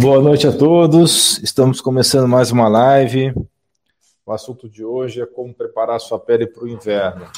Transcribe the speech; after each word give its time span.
Boa 0.00 0.18
noite 0.18 0.46
a 0.46 0.56
todos. 0.56 1.36
Estamos 1.42 1.78
começando 1.82 2.26
mais 2.26 2.50
uma 2.50 2.66
live. 2.68 3.34
O 4.24 4.32
assunto 4.32 4.66
de 4.66 4.82
hoje 4.82 5.20
é 5.20 5.26
como 5.26 5.52
preparar 5.52 6.00
sua 6.00 6.18
pele 6.18 6.46
para 6.46 6.64
o 6.64 6.68
inverno. 6.68 7.30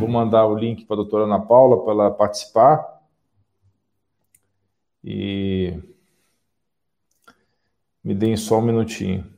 Vou 0.00 0.08
mandar 0.08 0.46
o 0.46 0.56
link 0.56 0.86
para 0.86 0.94
a 0.94 0.96
doutora 0.96 1.24
Ana 1.24 1.38
Paula 1.38 1.84
para 1.84 1.92
ela 1.92 2.10
participar. 2.10 3.02
E 5.04 5.78
me 8.02 8.14
deem 8.14 8.34
só 8.34 8.58
um 8.58 8.62
minutinho. 8.62 9.30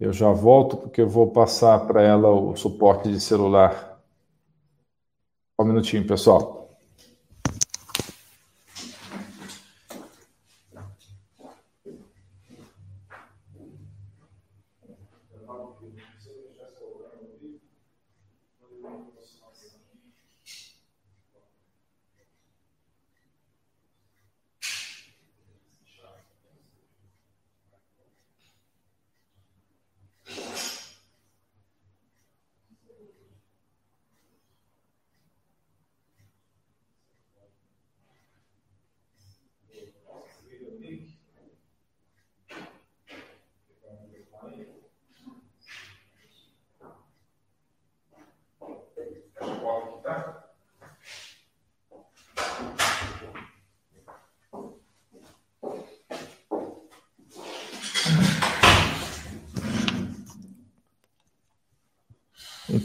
Eu 0.00 0.10
já 0.10 0.32
volto 0.32 0.78
porque 0.78 1.02
eu 1.02 1.08
vou 1.08 1.30
passar 1.32 1.86
para 1.86 2.00
ela 2.02 2.30
o 2.30 2.56
suporte 2.56 3.10
de 3.10 3.20
celular. 3.20 4.00
Um 5.58 5.64
minutinho, 5.66 6.06
pessoal. 6.06 6.65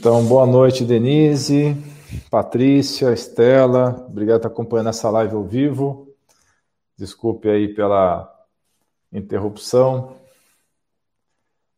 Então, 0.02 0.26
boa 0.26 0.48
noite, 0.48 0.84
Denise, 0.84 1.78
Patrícia, 2.32 3.14
Estela. 3.14 4.04
Obrigado 4.10 4.42
por 4.42 4.48
acompanhando 4.48 4.90
essa 4.90 5.12
live 5.12 5.36
ao 5.36 5.44
vivo. 5.44 6.12
Desculpe 6.98 7.48
aí 7.48 7.72
pela 7.72 8.28
interrupção, 9.14 10.16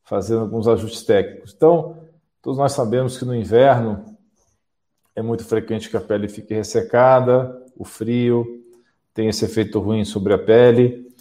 fazendo 0.05 0.39
alguns 0.39 0.69
ajustes 0.69 1.03
técnicos. 1.03 1.53
Então, 1.53 1.97
todos 2.41 2.57
nós 2.57 2.71
sabemos 2.71 3.17
que 3.17 3.25
no 3.25 3.35
inverno 3.35 4.17
é 5.13 5.21
muito 5.21 5.43
frequente 5.43 5.89
que 5.89 5.97
a 5.97 6.01
pele 6.01 6.29
fique 6.29 6.53
ressecada, 6.53 7.61
o 7.75 7.83
frio 7.83 8.63
tem 9.13 9.27
esse 9.27 9.43
efeito 9.43 9.81
ruim 9.81 10.05
sobre 10.05 10.33
a 10.33 10.39
pele. 10.39 11.13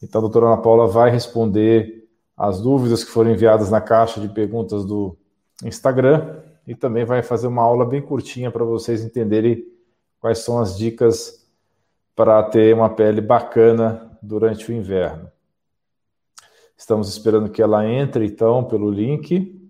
Então, 0.00 0.20
a 0.20 0.22
doutora 0.22 0.46
Ana 0.46 0.62
Paula 0.62 0.86
vai 0.86 1.10
responder 1.10 2.08
as 2.36 2.60
dúvidas 2.60 3.02
que 3.02 3.10
foram 3.10 3.32
enviadas 3.32 3.72
na 3.72 3.80
caixa 3.80 4.20
de 4.20 4.28
perguntas 4.28 4.84
do 4.84 5.18
Instagram 5.62 6.40
e 6.66 6.74
também 6.74 7.04
vai 7.04 7.22
fazer 7.22 7.46
uma 7.46 7.62
aula 7.62 7.84
bem 7.84 8.02
curtinha 8.02 8.50
para 8.50 8.64
vocês 8.64 9.04
entenderem 9.04 9.64
quais 10.18 10.38
são 10.38 10.58
as 10.58 10.76
dicas 10.76 11.46
para 12.16 12.42
ter 12.44 12.74
uma 12.74 12.88
pele 12.88 13.20
bacana 13.20 14.18
durante 14.22 14.70
o 14.70 14.74
inverno. 14.74 15.30
Estamos 16.76 17.08
esperando 17.08 17.50
que 17.50 17.62
ela 17.62 17.86
entre 17.86 18.26
então 18.26 18.64
pelo 18.64 18.90
link 18.90 19.60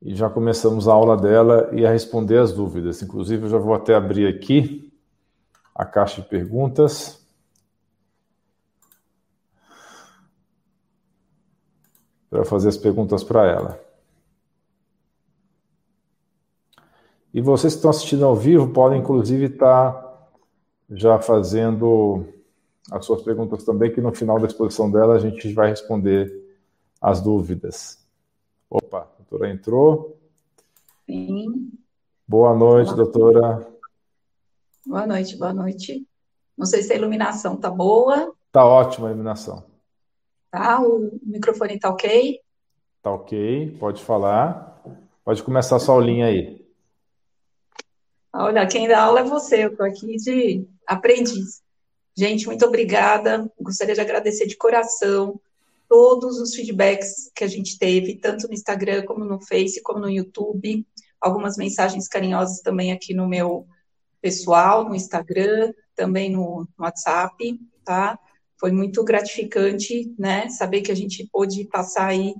e 0.00 0.14
já 0.14 0.28
começamos 0.28 0.88
a 0.88 0.92
aula 0.92 1.16
dela 1.16 1.70
e 1.72 1.86
a 1.86 1.90
responder 1.90 2.38
as 2.38 2.52
dúvidas. 2.52 3.02
Inclusive, 3.02 3.44
eu 3.44 3.48
já 3.48 3.58
vou 3.58 3.74
até 3.74 3.94
abrir 3.94 4.26
aqui 4.26 4.92
a 5.74 5.84
caixa 5.84 6.20
de 6.20 6.28
perguntas. 6.28 7.21
Para 12.32 12.46
fazer 12.46 12.70
as 12.70 12.78
perguntas 12.78 13.22
para 13.22 13.46
ela. 13.46 13.78
E 17.34 17.42
vocês 17.42 17.74
que 17.74 17.76
estão 17.76 17.90
assistindo 17.90 18.24
ao 18.24 18.34
vivo 18.34 18.72
podem, 18.72 19.00
inclusive, 19.00 19.44
estar 19.44 19.92
tá 19.92 20.28
já 20.90 21.18
fazendo 21.18 22.24
as 22.90 23.04
suas 23.04 23.20
perguntas 23.20 23.64
também, 23.64 23.92
que 23.92 24.00
no 24.00 24.14
final 24.14 24.40
da 24.40 24.46
exposição 24.46 24.90
dela 24.90 25.12
a 25.12 25.18
gente 25.18 25.52
vai 25.52 25.68
responder 25.68 26.32
as 27.02 27.20
dúvidas. 27.20 28.02
Opa, 28.70 29.00
a 29.00 29.22
doutora 29.22 29.50
entrou. 29.50 30.18
Sim. 31.04 31.70
Boa 32.26 32.56
noite, 32.56 32.94
boa. 32.94 32.96
doutora. 32.96 33.68
Boa 34.86 35.06
noite, 35.06 35.36
boa 35.36 35.52
noite. 35.52 36.08
Não 36.56 36.64
sei 36.64 36.82
se 36.82 36.94
a 36.94 36.96
iluminação 36.96 37.58
tá 37.58 37.70
boa. 37.70 38.32
Tá 38.50 38.64
ótima 38.64 39.08
a 39.08 39.10
iluminação. 39.10 39.70
Tá, 40.52 40.82
o 40.82 41.18
microfone 41.22 41.80
tá 41.80 41.88
ok? 41.88 42.38
Tá 43.00 43.10
ok, 43.10 43.74
pode 43.80 44.04
falar. 44.04 44.82
Pode 45.24 45.42
começar 45.42 45.76
a 45.76 45.78
sua 45.78 45.94
aulinha 45.94 46.26
aí. 46.26 46.62
Olha, 48.34 48.66
quem 48.66 48.86
dá 48.86 49.02
aula 49.02 49.20
é 49.20 49.24
você, 49.24 49.64
eu 49.64 49.70
estou 49.70 49.86
aqui 49.86 50.16
de 50.16 50.66
aprendiz. 50.86 51.62
Gente, 52.14 52.46
muito 52.46 52.66
obrigada. 52.66 53.50
Gostaria 53.58 53.94
de 53.94 54.00
agradecer 54.02 54.46
de 54.46 54.54
coração 54.54 55.40
todos 55.88 56.38
os 56.38 56.54
feedbacks 56.54 57.30
que 57.34 57.44
a 57.44 57.48
gente 57.48 57.78
teve, 57.78 58.16
tanto 58.16 58.46
no 58.46 58.52
Instagram, 58.52 59.06
como 59.06 59.24
no 59.24 59.40
Face, 59.40 59.82
como 59.82 60.00
no 60.00 60.10
YouTube. 60.10 60.86
Algumas 61.18 61.56
mensagens 61.56 62.08
carinhosas 62.08 62.60
também 62.60 62.92
aqui 62.92 63.14
no 63.14 63.26
meu 63.26 63.66
pessoal, 64.20 64.84
no 64.86 64.94
Instagram, 64.94 65.72
também 65.96 66.30
no, 66.30 66.68
WhatsApp, 66.78 67.58
tá? 67.82 68.18
Foi 68.62 68.70
muito 68.70 69.02
gratificante, 69.02 70.14
né? 70.16 70.48
Saber 70.48 70.82
que 70.82 70.92
a 70.92 70.94
gente 70.94 71.28
pôde 71.32 71.64
passar 71.64 72.06
aí 72.06 72.32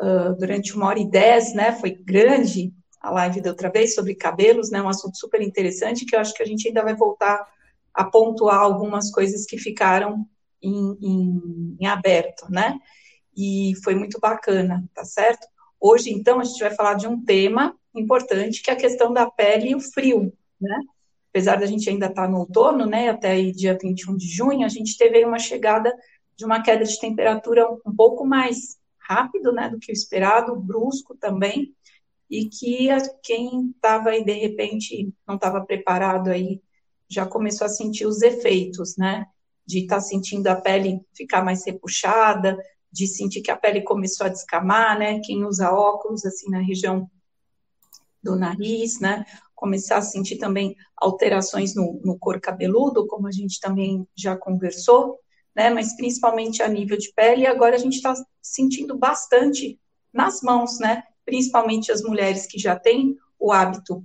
uh, 0.00 0.36
durante 0.36 0.74
uma 0.74 0.88
hora 0.88 0.98
e 0.98 1.08
dez, 1.08 1.54
né? 1.54 1.70
Foi 1.70 1.92
grande, 1.92 2.74
a 3.00 3.08
live 3.12 3.40
da 3.40 3.50
outra 3.50 3.70
vez 3.70 3.94
sobre 3.94 4.16
cabelos, 4.16 4.68
né? 4.68 4.82
Um 4.82 4.88
assunto 4.88 5.16
super 5.16 5.40
interessante 5.40 6.04
que 6.04 6.16
eu 6.16 6.18
acho 6.18 6.34
que 6.34 6.42
a 6.42 6.46
gente 6.46 6.66
ainda 6.66 6.82
vai 6.82 6.96
voltar 6.96 7.46
a 7.94 8.02
pontuar 8.02 8.58
algumas 8.58 9.12
coisas 9.12 9.46
que 9.46 9.58
ficaram 9.58 10.26
em, 10.60 10.98
em, 11.00 11.76
em 11.80 11.86
aberto, 11.86 12.50
né? 12.50 12.76
E 13.36 13.74
foi 13.84 13.94
muito 13.94 14.18
bacana, 14.18 14.84
tá 14.92 15.04
certo? 15.04 15.46
Hoje, 15.80 16.10
então, 16.10 16.40
a 16.40 16.44
gente 16.44 16.58
vai 16.58 16.74
falar 16.74 16.94
de 16.94 17.06
um 17.06 17.24
tema 17.24 17.78
importante, 17.94 18.60
que 18.60 18.70
é 18.70 18.72
a 18.72 18.76
questão 18.76 19.12
da 19.12 19.30
pele 19.30 19.70
e 19.70 19.76
o 19.76 19.80
frio, 19.80 20.32
né? 20.60 20.80
Apesar 21.30 21.56
da 21.56 21.66
gente 21.66 21.88
ainda 21.88 22.06
estar 22.06 22.22
tá 22.22 22.28
no 22.28 22.38
outono, 22.38 22.86
né, 22.86 23.08
até 23.08 23.30
aí 23.30 23.52
dia 23.52 23.78
21 23.80 24.16
de 24.16 24.28
junho, 24.28 24.66
a 24.66 24.68
gente 24.68 24.98
teve 24.98 25.24
uma 25.24 25.38
chegada 25.38 25.94
de 26.36 26.44
uma 26.44 26.62
queda 26.62 26.84
de 26.84 26.98
temperatura 26.98 27.66
um 27.86 27.94
pouco 27.94 28.26
mais 28.26 28.78
rápido, 28.98 29.52
né, 29.52 29.68
do 29.68 29.78
que 29.78 29.92
o 29.92 29.94
esperado, 29.94 30.56
brusco 30.56 31.16
também, 31.16 31.74
e 32.30 32.46
que 32.46 32.88
quem 33.22 33.70
estava 33.74 34.10
aí, 34.10 34.24
de 34.24 34.32
repente, 34.32 35.12
não 35.26 35.34
estava 35.34 35.64
preparado 35.64 36.28
aí, 36.30 36.60
já 37.08 37.26
começou 37.26 37.64
a 37.64 37.68
sentir 37.68 38.06
os 38.06 38.22
efeitos, 38.22 38.96
né? 38.96 39.26
De 39.66 39.80
estar 39.80 39.96
tá 39.96 40.00
sentindo 40.00 40.46
a 40.46 40.54
pele 40.54 41.00
ficar 41.12 41.44
mais 41.44 41.66
repuxada, 41.66 42.56
de 42.92 43.06
sentir 43.08 43.42
que 43.42 43.50
a 43.50 43.56
pele 43.56 43.82
começou 43.82 44.26
a 44.26 44.30
descamar, 44.30 44.96
né? 44.96 45.20
Quem 45.24 45.44
usa 45.44 45.72
óculos, 45.72 46.24
assim, 46.24 46.48
na 46.48 46.60
região 46.60 47.10
do 48.22 48.36
nariz, 48.36 49.00
né? 49.00 49.24
Começar 49.60 49.98
a 49.98 50.02
sentir 50.02 50.38
também 50.38 50.74
alterações 50.96 51.74
no, 51.74 52.00
no 52.02 52.18
cor 52.18 52.40
cabeludo, 52.40 53.06
como 53.06 53.28
a 53.28 53.30
gente 53.30 53.60
também 53.60 54.08
já 54.16 54.34
conversou, 54.34 55.18
né? 55.54 55.68
Mas 55.68 55.94
principalmente 55.94 56.62
a 56.62 56.68
nível 56.68 56.96
de 56.96 57.12
pele, 57.12 57.46
agora 57.46 57.76
a 57.76 57.78
gente 57.78 57.96
está 57.96 58.14
sentindo 58.40 58.96
bastante 58.96 59.78
nas 60.12 60.40
mãos, 60.40 60.78
né? 60.78 61.02
principalmente 61.30 61.92
as 61.92 62.02
mulheres 62.02 62.44
que 62.44 62.58
já 62.58 62.76
têm 62.76 63.16
o 63.38 63.52
hábito 63.52 64.04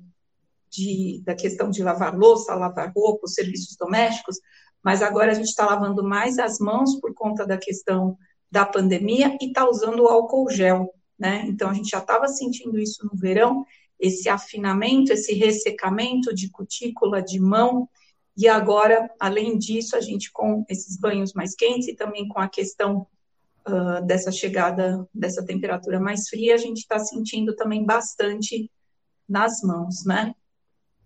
de, 0.70 1.24
da 1.26 1.34
questão 1.34 1.72
de 1.72 1.82
lavar 1.82 2.16
louça, 2.16 2.54
lavar 2.54 2.92
roupa, 2.96 3.26
os 3.26 3.34
serviços 3.34 3.76
domésticos, 3.76 4.38
mas 4.84 5.02
agora 5.02 5.32
a 5.32 5.34
gente 5.34 5.48
está 5.48 5.66
lavando 5.66 6.04
mais 6.04 6.38
as 6.38 6.60
mãos 6.60 7.00
por 7.00 7.16
conta 7.16 7.46
da 7.46 7.58
questão 7.58 8.16
da 8.52 8.64
pandemia 8.64 9.36
e 9.42 9.48
está 9.48 9.68
usando 9.68 10.02
o 10.02 10.08
álcool 10.08 10.50
gel, 10.52 10.94
né? 11.18 11.44
Então 11.48 11.70
a 11.70 11.74
gente 11.74 11.90
já 11.90 11.98
estava 11.98 12.28
sentindo 12.28 12.78
isso 12.78 13.04
no 13.04 13.18
verão, 13.18 13.66
esse 14.06 14.30
afinamento, 14.30 15.12
esse 15.12 15.34
ressecamento 15.34 16.34
de 16.34 16.50
cutícula, 16.50 17.22
de 17.22 17.40
mão, 17.40 17.90
e 18.38 18.48
agora, 18.48 19.10
além 19.20 19.58
disso, 19.58 19.96
a 19.96 20.02
gente 20.02 20.32
com 20.32 20.66
esses 20.70 20.98
banhos 20.98 21.34
mais 21.34 21.56
quentes 21.56 21.88
e 21.88 21.96
também 21.96 22.28
com 22.28 22.40
a 22.40 22.50
questão 22.50 23.08
uh, 23.68 24.06
dessa 24.06 24.32
chegada 24.32 25.08
dessa 25.14 25.46
temperatura 25.46 26.00
mais 26.00 26.28
fria, 26.28 26.54
a 26.54 26.58
gente 26.58 26.80
está 26.80 27.00
sentindo 27.00 27.56
também 27.56 27.86
bastante 27.86 28.70
nas 29.28 29.62
mãos, 29.62 30.04
né? 30.06 30.36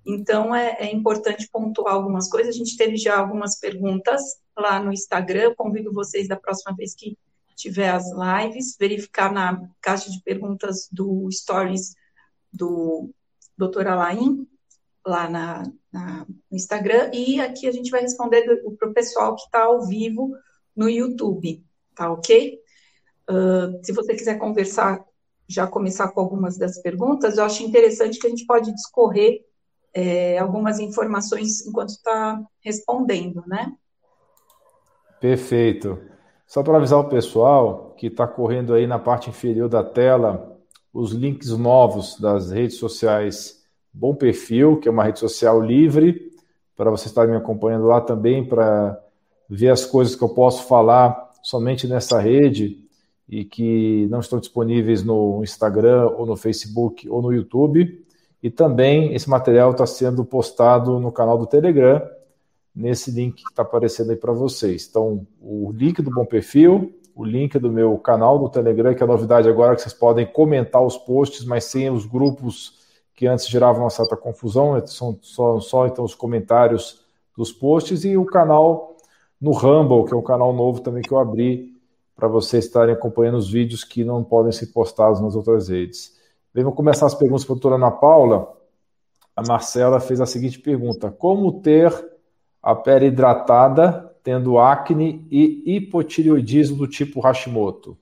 Então, 0.05 0.55
é, 0.55 0.77
é, 0.79 0.91
importante 0.91 1.47
pontuar 1.51 1.93
algumas 1.93 2.27
coisas. 2.27 2.55
A 2.55 2.57
gente 2.57 2.75
teve 2.75 2.97
já 2.97 3.17
algumas 3.17 3.59
perguntas 3.59 4.21
lá 4.57 4.79
no 4.79 4.91
Instagram. 4.91 5.53
Convido 5.55 5.93
vocês 5.93 6.27
da 6.27 6.35
próxima 6.35 6.75
vez 6.75 6.95
que 6.95 7.15
tiver 7.55 7.89
as 7.89 8.05
lives, 8.11 8.75
verificar 8.79 9.31
na 9.31 9.69
caixa 9.81 10.09
de 10.09 10.19
perguntas 10.23 10.87
do 10.91 11.29
Stories 11.31 11.93
do 12.51 13.09
Dr. 13.57 13.87
Alain, 13.87 14.47
lá 15.05 15.29
na, 15.29 15.63
na, 15.91 16.25
no 16.49 16.57
Instagram. 16.57 17.11
E 17.13 17.39
aqui 17.39 17.67
a 17.67 17.71
gente 17.71 17.91
vai 17.91 18.01
responder 18.01 18.43
para 18.77 18.89
o 18.89 18.93
pessoal 18.93 19.35
que 19.35 19.43
está 19.43 19.63
ao 19.63 19.85
vivo 19.85 20.31
no 20.75 20.89
YouTube, 20.89 21.63
tá 21.95 22.11
ok? 22.11 22.59
Uh, 23.29 23.83
se 23.83 23.91
você 23.91 24.15
quiser 24.15 24.37
conversar, 24.39 25.03
já 25.47 25.67
começar 25.67 26.09
com 26.09 26.19
algumas 26.19 26.57
das 26.57 26.81
perguntas, 26.81 27.37
eu 27.37 27.43
acho 27.43 27.63
interessante 27.63 28.19
que 28.19 28.27
a 28.27 28.29
gente 28.29 28.45
pode 28.45 28.71
discorrer 28.73 29.45
é, 29.93 30.37
algumas 30.37 30.79
informações 30.79 31.65
enquanto 31.65 31.89
está 31.89 32.41
respondendo, 32.61 33.43
né? 33.47 33.73
Perfeito. 35.19 35.99
Só 36.47 36.63
para 36.63 36.77
avisar 36.77 36.99
o 36.99 37.09
pessoal 37.09 37.93
que 37.97 38.07
está 38.07 38.27
correndo 38.27 38.73
aí 38.73 38.87
na 38.87 38.97
parte 38.97 39.29
inferior 39.29 39.67
da 39.67 39.83
tela 39.83 40.48
os 40.93 41.11
links 41.11 41.49
novos 41.49 42.19
das 42.19 42.51
redes 42.51 42.77
sociais 42.77 43.63
Bom 43.93 44.13
Perfil, 44.15 44.77
que 44.77 44.87
é 44.87 44.91
uma 44.91 45.03
rede 45.03 45.19
social 45.19 45.61
livre, 45.61 46.31
para 46.75 46.89
você 46.89 47.07
estar 47.07 47.27
me 47.27 47.35
acompanhando 47.35 47.85
lá 47.85 47.99
também, 47.99 48.45
para 48.45 48.99
ver 49.49 49.69
as 49.69 49.85
coisas 49.85 50.15
que 50.15 50.23
eu 50.23 50.29
posso 50.29 50.67
falar 50.67 51.31
somente 51.41 51.87
nessa 51.87 52.19
rede 52.19 52.83
e 53.27 53.43
que 53.43 54.07
não 54.09 54.19
estão 54.19 54.39
disponíveis 54.39 55.03
no 55.03 55.41
Instagram 55.43 56.09
ou 56.17 56.25
no 56.25 56.35
Facebook 56.35 57.07
ou 57.09 57.21
no 57.21 57.33
YouTube. 57.33 58.05
E 58.41 58.49
também 58.49 59.13
esse 59.13 59.29
material 59.29 59.71
está 59.71 59.85
sendo 59.85 60.23
postado 60.23 60.99
no 60.99 61.11
canal 61.11 61.37
do 61.37 61.45
Telegram, 61.45 62.01
nesse 62.73 63.11
link 63.11 63.43
que 63.43 63.49
está 63.49 63.63
aparecendo 63.63 64.11
aí 64.11 64.15
para 64.15 64.31
vocês. 64.31 64.87
Então, 64.89 65.27
o 65.41 65.71
link 65.71 66.01
do 66.01 66.11
Bom 66.11 66.25
Perfil, 66.25 66.93
o 67.19 67.25
link 67.25 67.59
do 67.59 67.69
meu 67.69 67.97
canal 67.97 68.39
do 68.39 68.47
Telegram, 68.47 68.95
que 68.95 69.03
é 69.03 69.05
a 69.05 69.07
novidade 69.07 69.49
agora 69.49 69.75
que 69.75 69.81
vocês 69.81 69.93
podem 69.93 70.25
comentar 70.25 70.81
os 70.81 70.95
posts, 70.95 71.43
mas 71.43 71.65
sem 71.65 71.89
os 71.89 72.05
grupos 72.05 72.79
que 73.13 73.27
antes 73.27 73.45
geravam 73.49 73.83
uma 73.83 73.89
certa 73.89 74.15
confusão, 74.15 74.75
né? 74.75 74.83
são 74.87 75.19
só, 75.21 75.59
só 75.59 75.85
então 75.85 76.05
os 76.05 76.15
comentários 76.15 77.03
dos 77.35 77.51
posts, 77.51 78.05
e 78.05 78.15
o 78.15 78.23
canal 78.23 78.95
no 79.39 79.51
Rumble, 79.51 80.05
que 80.05 80.13
é 80.13 80.17
um 80.17 80.21
canal 80.21 80.53
novo 80.53 80.79
também 80.79 81.01
que 81.01 81.11
eu 81.11 81.19
abri 81.19 81.73
para 82.15 82.29
vocês 82.29 82.63
estarem 82.63 82.95
acompanhando 82.95 83.35
os 83.35 83.51
vídeos 83.51 83.83
que 83.83 84.05
não 84.05 84.23
podem 84.23 84.53
ser 84.53 84.67
postados 84.67 85.19
nas 85.19 85.35
outras 85.35 85.67
redes. 85.67 86.17
Bem, 86.53 86.63
vamos 86.63 86.77
começar 86.77 87.05
as 87.05 87.15
perguntas 87.15 87.43
para 87.43 87.51
a 87.51 87.55
doutora 87.55 87.75
Ana 87.75 87.91
Paula. 87.91 88.55
A 89.35 89.43
Marcela 89.45 89.99
fez 89.99 90.21
a 90.21 90.25
seguinte 90.25 90.57
pergunta: 90.57 91.11
Como 91.11 91.59
ter 91.61 91.93
a 92.63 92.73
pele 92.73 93.07
hidratada 93.07 94.08
tendo 94.23 94.57
acne 94.57 95.25
e 95.31 95.75
hipotireoidismo 95.75 96.77
do 96.77 96.87
tipo 96.87 97.19
Hashimoto? 97.19 97.97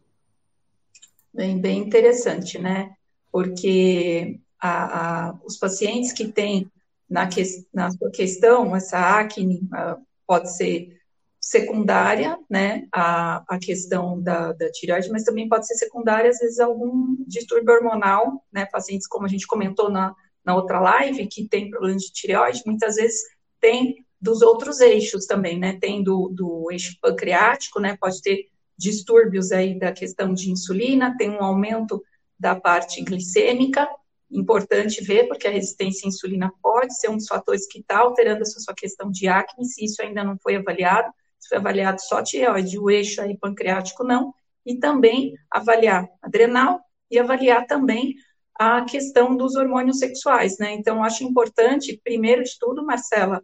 Bem, 1.33 1.59
bem 1.59 1.79
interessante, 1.79 2.57
né? 2.57 2.93
Porque 3.31 4.39
a, 4.59 5.29
a, 5.29 5.39
os 5.45 5.57
pacientes 5.57 6.11
que 6.11 6.27
têm 6.27 6.71
na, 7.09 7.27
que, 7.27 7.43
na 7.73 7.91
sua 7.91 8.09
questão 8.11 8.75
essa 8.75 8.97
acne 8.97 9.61
uh, 9.65 10.01
pode 10.25 10.55
ser 10.55 10.97
secundária, 11.39 12.37
né, 12.49 12.87
a, 12.91 13.41
a 13.47 13.57
questão 13.57 14.21
da, 14.21 14.51
da 14.51 14.69
tireoide, 14.69 15.09
mas 15.09 15.23
também 15.23 15.47
pode 15.47 15.65
ser 15.65 15.75
secundária, 15.75 16.29
às 16.29 16.39
vezes, 16.39 16.59
algum 16.59 17.15
distúrbio 17.25 17.73
hormonal, 17.73 18.43
né, 18.51 18.65
pacientes, 18.65 19.07
como 19.07 19.25
a 19.25 19.29
gente 19.29 19.47
comentou 19.47 19.89
na, 19.89 20.13
na 20.43 20.55
outra 20.55 20.81
live, 20.81 21.25
que 21.27 21.47
tem 21.47 21.69
problemas 21.69 22.03
de 22.03 22.11
tireoide, 22.11 22.63
muitas 22.65 22.95
vezes 22.95 23.21
tem 23.61 24.05
dos 24.19 24.41
outros 24.41 24.79
eixos 24.79 25.25
também, 25.25 25.59
né, 25.59 25.77
tem 25.79 26.03
do, 26.03 26.29
do 26.29 26.71
eixo 26.71 26.97
pancreático, 27.01 27.79
né, 27.79 27.95
pode 27.99 28.21
ter 28.21 28.47
distúrbios 28.77 29.51
aí 29.51 29.77
da 29.77 29.91
questão 29.91 30.33
de 30.33 30.51
insulina, 30.51 31.15
tem 31.17 31.29
um 31.29 31.43
aumento 31.43 32.03
da 32.39 32.55
parte 32.55 33.01
glicêmica, 33.03 33.87
importante 34.29 35.03
ver, 35.03 35.27
porque 35.27 35.47
a 35.47 35.51
resistência 35.51 36.05
à 36.05 36.09
insulina 36.09 36.51
pode 36.61 36.97
ser 36.99 37.09
um 37.09 37.15
dos 37.15 37.27
fatores 37.27 37.65
que 37.67 37.79
está 37.79 37.99
alterando 37.99 38.41
essa 38.41 38.59
sua 38.59 38.73
questão 38.75 39.09
de 39.09 39.27
acne, 39.27 39.65
se 39.65 39.85
isso 39.85 40.01
ainda 40.01 40.23
não 40.23 40.37
foi 40.37 40.55
avaliado, 40.55 41.11
se 41.39 41.49
foi 41.49 41.57
avaliado 41.57 42.01
só 42.01 42.21
tireoide, 42.21 42.77
o 42.77 42.89
eixo 42.89 43.21
aí 43.21 43.37
pancreático 43.37 44.03
não, 44.03 44.33
e 44.65 44.77
também 44.77 45.33
avaliar 45.49 46.07
adrenal 46.21 46.81
e 47.09 47.17
avaliar 47.17 47.65
também 47.65 48.15
a 48.59 48.83
questão 48.83 49.35
dos 49.35 49.55
hormônios 49.55 49.99
sexuais, 49.99 50.57
né? 50.57 50.73
Então, 50.73 51.03
acho 51.03 51.23
importante, 51.23 51.99
primeiro 52.03 52.43
de 52.43 52.57
tudo, 52.59 52.83
Marcela, 52.83 53.41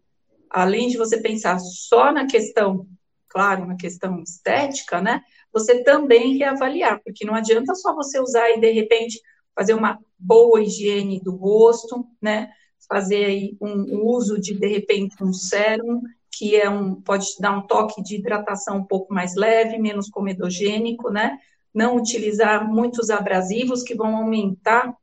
além 0.54 0.88
de 0.88 0.98
você 0.98 1.20
pensar 1.20 1.60
só 1.60 2.12
na 2.12 2.28
questão, 2.28 2.88
claro, 3.28 3.66
na 3.66 3.76
questão 3.76 4.22
estética, 4.22 5.02
né? 5.02 5.22
Você 5.52 5.84
também 5.84 6.38
reavaliar, 6.38 7.02
porque 7.04 7.26
não 7.26 7.34
adianta 7.34 7.74
só 7.74 7.96
você 7.96 8.20
usar 8.20 8.52
e 8.52 8.60
de 8.60 8.72
repente 8.72 9.20
fazer 9.56 9.74
uma 9.74 10.00
boa 10.18 10.62
higiene 10.62 11.20
do 11.20 11.36
rosto, 11.36 12.06
né? 12.22 12.52
Fazer 12.88 13.26
aí 13.26 13.58
um 13.60 14.06
uso 14.06 14.40
de 14.40 14.54
de 14.54 14.68
repente 14.68 15.24
um 15.24 15.34
sérum 15.34 16.02
que 16.32 16.56
é 16.56 16.70
um 16.70 16.96
pode 17.02 17.26
dar 17.40 17.58
um 17.58 17.66
toque 17.66 18.04
de 18.04 18.16
hidratação 18.16 18.78
um 18.78 18.84
pouco 18.84 19.14
mais 19.14 19.36
leve, 19.36 19.80
menos 19.80 20.10
comedogênico, 20.10 21.10
né? 21.10 21.40
Não 21.74 21.96
utilizar 21.96 22.68
muitos 22.68 23.10
abrasivos 23.10 23.82
que 23.82 23.96
vão 23.96 24.16
aumentar 24.16 24.96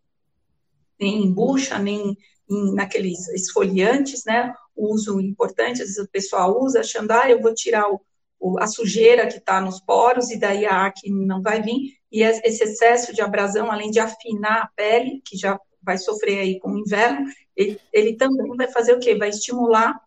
nem 1.01 1.25
em 1.25 1.33
bucha, 1.33 1.79
nem 1.79 2.17
em, 2.49 2.75
naqueles 2.75 3.29
esfoliantes, 3.29 4.25
né? 4.25 4.53
Uso 4.83 5.21
importante, 5.21 5.83
às 5.83 5.89
vezes 5.89 5.99
o 5.99 6.09
pessoal 6.09 6.59
usa 6.59 6.81
achando, 6.81 7.11
ah, 7.11 7.31
eu 7.31 7.41
vou 7.41 7.55
tirar 7.55 7.91
o, 7.91 8.01
o, 8.39 8.59
a 8.59 8.67
sujeira 8.67 9.27
que 9.27 9.37
está 9.37 9.61
nos 9.61 9.81
poros 9.81 10.31
e 10.31 10.39
daí 10.39 10.65
a 10.65 10.87
acne 10.87 11.27
não 11.27 11.43
vai 11.43 11.61
vir. 11.61 11.95
E 12.11 12.23
esse 12.23 12.65
excesso 12.65 13.15
de 13.15 13.21
abrasão, 13.21 13.71
além 13.71 13.91
de 13.91 14.01
afinar 14.01 14.63
a 14.63 14.71
pele, 14.75 15.23
que 15.25 15.37
já 15.37 15.59
vai 15.83 15.99
sofrer 15.99 16.41
aí 16.41 16.59
com 16.59 16.73
o 16.73 16.79
inverno, 16.79 17.27
ele, 17.55 17.79
ele 17.93 18.17
também 18.17 18.57
vai 18.57 18.69
fazer 18.69 18.95
o 18.95 18.99
quê? 18.99 19.15
Vai 19.15 19.29
estimular 19.29 20.01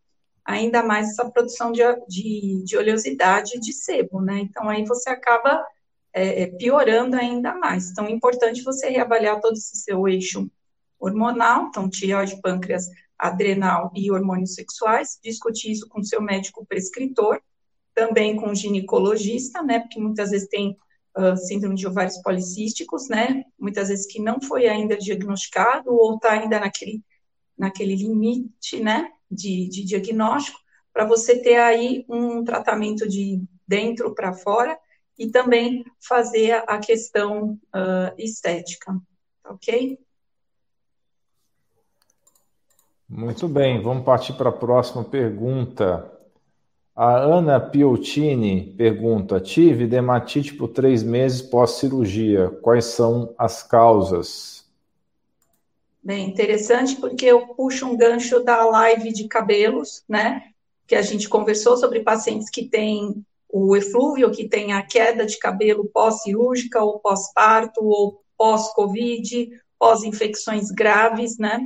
ainda 0.46 0.84
mais 0.84 1.10
essa 1.10 1.30
produção 1.30 1.72
de, 1.72 1.82
de, 2.08 2.64
de 2.66 2.78
oleosidade 2.78 3.60
de 3.60 3.72
sebo, 3.72 4.22
né? 4.22 4.40
Então, 4.40 4.68
aí 4.68 4.84
você 4.86 5.10
acaba 5.10 5.66
é, 6.14 6.44
é, 6.44 6.48
piorando 6.48 7.16
ainda 7.16 7.56
mais. 7.56 7.90
Então, 7.90 8.06
é 8.06 8.12
importante 8.12 8.64
você 8.64 8.90
reavaliar 8.90 9.40
todo 9.40 9.54
esse 9.54 9.78
seu 9.78 10.08
eixo 10.08 10.50
hormonal, 11.00 11.68
então, 11.68 11.90
tireoide, 11.90 12.42
pâncreas, 12.42 12.86
adrenal 13.28 13.92
e 13.96 14.12
hormônios 14.12 14.54
sexuais, 14.54 15.20
discutir 15.24 15.72
isso 15.72 15.88
com 15.88 16.04
seu 16.04 16.22
médico 16.22 16.66
prescritor, 16.66 17.40
também 17.94 18.36
com 18.36 18.50
o 18.50 18.56
ginecologista, 18.56 19.62
né? 19.62 19.80
Porque 19.80 20.00
muitas 20.00 20.32
vezes 20.32 20.48
tem 20.48 20.78
uh, 21.18 21.38
síndrome 21.38 21.76
de 21.76 21.88
ovários 21.88 22.18
policísticos, 22.22 23.08
né? 23.08 23.44
Muitas 23.60 23.90
vezes 23.90 24.06
que 24.06 24.20
não 24.20 24.42
foi 24.42 24.68
ainda 24.68 24.98
diagnosticado 24.98 25.92
ou 25.94 26.16
está 26.16 26.34
ainda 26.34 26.60
naquele, 26.60 27.04
naquele 27.58 27.96
limite, 27.96 28.80
né? 28.80 29.10
de, 29.34 29.68
de 29.68 29.84
diagnóstico, 29.84 30.60
para 30.94 31.06
você 31.06 31.42
ter 31.42 31.58
aí 31.58 32.06
um 32.08 32.44
tratamento 32.44 33.08
de 33.08 33.44
dentro 33.68 34.14
para 34.14 34.34
fora 34.34 34.78
e 35.18 35.30
também 35.30 35.84
fazer 36.00 36.64
a 36.68 36.78
questão 36.78 37.54
uh, 37.54 38.14
estética, 38.18 38.96
ok? 39.46 39.98
Muito 43.16 43.48
bem, 43.48 43.80
vamos 43.80 44.04
partir 44.04 44.34
para 44.34 44.50
a 44.50 44.52
próxima 44.52 45.04
pergunta. 45.04 46.12
A 46.96 47.16
Ana 47.16 47.60
Piottini 47.60 48.74
pergunta: 48.76 49.40
Tive 49.40 49.86
dermatite 49.86 50.56
por 50.56 50.70
três 50.70 51.04
meses 51.04 51.40
pós-cirurgia. 51.40 52.50
Quais 52.64 52.86
são 52.86 53.32
as 53.38 53.62
causas? 53.62 54.66
Bem 56.02 56.28
interessante, 56.28 56.96
porque 56.96 57.28
eu 57.28 57.54
puxo 57.54 57.86
um 57.86 57.96
gancho 57.96 58.40
da 58.40 58.66
live 58.66 59.14
de 59.14 59.28
cabelos, 59.28 60.04
né? 60.10 60.46
Que 60.88 60.96
a 60.96 61.04
gente 61.04 61.30
conversou 61.30 61.78
sobre 61.78 62.00
pacientes 62.00 62.50
que 62.50 62.68
têm 62.68 63.24
o 63.48 63.76
eflúvio, 63.76 64.32
que 64.32 64.50
têm 64.50 64.74
a 64.74 64.82
queda 64.82 65.24
de 65.24 65.38
cabelo 65.38 65.86
pós-cirúrgica 65.86 66.84
ou 66.84 67.00
pós-parto 67.00 67.86
ou 67.86 68.24
pós-Covid, 68.36 69.52
pós-infecções 69.78 70.72
graves, 70.72 71.38
né? 71.38 71.60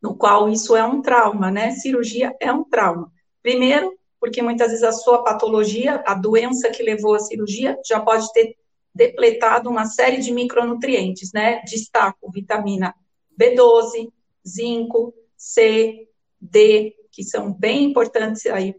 No 0.00 0.16
qual 0.16 0.48
isso 0.48 0.76
é 0.76 0.84
um 0.84 1.02
trauma, 1.02 1.50
né? 1.50 1.72
Cirurgia 1.72 2.34
é 2.40 2.52
um 2.52 2.64
trauma. 2.64 3.12
Primeiro, 3.42 3.96
porque 4.20 4.42
muitas 4.42 4.68
vezes 4.68 4.84
a 4.84 4.92
sua 4.92 5.22
patologia, 5.22 6.02
a 6.06 6.14
doença 6.14 6.70
que 6.70 6.82
levou 6.82 7.14
à 7.14 7.20
cirurgia, 7.20 7.78
já 7.86 8.00
pode 8.00 8.32
ter 8.32 8.56
depletado 8.94 9.70
uma 9.70 9.86
série 9.86 10.18
de 10.18 10.32
micronutrientes, 10.32 11.32
né? 11.32 11.62
Destaco 11.62 12.30
vitamina 12.30 12.94
B12, 13.40 14.10
zinco, 14.46 15.14
C, 15.36 16.08
D, 16.40 16.94
que 17.10 17.22
são 17.22 17.52
bem 17.52 17.84
importantes 17.84 18.46
aí, 18.46 18.74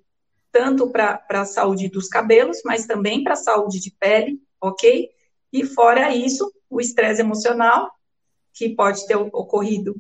tanto 0.52 0.90
para 0.90 1.24
a 1.30 1.46
saúde 1.46 1.88
dos 1.90 2.08
cabelos, 2.08 2.62
mas 2.66 2.86
também 2.86 3.24
para 3.24 3.34
a 3.34 3.38
saúde 3.38 3.80
de 3.80 3.92
pele, 3.92 4.42
ok? 4.62 5.10
E 5.54 5.66
fora 5.66 6.14
isso, 6.14 6.52
o 6.70 6.82
estresse 6.82 7.22
emocional, 7.22 7.90
que 8.54 8.70
pode 8.70 9.06
ter 9.08 9.16
ocorrido 9.16 9.96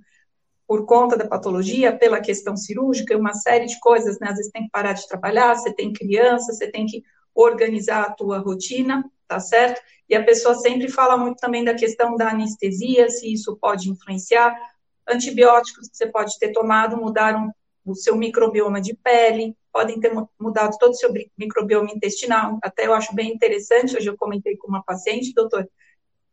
por 0.70 0.86
conta 0.86 1.18
da 1.18 1.28
patologia, 1.28 1.98
pela 1.98 2.22
questão 2.22 2.56
cirúrgica, 2.56 3.18
uma 3.18 3.34
série 3.34 3.66
de 3.66 3.80
coisas, 3.80 4.20
né? 4.20 4.28
Às 4.30 4.36
vezes 4.36 4.52
tem 4.52 4.66
que 4.66 4.70
parar 4.70 4.94
de 4.94 5.08
trabalhar, 5.08 5.56
você 5.56 5.74
tem 5.74 5.92
criança, 5.92 6.54
você 6.54 6.70
tem 6.70 6.86
que 6.86 7.02
organizar 7.34 8.04
a 8.04 8.12
tua 8.12 8.38
rotina, 8.38 9.04
tá 9.28 9.40
certo? 9.40 9.82
E 10.08 10.16
a 10.16 10.24
pessoa 10.24 10.54
sempre 10.54 10.88
fala 10.88 11.18
muito 11.18 11.38
também 11.38 11.64
da 11.64 11.74
questão 11.74 12.16
da 12.16 12.30
anestesia, 12.30 13.10
se 13.10 13.34
isso 13.34 13.58
pode 13.60 13.90
influenciar. 13.90 14.56
Antibióticos 15.08 15.90
que 15.90 15.98
você 15.98 16.06
pode 16.06 16.38
ter 16.38 16.52
tomado 16.52 16.96
mudaram 16.98 17.52
o 17.84 17.96
seu 17.96 18.16
microbioma 18.16 18.80
de 18.80 18.94
pele, 18.94 19.58
podem 19.74 20.00
ter 20.00 20.14
mudado 20.40 20.78
todo 20.78 20.92
o 20.92 20.96
seu 20.96 21.12
microbioma 21.36 21.90
intestinal. 21.90 22.60
Até 22.62 22.86
eu 22.86 22.94
acho 22.94 23.16
bem 23.16 23.34
interessante, 23.34 23.98
hoje 23.98 24.08
eu 24.08 24.16
comentei 24.16 24.56
com 24.56 24.68
uma 24.68 24.84
paciente, 24.84 25.34
doutor, 25.34 25.68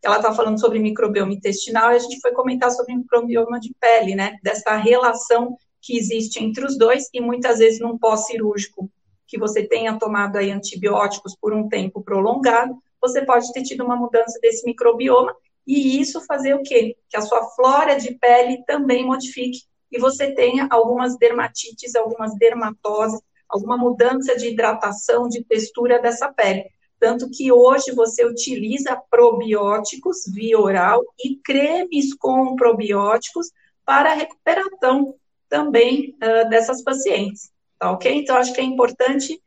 ela 0.06 0.16
está 0.16 0.32
falando 0.32 0.60
sobre 0.60 0.78
microbioma 0.78 1.32
intestinal 1.32 1.92
e 1.92 1.96
a 1.96 1.98
gente 1.98 2.20
foi 2.20 2.32
comentar 2.32 2.70
sobre 2.70 2.94
microbioma 2.94 3.58
de 3.58 3.74
pele, 3.80 4.14
né? 4.14 4.36
Dessa 4.42 4.76
relação 4.76 5.56
que 5.82 5.96
existe 5.96 6.42
entre 6.42 6.64
os 6.64 6.78
dois 6.78 7.08
e 7.12 7.20
muitas 7.20 7.58
vezes 7.58 7.80
num 7.80 7.98
pós-cirúrgico 7.98 8.90
que 9.26 9.38
você 9.38 9.66
tenha 9.66 9.98
tomado 9.98 10.36
aí 10.36 10.50
antibióticos 10.50 11.36
por 11.40 11.52
um 11.52 11.68
tempo 11.68 12.02
prolongado, 12.02 12.76
você 13.00 13.24
pode 13.24 13.52
ter 13.52 13.62
tido 13.62 13.84
uma 13.84 13.96
mudança 13.96 14.38
desse 14.40 14.64
microbioma 14.64 15.34
e 15.66 16.00
isso 16.00 16.20
fazer 16.24 16.54
o 16.54 16.62
quê? 16.62 16.96
Que 17.08 17.16
a 17.16 17.22
sua 17.22 17.42
flora 17.50 17.96
de 17.96 18.14
pele 18.14 18.62
também 18.66 19.04
modifique 19.04 19.62
e 19.90 19.98
você 19.98 20.32
tenha 20.32 20.68
algumas 20.70 21.16
dermatites, 21.16 21.94
algumas 21.94 22.34
dermatoses, 22.36 23.20
alguma 23.48 23.76
mudança 23.76 24.36
de 24.36 24.48
hidratação, 24.48 25.28
de 25.28 25.44
textura 25.44 26.00
dessa 26.00 26.32
pele. 26.32 26.64
Tanto 26.98 27.30
que 27.30 27.52
hoje 27.52 27.92
você 27.92 28.24
utiliza 28.24 28.96
probióticos 29.10 30.24
via 30.32 30.58
oral 30.58 31.02
e 31.22 31.36
cremes 31.36 32.14
com 32.14 32.56
probióticos 32.56 33.50
para 33.84 34.12
a 34.12 34.14
recuperação 34.14 35.14
também 35.48 36.16
uh, 36.16 36.48
dessas 36.48 36.82
pacientes, 36.82 37.52
tá 37.78 37.92
ok? 37.92 38.12
Então, 38.12 38.36
acho 38.36 38.52
que 38.52 38.60
é 38.60 38.64
importante 38.64 39.40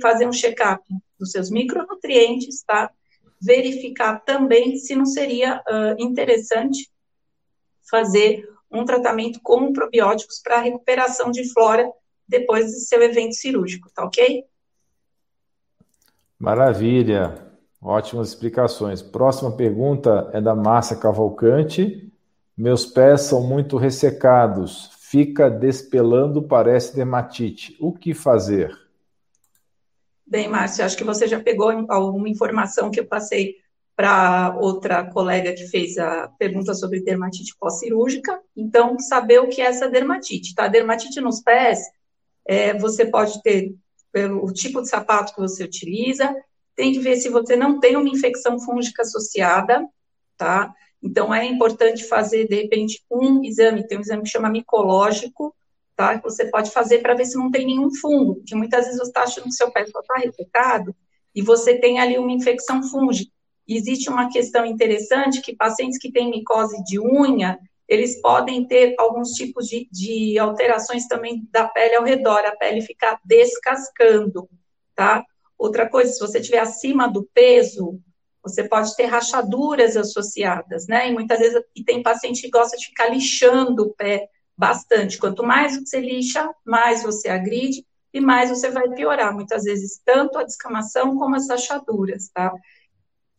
fazer 0.00 0.28
um 0.28 0.32
check-up 0.32 0.82
dos 1.18 1.30
seus 1.30 1.50
micronutrientes, 1.50 2.62
tá? 2.62 2.90
Verificar 3.40 4.22
também 4.24 4.76
se 4.76 4.94
não 4.94 5.06
seria 5.06 5.60
uh, 5.60 5.96
interessante 5.98 6.90
fazer 7.90 8.48
um 8.70 8.84
tratamento 8.84 9.40
com 9.42 9.72
probióticos 9.72 10.40
para 10.42 10.60
recuperação 10.60 11.30
de 11.30 11.50
flora 11.52 11.90
depois 12.26 12.72
do 12.72 12.80
seu 12.80 13.02
evento 13.02 13.34
cirúrgico, 13.34 13.90
tá 13.94 14.04
ok? 14.04 14.44
Maravilha, 16.42 17.38
ótimas 17.80 18.30
explicações. 18.30 19.00
Próxima 19.00 19.52
pergunta 19.52 20.28
é 20.32 20.40
da 20.40 20.56
Márcia 20.56 20.96
Cavalcante. 20.96 22.12
Meus 22.58 22.84
pés 22.84 23.20
são 23.20 23.46
muito 23.46 23.76
ressecados, 23.76 24.90
fica 24.98 25.48
despelando, 25.48 26.42
parece 26.42 26.96
dermatite. 26.96 27.76
O 27.78 27.92
que 27.92 28.12
fazer? 28.12 28.76
Bem, 30.26 30.48
Márcia, 30.48 30.84
acho 30.84 30.96
que 30.96 31.04
você 31.04 31.28
já 31.28 31.38
pegou 31.38 31.70
alguma 31.88 32.28
informação 32.28 32.90
que 32.90 32.98
eu 32.98 33.06
passei 33.06 33.54
para 33.94 34.58
outra 34.60 35.04
colega 35.04 35.52
que 35.52 35.68
fez 35.68 35.96
a 35.96 36.26
pergunta 36.40 36.74
sobre 36.74 37.04
dermatite 37.04 37.54
pós-cirúrgica. 37.56 38.40
Então, 38.56 38.98
saber 38.98 39.38
o 39.38 39.48
que 39.48 39.62
é 39.62 39.66
essa 39.66 39.88
dermatite, 39.88 40.56
tá? 40.56 40.66
Dermatite 40.66 41.20
nos 41.20 41.40
pés, 41.40 41.78
é, 42.44 42.76
você 42.76 43.06
pode 43.06 43.40
ter 43.44 43.76
pelo 44.12 44.52
tipo 44.52 44.82
de 44.82 44.88
sapato 44.88 45.34
que 45.34 45.40
você 45.40 45.64
utiliza, 45.64 46.34
tem 46.76 46.92
que 46.92 47.00
ver 47.00 47.16
se 47.16 47.28
você 47.28 47.56
não 47.56 47.80
tem 47.80 47.96
uma 47.96 48.08
infecção 48.08 48.60
fúngica 48.60 49.02
associada, 49.02 49.86
tá? 50.36 50.72
Então, 51.02 51.34
é 51.34 51.44
importante 51.44 52.04
fazer, 52.04 52.46
de 52.46 52.54
repente, 52.54 53.02
um 53.10 53.42
exame, 53.42 53.86
tem 53.86 53.98
um 53.98 54.02
exame 54.02 54.22
que 54.22 54.28
chama 54.28 54.48
micológico, 54.48 55.54
tá? 55.96 56.18
Que 56.18 56.24
você 56.24 56.46
pode 56.50 56.70
fazer 56.70 57.00
para 57.00 57.14
ver 57.14 57.24
se 57.24 57.36
não 57.36 57.50
tem 57.50 57.66
nenhum 57.66 57.92
fungo, 57.94 58.36
porque 58.36 58.54
muitas 58.54 58.84
vezes 58.84 58.98
você 58.98 59.08
está 59.08 59.22
achando 59.22 59.44
que 59.44 59.52
seu 59.52 59.70
pé 59.70 59.84
só 59.86 60.00
está 60.00 60.14
ressecado 60.18 60.94
e 61.34 61.42
você 61.42 61.78
tem 61.78 61.98
ali 61.98 62.18
uma 62.18 62.30
infecção 62.32 62.82
fúngica. 62.82 63.32
Existe 63.66 64.08
uma 64.08 64.28
questão 64.30 64.64
interessante 64.64 65.40
que 65.40 65.56
pacientes 65.56 65.98
que 65.98 66.12
têm 66.12 66.30
micose 66.30 66.82
de 66.84 67.00
unha, 67.00 67.58
eles 67.92 68.20
podem 68.22 68.66
ter 68.66 68.94
alguns 68.98 69.32
tipos 69.32 69.66
de, 69.66 69.86
de 69.92 70.38
alterações 70.38 71.06
também 71.06 71.46
da 71.50 71.68
pele 71.68 71.96
ao 71.96 72.04
redor, 72.04 72.38
a 72.46 72.56
pele 72.56 72.80
ficar 72.80 73.20
descascando, 73.22 74.48
tá? 74.94 75.22
Outra 75.58 75.86
coisa, 75.86 76.10
se 76.10 76.18
você 76.18 76.38
estiver 76.38 76.60
acima 76.60 77.06
do 77.06 77.28
peso, 77.34 78.00
você 78.42 78.64
pode 78.64 78.96
ter 78.96 79.04
rachaduras 79.04 79.94
associadas, 79.94 80.86
né? 80.86 81.10
E 81.10 81.12
muitas 81.12 81.38
vezes 81.38 81.62
e 81.76 81.84
tem 81.84 82.02
paciente 82.02 82.40
que 82.40 82.50
gosta 82.50 82.78
de 82.78 82.86
ficar 82.86 83.10
lixando 83.10 83.82
o 83.82 83.94
pé 83.94 84.26
bastante. 84.56 85.18
Quanto 85.18 85.44
mais 85.44 85.76
você 85.76 86.00
lixa, 86.00 86.50
mais 86.64 87.02
você 87.02 87.28
agride 87.28 87.86
e 88.10 88.20
mais 88.20 88.48
você 88.48 88.70
vai 88.70 88.88
piorar. 88.88 89.34
Muitas 89.34 89.64
vezes, 89.64 90.00
tanto 90.02 90.38
a 90.38 90.44
descamação 90.44 91.18
como 91.18 91.36
as 91.36 91.46
rachaduras, 91.46 92.30
tá? 92.32 92.50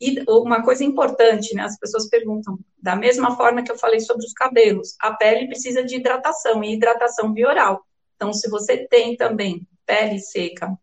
E 0.01 0.23
uma 0.27 0.63
coisa 0.63 0.83
importante, 0.83 1.55
né? 1.55 1.63
As 1.63 1.77
pessoas 1.77 2.09
perguntam, 2.09 2.59
da 2.77 2.95
mesma 2.95 3.35
forma 3.35 3.63
que 3.63 3.71
eu 3.71 3.77
falei 3.77 3.99
sobre 3.99 4.25
os 4.25 4.33
cabelos, 4.33 4.95
a 4.99 5.13
pele 5.13 5.47
precisa 5.47 5.83
de 5.83 5.95
hidratação 5.95 6.63
e 6.63 6.73
hidratação 6.73 7.31
bioral. 7.31 7.85
Então, 8.15 8.33
se 8.33 8.49
você 8.49 8.87
tem 8.87 9.15
também 9.15 9.67
pele 9.85 10.19
seca, 10.19 10.77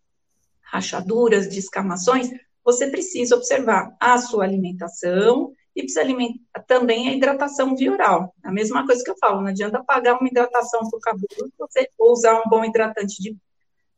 rachaduras, 0.62 1.48
descamações, 1.48 2.30
você 2.64 2.88
precisa 2.88 3.36
observar 3.36 3.94
a 3.98 4.18
sua 4.18 4.44
alimentação 4.44 5.52
e 5.74 5.82
precisa 5.82 6.00
alimentar 6.00 6.62
também 6.66 7.08
a 7.08 7.12
hidratação 7.12 7.74
vioral. 7.76 8.34
A 8.42 8.52
mesma 8.52 8.86
coisa 8.86 9.02
que 9.02 9.10
eu 9.10 9.18
falo, 9.18 9.40
não 9.40 9.48
adianta 9.48 9.82
pagar 9.82 10.18
uma 10.18 10.28
hidratação 10.28 10.88
para 10.88 10.96
o 10.96 11.00
cabelo 11.00 11.52
você, 11.58 11.88
ou 11.98 12.12
usar 12.12 12.40
um 12.40 12.48
bom 12.48 12.64
hidratante 12.64 13.22
de, 13.22 13.36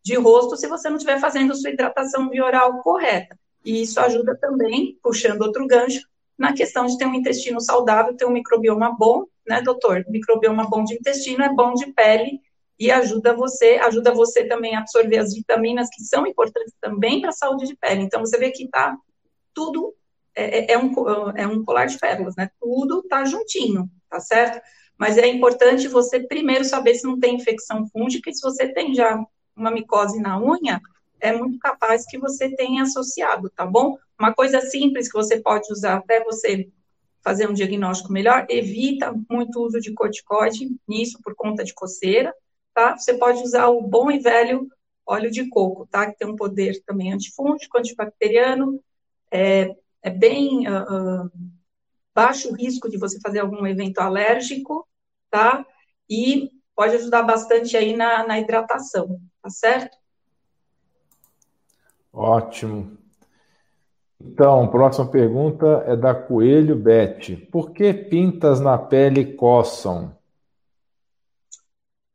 de 0.02 0.14
rosto 0.16 0.56
se 0.56 0.66
você 0.66 0.88
não 0.88 0.96
estiver 0.96 1.18
fazendo 1.18 1.54
sua 1.54 1.70
hidratação 1.70 2.28
vioral 2.28 2.80
correta. 2.82 3.38
E 3.64 3.82
isso 3.82 4.00
ajuda 4.00 4.36
também, 4.36 4.98
puxando 5.02 5.42
outro 5.42 5.66
gancho, 5.66 6.06
na 6.38 6.52
questão 6.52 6.86
de 6.86 6.98
ter 6.98 7.06
um 7.06 7.14
intestino 7.14 7.60
saudável, 7.60 8.16
ter 8.16 8.24
um 8.24 8.32
microbioma 8.32 8.96
bom, 8.98 9.24
né, 9.46 9.62
doutor? 9.62 10.04
Microbioma 10.08 10.68
bom 10.68 10.84
de 10.84 10.94
intestino 10.94 11.44
é 11.44 11.52
bom 11.52 11.74
de 11.74 11.92
pele 11.92 12.40
e 12.78 12.90
ajuda 12.90 13.34
você, 13.34 13.78
ajuda 13.82 14.12
você 14.12 14.44
também 14.44 14.74
a 14.74 14.80
absorver 14.80 15.18
as 15.18 15.34
vitaminas 15.34 15.88
que 15.88 16.02
são 16.02 16.26
importantes 16.26 16.74
também 16.80 17.20
para 17.20 17.30
a 17.30 17.32
saúde 17.32 17.66
de 17.66 17.76
pele. 17.76 18.02
Então, 18.02 18.20
você 18.20 18.36
vê 18.38 18.50
que 18.50 18.68
tá 18.68 18.96
tudo, 19.54 19.94
é, 20.34 20.58
é, 20.58 20.72
é 20.72 20.78
um, 20.78 20.92
é 21.36 21.46
um 21.46 21.64
colar 21.64 21.86
de 21.86 21.98
pérolas, 21.98 22.34
né? 22.36 22.50
Tudo 22.60 23.02
tá 23.02 23.24
juntinho, 23.24 23.88
tá 24.10 24.18
certo? 24.18 24.60
Mas 24.98 25.18
é 25.18 25.26
importante 25.26 25.86
você 25.88 26.20
primeiro 26.20 26.64
saber 26.64 26.94
se 26.94 27.04
não 27.04 27.18
tem 27.18 27.36
infecção 27.36 27.86
fúngica 27.88 28.30
e 28.30 28.34
se 28.34 28.42
você 28.42 28.72
tem 28.72 28.94
já 28.94 29.16
uma 29.56 29.70
micose 29.70 30.20
na 30.20 30.40
unha, 30.40 30.80
é 31.22 31.32
muito 31.32 31.58
capaz 31.58 32.04
que 32.04 32.18
você 32.18 32.54
tenha 32.54 32.82
associado, 32.82 33.48
tá 33.50 33.64
bom? 33.64 33.96
Uma 34.18 34.34
coisa 34.34 34.60
simples 34.60 35.10
que 35.10 35.16
você 35.16 35.40
pode 35.40 35.72
usar 35.72 35.96
até 35.96 36.22
você 36.22 36.68
fazer 37.22 37.48
um 37.48 37.54
diagnóstico 37.54 38.12
melhor, 38.12 38.44
evita 38.50 39.14
muito 39.30 39.60
uso 39.60 39.80
de 39.80 39.94
corticoide 39.94 40.68
nisso 40.86 41.20
por 41.22 41.36
conta 41.36 41.62
de 41.62 41.72
coceira, 41.72 42.34
tá? 42.74 42.98
Você 42.98 43.14
pode 43.14 43.40
usar 43.42 43.68
o 43.68 43.80
bom 43.80 44.10
e 44.10 44.18
velho 44.18 44.68
óleo 45.06 45.30
de 45.30 45.48
coco, 45.48 45.86
tá? 45.86 46.10
Que 46.10 46.18
tem 46.18 46.28
um 46.28 46.36
poder 46.36 46.82
também 46.84 47.12
antifúngico, 47.12 47.78
antibacteriano, 47.78 48.82
é, 49.30 49.74
é 50.02 50.10
bem 50.10 50.68
uh, 50.68 51.26
uh, 51.26 51.30
baixo 52.12 52.50
o 52.50 52.54
risco 52.54 52.88
de 52.90 52.98
você 52.98 53.20
fazer 53.20 53.38
algum 53.38 53.64
evento 53.64 53.98
alérgico, 53.98 54.86
tá? 55.30 55.64
E 56.10 56.50
pode 56.74 56.96
ajudar 56.96 57.22
bastante 57.22 57.76
aí 57.76 57.96
na, 57.96 58.26
na 58.26 58.40
hidratação, 58.40 59.20
tá 59.40 59.48
certo? 59.48 60.01
Ótimo. 62.12 62.98
Então, 64.20 64.68
próxima 64.68 65.10
pergunta 65.10 65.84
é 65.86 65.96
da 65.96 66.14
Coelho 66.14 66.76
Bete. 66.76 67.36
Por 67.36 67.72
que 67.72 67.92
pintas 67.92 68.60
na 68.60 68.78
pele 68.78 69.34
coçam? 69.34 70.16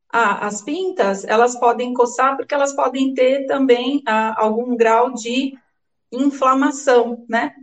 Ah, 0.10 0.48
as 0.48 0.62
pintas, 0.62 1.26
elas 1.26 1.60
podem 1.60 1.94
coçar 1.94 2.38
porque 2.38 2.54
elas 2.54 2.74
podem 2.74 3.14
ter 3.14 3.46
também 3.46 4.02
ah, 4.08 4.36
algum 4.42 4.76
grau 4.78 5.14
de 5.14 5.54
inflamação, 6.12 7.26
né? 7.28 7.54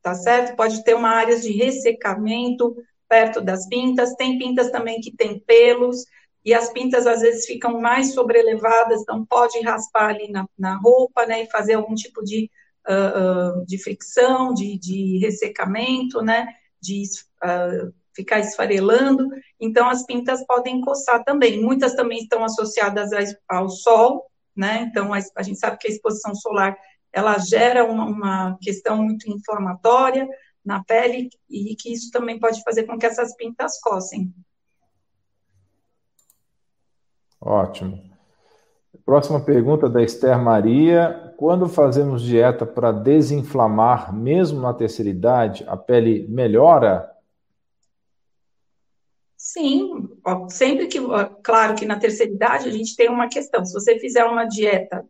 Tá 0.00 0.14
certo? 0.14 0.56
Pode 0.56 0.84
ter 0.84 0.94
uma 0.94 1.10
área 1.10 1.38
de 1.38 1.50
ressecamento 1.52 2.76
perto 3.08 3.40
das 3.40 3.66
pintas. 3.68 4.14
Tem 4.14 4.38
pintas 4.38 4.70
também 4.70 5.00
que 5.00 5.14
tem 5.14 5.40
pelos 5.40 6.04
e 6.44 6.54
as 6.54 6.72
pintas 6.72 7.06
às 7.06 7.20
vezes 7.20 7.46
ficam 7.46 7.80
mais 7.80 8.14
sobrelevadas, 8.14 9.02
então 9.02 9.24
pode 9.26 9.60
raspar 9.60 10.10
ali 10.10 10.30
na, 10.30 10.46
na 10.58 10.76
roupa, 10.76 11.26
né, 11.26 11.42
e 11.42 11.50
fazer 11.50 11.74
algum 11.74 11.94
tipo 11.94 12.22
de, 12.22 12.50
uh, 12.88 13.60
uh, 13.60 13.66
de 13.66 13.78
fricção, 13.78 14.54
de, 14.54 14.78
de, 14.78 15.18
ressecamento, 15.18 16.22
né, 16.22 16.46
de 16.80 17.02
uh, 17.44 17.92
ficar 18.14 18.40
esfarelando, 18.40 19.28
então 19.58 19.88
as 19.88 20.04
pintas 20.04 20.44
podem 20.46 20.80
coçar 20.80 21.22
também, 21.24 21.62
muitas 21.62 21.94
também 21.94 22.18
estão 22.18 22.42
associadas 22.42 23.10
ao 23.48 23.68
sol, 23.68 24.26
né, 24.56 24.88
então 24.90 25.12
a, 25.12 25.18
a 25.36 25.42
gente 25.42 25.58
sabe 25.58 25.78
que 25.78 25.88
a 25.88 25.90
exposição 25.90 26.34
solar 26.34 26.76
ela 27.12 27.38
gera 27.38 27.84
uma, 27.84 28.06
uma 28.06 28.58
questão 28.62 28.96
muito 29.02 29.28
inflamatória 29.28 30.28
na 30.64 30.82
pele 30.84 31.28
e 31.48 31.74
que 31.76 31.92
isso 31.92 32.10
também 32.10 32.38
pode 32.38 32.62
fazer 32.62 32.84
com 32.84 32.98
que 32.98 33.06
essas 33.06 33.34
pintas 33.34 33.80
coçem. 33.80 34.32
Ótimo. 37.40 38.02
Próxima 39.04 39.40
pergunta 39.40 39.88
da 39.88 40.02
Esther 40.02 40.38
Maria. 40.38 41.32
Quando 41.36 41.68
fazemos 41.68 42.22
dieta 42.22 42.66
para 42.66 42.92
desinflamar, 42.92 44.14
mesmo 44.14 44.60
na 44.60 44.74
terceira 44.74 45.10
idade, 45.10 45.64
a 45.66 45.76
pele 45.76 46.26
melhora? 46.28 47.10
Sim, 49.36 50.08
sempre 50.48 50.86
que, 50.86 50.98
claro 51.42 51.74
que 51.74 51.86
na 51.86 51.98
terceira 51.98 52.30
idade 52.30 52.68
a 52.68 52.72
gente 52.72 52.94
tem 52.94 53.08
uma 53.08 53.26
questão. 53.28 53.64
Se 53.64 53.72
você 53.72 53.98
fizer 53.98 54.24
uma 54.24 54.44
dieta 54.44 55.04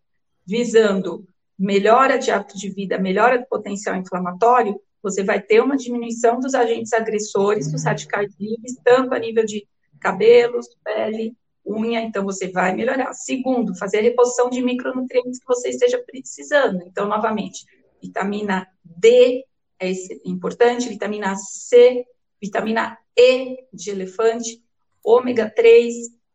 visando 0.47 1.27
melhora 1.59 2.17
de 2.17 2.31
hábito 2.31 2.57
de 2.57 2.69
vida, 2.69 2.97
melhora 2.97 3.37
do 3.37 3.45
potencial 3.45 3.95
inflamatório, 3.95 4.79
você 5.03 5.23
vai 5.23 5.41
ter 5.41 5.61
uma 5.61 5.75
diminuição 5.75 6.39
dos 6.39 6.53
agentes 6.53 6.93
agressores, 6.93 7.71
dos 7.71 7.83
radicais 7.83 8.33
livres, 8.39 8.79
tanto 8.83 9.13
a 9.13 9.19
nível 9.19 9.45
de 9.45 9.67
cabelos, 9.99 10.67
pele, 10.83 11.35
unha, 11.65 12.01
então 12.01 12.23
você 12.23 12.49
vai 12.49 12.75
melhorar. 12.75 13.13
Segundo, 13.13 13.75
fazer 13.75 13.99
a 13.99 14.01
reposição 14.01 14.49
de 14.49 14.61
micronutrientes 14.61 15.39
que 15.39 15.45
você 15.45 15.69
esteja 15.69 16.03
precisando. 16.05 16.81
Então, 16.83 17.07
novamente, 17.07 17.65
vitamina 18.01 18.67
D 18.83 19.45
é 19.79 19.91
importante, 20.25 20.89
vitamina 20.89 21.35
C, 21.35 22.05
vitamina 22.41 22.97
E 23.17 23.57
de 23.73 23.91
elefante, 23.91 24.61
ômega 25.03 25.49
3, 25.49 25.93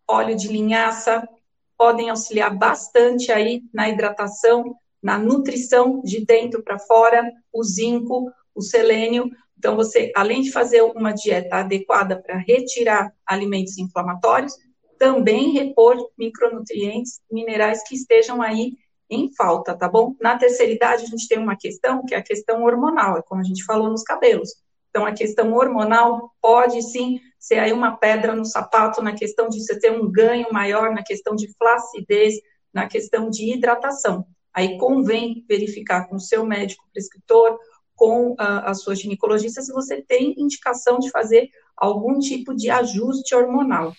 óleo 0.09 0.37
de 0.37 0.49
linhaça, 0.49 1.27
podem 1.77 2.11
auxiliar 2.11 2.57
bastante 2.57 3.31
aí 3.31 3.63
na 3.73 3.89
hidratação, 3.89 4.77
na 5.03 5.19
nutrição 5.19 6.01
de 6.03 6.25
dentro 6.25 6.63
para 6.63 6.79
fora, 6.79 7.23
o 7.53 7.63
zinco, 7.63 8.31
o 8.55 8.63
selênio. 8.63 9.31
Então, 9.59 9.77
você, 9.77 10.11
além 10.15 10.43
de 10.43 10.51
fazer 10.51 10.83
uma 10.83 11.13
dieta 11.13 11.57
adequada 11.57 12.21
para 12.21 12.39
retirar 12.39 13.13
alimentos 13.27 13.79
inflamatórios, 13.79 14.55
também 14.99 15.53
repor 15.53 15.97
micronutrientes, 16.19 17.21
minerais 17.31 17.83
que 17.87 17.95
estejam 17.95 18.43
aí 18.43 18.77
em 19.09 19.33
falta, 19.35 19.77
tá 19.77 19.89
bom? 19.89 20.15
Na 20.21 20.37
terceira 20.37 20.73
idade, 20.73 21.05
a 21.05 21.07
gente 21.07 21.29
tem 21.29 21.39
uma 21.39 21.57
questão 21.57 22.05
que 22.05 22.15
é 22.15 22.19
a 22.19 22.23
questão 22.23 22.65
hormonal, 22.65 23.19
é 23.19 23.23
como 23.23 23.41
a 23.41 23.45
gente 23.45 23.65
falou 23.65 23.89
nos 23.89 24.03
cabelos. 24.03 24.51
Então, 24.91 25.07
a 25.07 25.13
questão 25.13 25.53
hormonal 25.53 26.33
pode 26.41 26.83
sim 26.83 27.21
ser 27.39 27.59
aí 27.59 27.73
uma 27.73 27.97
pedra 27.97 28.35
no 28.35 28.45
sapato 28.45 29.03
na 29.03 29.15
questão 29.15 29.49
de 29.49 29.61
você 29.61 29.79
ter 29.79 29.93
um 29.93 30.11
ganho 30.11 30.49
maior, 30.51 30.93
na 30.93 31.03
questão 31.03 31.37
de 31.37 31.53
flacidez, 31.57 32.35
na 32.73 32.89
questão 32.89 33.31
de 33.31 33.53
hidratação. 33.53 34.27
Aí 34.53 34.79
convém 34.79 35.45
verificar 35.49 36.09
com 36.09 36.17
o 36.17 36.21
seu 36.21 36.45
médico 36.45 36.85
prescritor, 36.93 37.59
com 37.95 38.35
a, 38.39 38.71
a 38.71 38.75
sua 38.75 38.95
ginecologista, 38.95 39.63
se 39.63 39.73
você 39.73 40.03
tem 40.03 40.35
indicação 40.39 40.99
de 40.99 41.11
fazer 41.11 41.49
algum 41.77 42.19
tipo 42.19 42.55
de 42.55 42.71
ajuste 42.71 43.35
hormonal. 43.35 43.93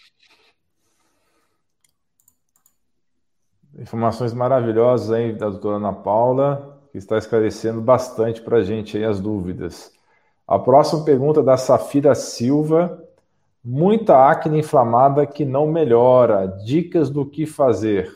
Informações 3.77 4.33
maravilhosas 4.33 5.11
aí 5.11 5.33
da 5.33 5.49
doutora 5.49 5.75
Ana 5.75 5.93
Paula, 5.93 6.81
que 6.91 6.97
está 6.97 7.15
esclarecendo 7.15 7.79
bastante 7.79 8.41
para 8.41 8.57
a 8.57 8.63
gente 8.63 8.97
aí 8.97 9.05
as 9.05 9.19
dúvidas. 9.19 9.91
A 10.47 10.57
próxima 10.57 11.03
pergunta 11.03 11.41
é 11.41 11.43
da 11.43 11.57
Safira 11.57 12.15
Silva. 12.15 13.03
Muita 13.63 14.31
acne 14.31 14.59
inflamada 14.59 15.27
que 15.27 15.45
não 15.45 15.67
melhora. 15.67 16.47
Dicas 16.65 17.09
do 17.11 17.23
que 17.23 17.45
fazer. 17.45 18.11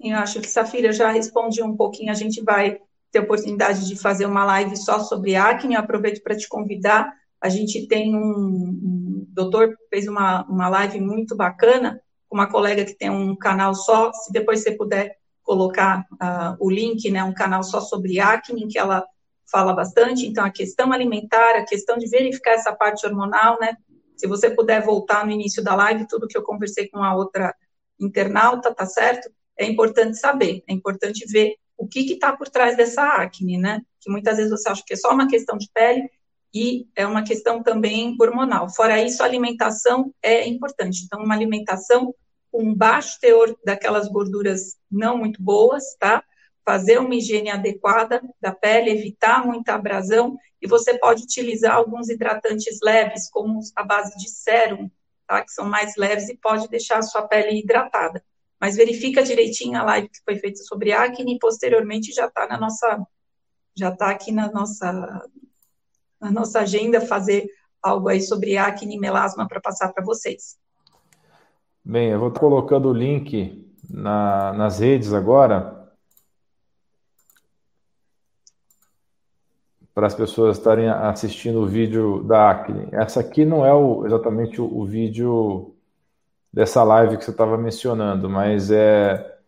Eu 0.00 0.16
acho 0.16 0.40
que 0.40 0.48
Safira 0.48 0.92
já 0.92 1.10
respondi 1.12 1.62
um 1.62 1.76
pouquinho. 1.76 2.10
A 2.10 2.14
gente 2.14 2.42
vai 2.42 2.80
ter 3.12 3.20
oportunidade 3.20 3.86
de 3.86 3.94
fazer 3.94 4.26
uma 4.26 4.44
live 4.44 4.76
só 4.76 4.98
sobre 4.98 5.36
acne. 5.36 5.74
Eu 5.74 5.80
aproveito 5.80 6.22
para 6.24 6.36
te 6.36 6.48
convidar. 6.48 7.12
A 7.40 7.48
gente 7.48 7.86
tem 7.86 8.16
um, 8.16 8.18
um 8.18 9.26
doutor 9.28 9.76
fez 9.90 10.08
uma, 10.08 10.44
uma 10.48 10.68
live 10.68 11.00
muito 11.00 11.36
bacana 11.36 12.00
uma 12.36 12.46
colega 12.46 12.84
que 12.84 12.94
tem 12.94 13.08
um 13.08 13.34
canal 13.34 13.74
só, 13.74 14.12
se 14.12 14.30
depois 14.30 14.62
você 14.62 14.72
puder 14.72 15.16
colocar 15.42 16.06
uh, 16.12 16.56
o 16.60 16.70
link, 16.70 17.10
né, 17.10 17.24
um 17.24 17.32
canal 17.32 17.62
só 17.62 17.80
sobre 17.80 18.20
acne, 18.20 18.68
que 18.68 18.78
ela 18.78 19.02
fala 19.50 19.72
bastante, 19.72 20.26
então 20.26 20.44
a 20.44 20.50
questão 20.50 20.92
alimentar, 20.92 21.56
a 21.56 21.64
questão 21.64 21.96
de 21.96 22.06
verificar 22.08 22.52
essa 22.52 22.74
parte 22.74 23.06
hormonal, 23.06 23.58
né, 23.58 23.76
se 24.16 24.26
você 24.26 24.50
puder 24.50 24.82
voltar 24.82 25.24
no 25.24 25.32
início 25.32 25.64
da 25.64 25.74
live, 25.74 26.06
tudo 26.06 26.28
que 26.28 26.36
eu 26.36 26.42
conversei 26.42 26.88
com 26.88 27.02
a 27.02 27.14
outra 27.14 27.54
internauta, 27.98 28.74
tá 28.74 28.84
certo? 28.84 29.30
É 29.58 29.64
importante 29.64 30.18
saber, 30.18 30.62
é 30.68 30.72
importante 30.74 31.24
ver 31.26 31.54
o 31.78 31.86
que 31.86 32.00
está 32.00 32.36
por 32.36 32.48
trás 32.50 32.76
dessa 32.76 33.02
acne, 33.02 33.56
né, 33.56 33.80
que 34.00 34.10
muitas 34.10 34.36
vezes 34.36 34.50
você 34.50 34.68
acha 34.68 34.82
que 34.86 34.92
é 34.92 34.96
só 34.96 35.10
uma 35.10 35.26
questão 35.26 35.56
de 35.56 35.70
pele, 35.72 36.10
e 36.56 36.88
é 36.96 37.06
uma 37.06 37.22
questão 37.22 37.62
também 37.62 38.16
hormonal. 38.18 38.70
Fora 38.70 39.02
isso, 39.02 39.22
a 39.22 39.26
alimentação 39.26 40.10
é 40.22 40.48
importante. 40.48 41.02
Então, 41.04 41.22
uma 41.22 41.34
alimentação 41.34 42.14
com 42.56 42.74
baixo 42.74 43.20
teor 43.20 43.54
daquelas 43.62 44.08
gorduras 44.08 44.78
não 44.90 45.18
muito 45.18 45.42
boas, 45.42 45.94
tá? 46.00 46.24
Fazer 46.64 46.98
uma 46.98 47.14
higiene 47.14 47.50
adequada 47.50 48.22
da 48.40 48.50
pele, 48.50 48.88
evitar 48.88 49.44
muita 49.44 49.74
abrasão, 49.74 50.38
e 50.60 50.66
você 50.66 50.98
pode 50.98 51.24
utilizar 51.24 51.74
alguns 51.74 52.08
hidratantes 52.08 52.78
leves, 52.82 53.28
como 53.28 53.60
a 53.76 53.84
base 53.84 54.16
de 54.16 54.30
sérum, 54.30 54.90
tá? 55.26 55.44
Que 55.44 55.52
são 55.52 55.66
mais 55.66 55.96
leves 55.96 56.30
e 56.30 56.36
pode 56.38 56.66
deixar 56.68 56.96
a 56.96 57.02
sua 57.02 57.28
pele 57.28 57.58
hidratada. 57.58 58.24
Mas 58.58 58.74
verifica 58.74 59.22
direitinho 59.22 59.78
a 59.78 59.82
live 59.82 60.08
que 60.08 60.24
foi 60.24 60.38
feita 60.38 60.62
sobre 60.62 60.92
acne 60.92 61.34
e 61.34 61.38
posteriormente 61.38 62.10
já 62.10 62.24
está 62.24 62.46
na 62.48 62.58
nossa, 62.58 63.06
já 63.76 63.90
está 63.90 64.08
aqui 64.08 64.32
na 64.32 64.50
nossa 64.50 65.28
na 66.18 66.30
nossa 66.30 66.60
agenda 66.60 67.02
fazer 67.02 67.50
algo 67.82 68.08
aí 68.08 68.22
sobre 68.22 68.56
acne 68.56 68.96
e 68.96 68.98
melasma 68.98 69.46
para 69.46 69.60
passar 69.60 69.92
para 69.92 70.02
vocês. 70.02 70.56
Bem, 71.88 72.08
eu 72.08 72.18
vou 72.18 72.30
estar 72.30 72.40
colocando 72.40 72.88
o 72.88 72.92
link 72.92 73.64
na, 73.88 74.52
nas 74.54 74.80
redes 74.80 75.12
agora 75.12 75.88
para 79.94 80.08
as 80.08 80.14
pessoas 80.14 80.58
estarem 80.58 80.88
assistindo 80.88 81.60
o 81.60 81.66
vídeo 81.66 82.24
da 82.24 82.50
acne. 82.50 82.88
Essa 82.90 83.20
aqui 83.20 83.44
não 83.44 83.64
é 83.64 83.72
o, 83.72 84.04
exatamente 84.04 84.60
o, 84.60 84.64
o 84.64 84.84
vídeo 84.84 85.76
dessa 86.52 86.82
live 86.82 87.18
que 87.18 87.24
você 87.24 87.30
estava 87.30 87.56
mencionando, 87.56 88.28
mas 88.28 88.72
é, 88.72 89.38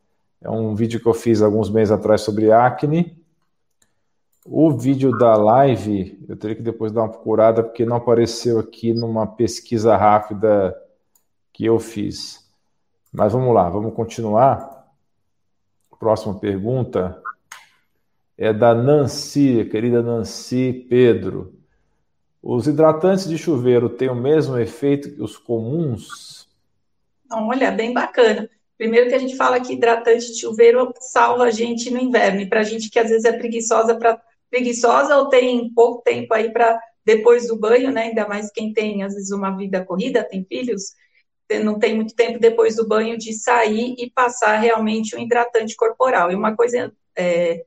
é 0.41 0.49
um 0.49 0.77
vídeo 0.77 1.01
que 1.01 1.09
eu 1.09 1.15
fiz 1.15 1.43
alguns 1.43 1.69
meses 1.69 1.91
atrás 1.91 2.21
sobre 2.21 2.53
acne 2.53 3.19
o 4.47 4.71
vídeo 4.71 5.11
da 5.19 5.35
live, 5.35 6.25
eu 6.29 6.37
teria 6.37 6.55
que 6.55 6.63
depois 6.63 6.93
dar 6.93 7.03
uma 7.03 7.11
procurada, 7.11 7.65
porque 7.65 7.85
não 7.85 7.97
apareceu 7.97 8.61
aqui 8.61 8.95
numa 8.95 9.27
pesquisa 9.27 9.97
rápida 9.97 10.73
que 11.59 11.65
eu 11.65 11.81
fiz. 11.81 12.49
Mas 13.13 13.33
vamos 13.33 13.53
lá, 13.53 13.69
vamos 13.69 13.93
continuar. 13.93 14.87
Próxima 15.99 16.39
pergunta 16.39 17.21
é 18.37 18.53
da 18.53 18.73
Nancy, 18.73 19.65
querida 19.69 20.01
Nancy 20.01 20.87
Pedro. 20.89 21.59
Os 22.41 22.69
hidratantes 22.69 23.29
de 23.29 23.37
chuveiro 23.37 23.89
têm 23.89 24.09
o 24.09 24.15
mesmo 24.15 24.57
efeito 24.57 25.11
que 25.13 25.21
os 25.21 25.37
comuns? 25.37 26.49
Olha, 27.29 27.73
bem 27.73 27.93
bacana. 27.93 28.49
Primeiro 28.77 29.09
que 29.09 29.15
a 29.17 29.19
gente 29.19 29.37
fala 29.37 29.61
que 29.61 29.73
hidratante 29.73 30.29
de 30.29 30.39
chuveiro 30.39 30.95
salva 31.01 31.47
a 31.47 31.51
gente 31.51 31.91
no 31.91 31.99
inverno, 31.99 32.41
e 32.41 32.49
para 32.49 32.61
a 32.61 32.63
gente 32.63 32.89
que 32.89 33.01
às 33.01 33.11
vezes 33.11 33.25
é 33.25 33.37
preguiçosa 33.37 33.97
para 33.97 34.23
preguiçosa 34.49 35.17
ou 35.17 35.29
tem 35.29 35.69
pouco 35.75 36.03
tempo 36.05 36.33
aí 36.33 36.53
para 36.53 36.81
depois 37.05 37.49
do 37.49 37.59
banho, 37.59 37.91
né? 37.91 38.03
Ainda 38.03 38.29
mais 38.29 38.49
quem 38.53 38.73
tem 38.73 39.03
às 39.03 39.15
vezes 39.15 39.33
uma 39.33 39.51
vida 39.57 39.85
corrida, 39.85 40.23
tem 40.23 40.45
filhos, 40.45 40.95
não 41.63 41.79
tem 41.79 41.95
muito 41.95 42.15
tempo 42.15 42.39
depois 42.39 42.77
do 42.77 42.87
banho 42.87 43.17
de 43.17 43.33
sair 43.33 43.95
e 43.99 44.11
passar 44.11 44.59
realmente 44.59 45.17
um 45.17 45.19
hidratante 45.19 45.75
corporal. 45.75 46.31
E 46.31 46.35
uma 46.35 46.55
coisa 46.55 46.93
é, 47.17 47.65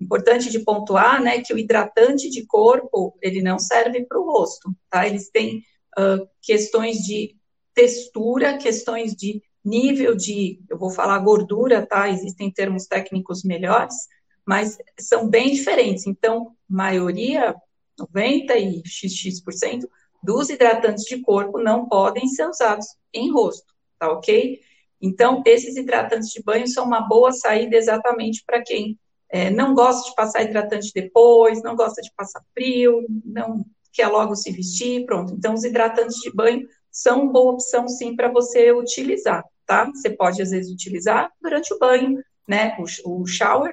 importante 0.00 0.50
de 0.50 0.60
pontuar, 0.60 1.22
né, 1.22 1.40
que 1.40 1.54
o 1.54 1.58
hidratante 1.58 2.28
de 2.28 2.44
corpo 2.46 3.16
ele 3.22 3.42
não 3.42 3.58
serve 3.58 4.04
para 4.04 4.20
o 4.20 4.30
rosto, 4.30 4.74
tá? 4.90 5.06
Eles 5.06 5.30
têm 5.30 5.62
uh, 5.98 6.28
questões 6.42 6.98
de 6.98 7.34
textura, 7.74 8.58
questões 8.58 9.14
de 9.14 9.42
nível 9.64 10.14
de, 10.14 10.60
eu 10.70 10.78
vou 10.78 10.90
falar 10.90 11.18
gordura, 11.18 11.84
tá? 11.84 12.08
Existem 12.08 12.50
termos 12.50 12.86
técnicos 12.86 13.42
melhores, 13.42 13.94
mas 14.46 14.78
são 14.98 15.28
bem 15.28 15.52
diferentes. 15.52 16.06
Então, 16.06 16.54
maioria, 16.68 17.54
90 17.98 18.56
e 18.56 18.82
xx% 18.86 19.88
dos 20.26 20.50
hidratantes 20.50 21.04
de 21.04 21.20
corpo 21.22 21.60
não 21.60 21.88
podem 21.88 22.26
ser 22.26 22.48
usados 22.48 22.86
em 23.14 23.30
rosto, 23.30 23.72
tá 23.96 24.10
ok? 24.10 24.60
Então, 25.00 25.40
esses 25.46 25.76
hidratantes 25.76 26.30
de 26.30 26.42
banho 26.42 26.66
são 26.66 26.84
uma 26.84 27.00
boa 27.00 27.30
saída 27.30 27.76
exatamente 27.76 28.42
para 28.44 28.60
quem 28.60 28.98
é, 29.28 29.50
não 29.50 29.72
gosta 29.72 30.08
de 30.10 30.16
passar 30.16 30.42
hidratante 30.42 30.90
depois, 30.92 31.62
não 31.62 31.76
gosta 31.76 32.02
de 32.02 32.10
passar 32.16 32.42
frio, 32.52 33.06
não 33.24 33.64
quer 33.92 34.08
logo 34.08 34.34
se 34.34 34.50
vestir, 34.50 35.06
pronto. 35.06 35.32
Então, 35.32 35.54
os 35.54 35.62
hidratantes 35.62 36.16
de 36.16 36.30
banho 36.34 36.66
são 36.90 37.22
uma 37.22 37.32
boa 37.32 37.52
opção, 37.52 37.88
sim, 37.88 38.16
para 38.16 38.28
você 38.28 38.72
utilizar, 38.72 39.44
tá? 39.64 39.84
Você 39.94 40.10
pode, 40.10 40.42
às 40.42 40.50
vezes, 40.50 40.72
utilizar 40.72 41.30
durante 41.40 41.72
o 41.72 41.78
banho, 41.78 42.20
né? 42.48 42.76
O, 43.04 43.22
o 43.22 43.26
shower, 43.26 43.72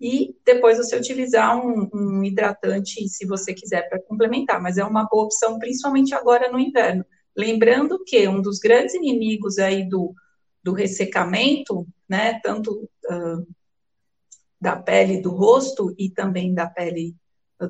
e 0.00 0.34
depois 0.46 0.78
você 0.78 0.96
utilizar 0.96 1.56
um, 1.56 1.90
um 1.92 2.24
hidratante, 2.24 3.06
se 3.08 3.26
você 3.26 3.52
quiser, 3.52 3.88
para 3.88 4.00
complementar, 4.00 4.60
mas 4.60 4.78
é 4.78 4.84
uma 4.84 5.06
boa 5.06 5.24
opção, 5.24 5.58
principalmente 5.58 6.14
agora 6.14 6.50
no 6.50 6.58
inverno. 6.58 7.04
Lembrando 7.36 8.02
que 8.04 8.26
um 8.26 8.40
dos 8.40 8.58
grandes 8.58 8.94
inimigos 8.94 9.58
aí 9.58 9.86
do, 9.86 10.14
do 10.62 10.72
ressecamento, 10.72 11.86
né, 12.08 12.40
tanto 12.42 12.88
uh, 13.10 13.46
da 14.60 14.74
pele 14.76 15.20
do 15.20 15.30
rosto 15.30 15.94
e 15.98 16.08
também 16.08 16.54
da 16.54 16.66
pele 16.66 17.14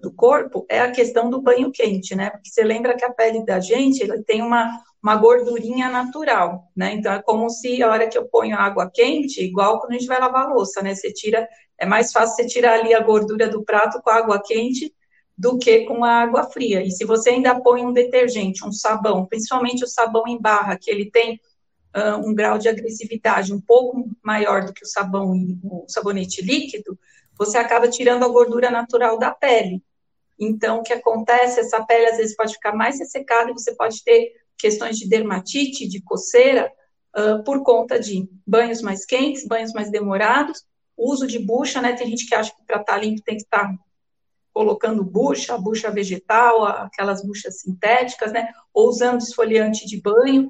do 0.00 0.12
corpo, 0.12 0.64
é 0.68 0.80
a 0.80 0.92
questão 0.92 1.28
do 1.28 1.42
banho 1.42 1.72
quente, 1.72 2.14
né? 2.14 2.30
Porque 2.30 2.48
você 2.48 2.62
lembra 2.62 2.96
que 2.96 3.04
a 3.04 3.12
pele 3.12 3.44
da 3.44 3.58
gente, 3.58 4.04
ela 4.04 4.22
tem 4.22 4.40
uma, 4.40 4.80
uma 5.02 5.16
gordurinha 5.16 5.88
natural, 5.88 6.70
né? 6.76 6.92
Então, 6.92 7.12
é 7.12 7.22
como 7.22 7.48
se 7.48 7.82
a 7.82 7.88
hora 7.90 8.08
que 8.08 8.18
eu 8.18 8.28
ponho 8.28 8.56
água 8.56 8.90
quente, 8.92 9.42
igual 9.42 9.80
quando 9.80 9.92
a 9.92 9.98
gente 9.98 10.06
vai 10.06 10.20
lavar 10.20 10.46
a 10.46 10.52
louça, 10.52 10.82
né? 10.82 10.94
Você 10.94 11.12
tira, 11.12 11.48
é 11.78 11.86
mais 11.86 12.12
fácil 12.12 12.36
você 12.36 12.46
tirar 12.46 12.80
ali 12.80 12.92
a 12.92 13.02
gordura 13.02 13.48
do 13.48 13.64
prato 13.64 14.00
com 14.02 14.10
água 14.10 14.40
quente 14.42 14.94
do 15.36 15.58
que 15.58 15.86
com 15.86 16.04
a 16.04 16.20
água 16.20 16.44
fria. 16.44 16.82
E 16.82 16.90
se 16.90 17.06
você 17.06 17.30
ainda 17.30 17.58
põe 17.58 17.84
um 17.84 17.94
detergente, 17.94 18.62
um 18.62 18.70
sabão, 18.70 19.24
principalmente 19.24 19.82
o 19.82 19.88
sabão 19.88 20.24
em 20.28 20.38
barra, 20.38 20.76
que 20.78 20.90
ele 20.90 21.10
tem 21.10 21.40
uh, 21.96 22.16
um 22.18 22.34
grau 22.34 22.58
de 22.58 22.68
agressividade 22.68 23.54
um 23.54 23.60
pouco 23.60 24.06
maior 24.22 24.66
do 24.66 24.74
que 24.74 24.84
o 24.84 24.86
sabão, 24.86 25.32
o 25.62 25.86
sabonete 25.88 26.42
líquido, 26.42 26.98
você 27.38 27.56
acaba 27.56 27.88
tirando 27.88 28.22
a 28.22 28.28
gordura 28.28 28.70
natural 28.70 29.18
da 29.18 29.30
pele. 29.30 29.82
Então, 30.38 30.80
o 30.80 30.82
que 30.82 30.92
acontece? 30.92 31.60
Essa 31.60 31.82
pele 31.84 32.06
às 32.06 32.18
vezes 32.18 32.36
pode 32.36 32.52
ficar 32.52 32.74
mais 32.74 32.98
ressecada 32.98 33.50
e 33.50 33.54
você 33.54 33.74
pode 33.74 34.04
ter 34.04 34.32
questões 34.60 34.96
de 34.96 35.08
dermatite, 35.08 35.88
de 35.88 36.00
coceira, 36.02 36.70
uh, 37.16 37.42
por 37.44 37.62
conta 37.62 37.98
de 37.98 38.28
banhos 38.46 38.82
mais 38.82 39.04
quentes, 39.04 39.46
banhos 39.46 39.72
mais 39.72 39.90
demorados, 39.90 40.64
uso 40.96 41.26
de 41.26 41.38
bucha, 41.38 41.80
né? 41.80 41.94
Tem 41.94 42.08
gente 42.08 42.26
que 42.26 42.34
acha 42.34 42.54
que 42.54 42.64
para 42.66 42.80
estar 42.80 42.94
tá 42.94 42.98
limpo 42.98 43.22
tem 43.22 43.36
que 43.36 43.42
estar 43.42 43.66
tá 43.66 43.74
colocando 44.52 45.02
bucha, 45.02 45.56
bucha 45.56 45.90
vegetal, 45.90 46.64
aquelas 46.64 47.24
buchas 47.24 47.60
sintéticas, 47.60 48.32
né? 48.32 48.52
Ou 48.74 48.88
usando 48.88 49.20
esfoliante 49.20 49.86
de 49.86 50.00
banho. 50.00 50.48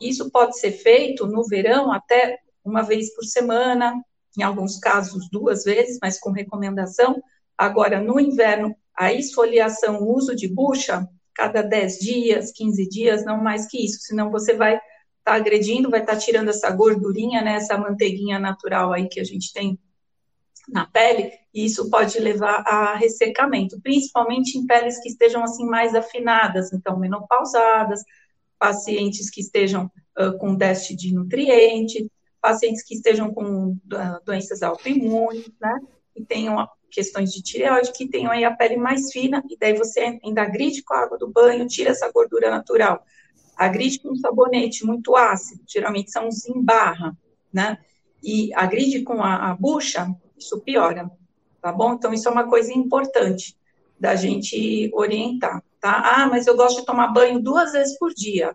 Isso 0.00 0.30
pode 0.30 0.58
ser 0.58 0.72
feito 0.72 1.26
no 1.26 1.44
verão 1.44 1.90
até 1.90 2.38
uma 2.64 2.82
vez 2.82 3.14
por 3.14 3.24
semana, 3.24 3.94
em 4.38 4.42
alguns 4.42 4.78
casos 4.78 5.28
duas 5.30 5.64
vezes, 5.64 5.98
mas 6.00 6.18
com 6.18 6.30
recomendação. 6.30 7.22
Agora, 7.56 8.00
no 8.00 8.20
inverno, 8.20 8.74
a 8.94 9.12
esfoliação, 9.12 10.02
o 10.02 10.14
uso 10.14 10.34
de 10.34 10.48
bucha, 10.48 11.08
cada 11.34 11.62
10 11.62 11.98
dias, 11.98 12.52
15 12.52 12.88
dias, 12.88 13.24
não 13.24 13.42
mais 13.42 13.66
que 13.66 13.84
isso, 13.84 14.00
senão 14.00 14.30
você 14.30 14.54
vai 14.54 14.74
estar 14.74 14.84
tá 15.24 15.34
agredindo, 15.34 15.90
vai 15.90 16.00
estar 16.00 16.14
tá 16.14 16.18
tirando 16.18 16.48
essa 16.48 16.70
gordurinha, 16.70 17.42
né, 17.42 17.54
essa 17.54 17.78
manteiguinha 17.78 18.38
natural 18.38 18.92
aí 18.92 19.08
que 19.08 19.20
a 19.20 19.24
gente 19.24 19.52
tem 19.52 19.78
na 20.68 20.86
pele, 20.86 21.32
e 21.52 21.64
isso 21.64 21.90
pode 21.90 22.18
levar 22.20 22.62
a 22.66 22.94
ressecamento, 22.94 23.80
principalmente 23.80 24.56
em 24.56 24.66
peles 24.66 25.00
que 25.00 25.08
estejam 25.08 25.42
assim 25.42 25.66
mais 25.66 25.94
afinadas, 25.94 26.72
então 26.72 26.98
menopausadas, 26.98 28.02
pacientes 28.58 29.28
que 29.28 29.40
estejam 29.40 29.90
uh, 30.18 30.38
com 30.38 30.54
déficit 30.54 30.96
de 30.96 31.14
nutriente, 31.14 32.08
pacientes 32.40 32.84
que 32.84 32.94
estejam 32.94 33.34
com 33.34 33.72
uh, 33.72 34.24
doenças 34.24 34.62
autoimunes, 34.62 35.50
né? 35.60 35.80
E 36.14 36.24
tenham 36.24 36.68
questões 36.92 37.32
de 37.32 37.42
tireoide, 37.42 37.90
que 37.92 38.06
tenham 38.06 38.30
aí 38.30 38.44
a 38.44 38.54
pele 38.54 38.76
mais 38.76 39.10
fina, 39.10 39.42
e 39.48 39.56
daí 39.56 39.72
você 39.72 40.20
ainda 40.22 40.42
agride 40.42 40.82
com 40.82 40.92
a 40.92 41.02
água 41.02 41.18
do 41.18 41.26
banho, 41.26 41.66
tira 41.66 41.90
essa 41.90 42.12
gordura 42.12 42.50
natural. 42.50 43.04
Agride 43.56 43.98
com 43.98 44.10
um 44.10 44.16
sabonete 44.16 44.84
muito 44.84 45.16
ácido, 45.16 45.64
geralmente 45.66 46.10
são 46.10 46.28
os 46.28 46.46
em 46.46 46.62
barra, 46.62 47.16
né? 47.52 47.78
E 48.22 48.52
agride 48.54 49.02
com 49.02 49.22
a, 49.22 49.50
a 49.50 49.54
bucha, 49.54 50.14
isso 50.36 50.60
piora, 50.60 51.10
tá 51.60 51.72
bom? 51.72 51.94
Então, 51.94 52.12
isso 52.12 52.28
é 52.28 52.30
uma 52.30 52.46
coisa 52.46 52.72
importante 52.72 53.56
da 53.98 54.14
gente 54.14 54.90
orientar, 54.92 55.62
tá? 55.80 56.02
Ah, 56.16 56.26
mas 56.26 56.46
eu 56.46 56.56
gosto 56.56 56.80
de 56.80 56.86
tomar 56.86 57.08
banho 57.08 57.40
duas 57.40 57.72
vezes 57.72 57.98
por 57.98 58.12
dia. 58.12 58.54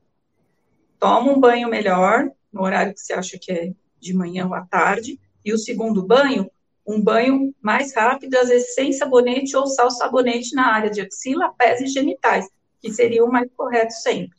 Toma 0.99 1.31
um 1.31 1.39
banho 1.39 1.69
melhor, 1.69 2.29
no 2.53 2.61
horário 2.61 2.93
que 2.93 2.99
você 2.99 3.13
acha 3.13 3.37
que 3.39 3.51
é 3.51 3.73
de 3.99 4.13
manhã 4.13 4.45
ou 4.45 4.53
à 4.53 4.61
tarde, 4.61 5.19
e 5.43 5.53
o 5.53 5.57
segundo 5.57 6.05
banho, 6.05 6.49
um 6.87 7.01
banho 7.01 7.53
mais 7.61 7.93
rápido, 7.93 8.35
às 8.35 8.47
vezes 8.47 8.73
sem 8.73 8.93
sabonete 8.93 9.57
ou 9.57 9.67
sal 9.67 9.91
sabonete 9.91 10.55
na 10.55 10.73
área 10.73 10.89
de 10.89 11.01
axila, 11.01 11.53
pés 11.57 11.81
e 11.81 11.87
genitais, 11.87 12.47
que 12.79 12.91
seria 12.93 13.25
o 13.25 13.31
mais 13.31 13.49
correto 13.55 13.91
sempre. 13.91 14.37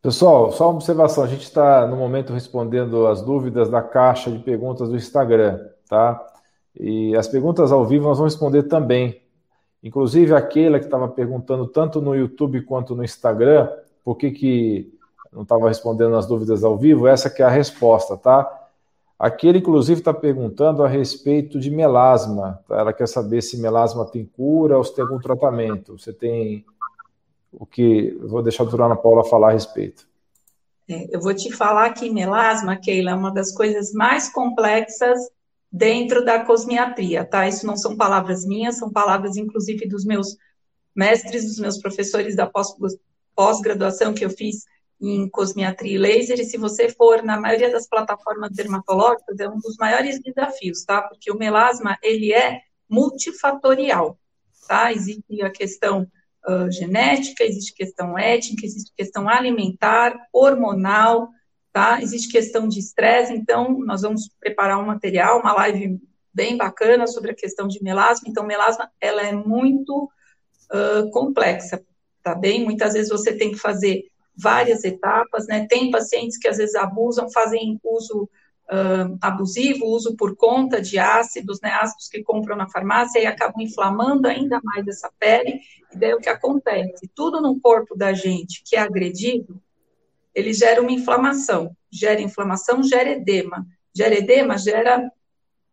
Pessoal, 0.00 0.52
só 0.52 0.68
uma 0.68 0.74
observação, 0.74 1.24
a 1.24 1.26
gente 1.26 1.42
está 1.42 1.86
no 1.86 1.96
momento 1.96 2.32
respondendo 2.32 3.06
as 3.06 3.22
dúvidas 3.22 3.68
da 3.68 3.82
caixa 3.82 4.30
de 4.30 4.38
perguntas 4.38 4.88
do 4.88 4.96
Instagram, 4.96 5.58
tá? 5.88 6.24
E 6.78 7.16
as 7.16 7.26
perguntas 7.26 7.72
ao 7.72 7.84
vivo 7.86 8.06
nós 8.06 8.18
vamos 8.18 8.34
responder 8.34 8.64
também. 8.64 9.22
Inclusive 9.82 10.34
aquela 10.34 10.78
que 10.78 10.84
estava 10.84 11.08
perguntando 11.08 11.66
tanto 11.66 12.00
no 12.00 12.14
YouTube 12.14 12.62
quanto 12.62 12.94
no 12.94 13.02
Instagram, 13.02 13.68
por 14.04 14.16
que, 14.16 14.30
que 14.30 14.94
não 15.32 15.42
estava 15.42 15.68
respondendo 15.68 16.16
as 16.16 16.26
dúvidas 16.26 16.62
ao 16.62 16.76
vivo, 16.76 17.08
essa 17.08 17.28
que 17.28 17.42
é 17.42 17.46
a 17.46 17.50
resposta, 17.50 18.16
tá? 18.16 18.63
Aquele, 19.24 19.56
inclusive, 19.56 20.00
está 20.00 20.12
perguntando 20.12 20.84
a 20.84 20.86
respeito 20.86 21.58
de 21.58 21.70
melasma. 21.70 22.62
Ela 22.68 22.92
quer 22.92 23.08
saber 23.08 23.40
se 23.40 23.58
melasma 23.58 24.04
tem 24.04 24.26
cura 24.26 24.76
ou 24.76 24.84
se 24.84 24.94
tem 24.94 25.02
algum 25.02 25.18
tratamento. 25.18 25.98
Você 25.98 26.12
tem 26.12 26.62
o 27.50 27.64
que. 27.64 28.18
vou 28.20 28.42
deixar 28.42 28.64
a 28.64 28.66
doutora 28.66 28.94
Paula 28.94 29.24
falar 29.24 29.48
a 29.48 29.52
respeito. 29.52 30.06
É, 30.86 31.08
eu 31.10 31.22
vou 31.22 31.32
te 31.32 31.50
falar 31.50 31.94
que 31.94 32.10
melasma, 32.10 32.76
Keila, 32.76 33.12
é 33.12 33.14
uma 33.14 33.32
das 33.32 33.50
coisas 33.50 33.94
mais 33.94 34.30
complexas 34.30 35.18
dentro 35.72 36.22
da 36.22 36.44
cosmiatria, 36.44 37.24
tá? 37.24 37.48
Isso 37.48 37.66
não 37.66 37.78
são 37.78 37.96
palavras 37.96 38.44
minhas, 38.44 38.76
são 38.76 38.92
palavras, 38.92 39.38
inclusive, 39.38 39.88
dos 39.88 40.04
meus 40.04 40.36
mestres, 40.94 41.46
dos 41.46 41.58
meus 41.58 41.78
professores 41.78 42.36
da 42.36 42.46
pós-graduação 43.34 44.12
que 44.12 44.22
eu 44.22 44.28
fiz 44.28 44.66
em 45.00 45.28
cosmiatria 45.28 45.94
e 45.94 45.98
laser, 45.98 46.40
e 46.40 46.44
se 46.44 46.56
você 46.56 46.88
for 46.88 47.22
na 47.22 47.38
maioria 47.38 47.70
das 47.70 47.88
plataformas 47.88 48.50
dermatológicas, 48.52 49.38
é 49.38 49.48
um 49.48 49.58
dos 49.58 49.76
maiores 49.76 50.20
desafios, 50.20 50.84
tá? 50.84 51.02
Porque 51.02 51.30
o 51.30 51.36
melasma, 51.36 51.98
ele 52.02 52.32
é 52.32 52.60
multifatorial, 52.88 54.18
tá? 54.68 54.92
Existe 54.92 55.42
a 55.42 55.50
questão 55.50 56.06
uh, 56.48 56.70
genética, 56.70 57.44
existe 57.44 57.74
questão 57.74 58.18
étnica, 58.18 58.64
existe 58.64 58.92
questão 58.96 59.28
alimentar, 59.28 60.16
hormonal, 60.32 61.28
tá? 61.72 62.00
Existe 62.00 62.30
questão 62.30 62.68
de 62.68 62.78
estresse, 62.78 63.32
então 63.32 63.78
nós 63.80 64.02
vamos 64.02 64.28
preparar 64.40 64.78
um 64.78 64.86
material, 64.86 65.40
uma 65.40 65.52
live 65.52 66.00
bem 66.32 66.56
bacana 66.56 67.06
sobre 67.06 67.30
a 67.30 67.34
questão 67.34 67.68
de 67.68 67.82
melasma, 67.82 68.28
então 68.28 68.44
melasma, 68.44 68.90
ela 69.00 69.22
é 69.22 69.32
muito 69.32 70.10
uh, 70.72 71.10
complexa, 71.10 71.84
tá 72.22 72.34
bem? 72.34 72.64
Muitas 72.64 72.94
vezes 72.94 73.08
você 73.08 73.36
tem 73.36 73.52
que 73.52 73.58
fazer 73.58 74.04
várias 74.36 74.84
etapas, 74.84 75.46
né? 75.46 75.66
Tem 75.68 75.90
pacientes 75.90 76.38
que 76.38 76.48
às 76.48 76.56
vezes 76.56 76.74
abusam, 76.74 77.30
fazem 77.30 77.78
uso 77.84 78.28
uh, 78.70 79.16
abusivo, 79.20 79.86
uso 79.86 80.16
por 80.16 80.36
conta 80.36 80.80
de 80.80 80.98
ácidos, 80.98 81.60
né? 81.60 81.70
Ácidos 81.70 82.08
que 82.08 82.22
compram 82.22 82.56
na 82.56 82.68
farmácia 82.68 83.20
e 83.20 83.26
acabam 83.26 83.62
inflamando 83.62 84.26
ainda 84.28 84.60
mais 84.62 84.86
essa 84.86 85.10
pele. 85.18 85.60
E 85.92 85.98
daí 85.98 86.14
o 86.14 86.20
que 86.20 86.28
acontece? 86.28 87.08
Tudo 87.14 87.40
no 87.40 87.60
corpo 87.60 87.96
da 87.96 88.12
gente 88.12 88.62
que 88.64 88.76
é 88.76 88.80
agredido, 88.80 89.60
ele 90.34 90.52
gera 90.52 90.80
uma 90.80 90.92
inflamação. 90.92 91.76
Gera 91.90 92.20
inflamação, 92.20 92.82
gera 92.82 93.10
edema. 93.10 93.64
Gera 93.94 94.16
edema, 94.16 94.58
gera 94.58 95.10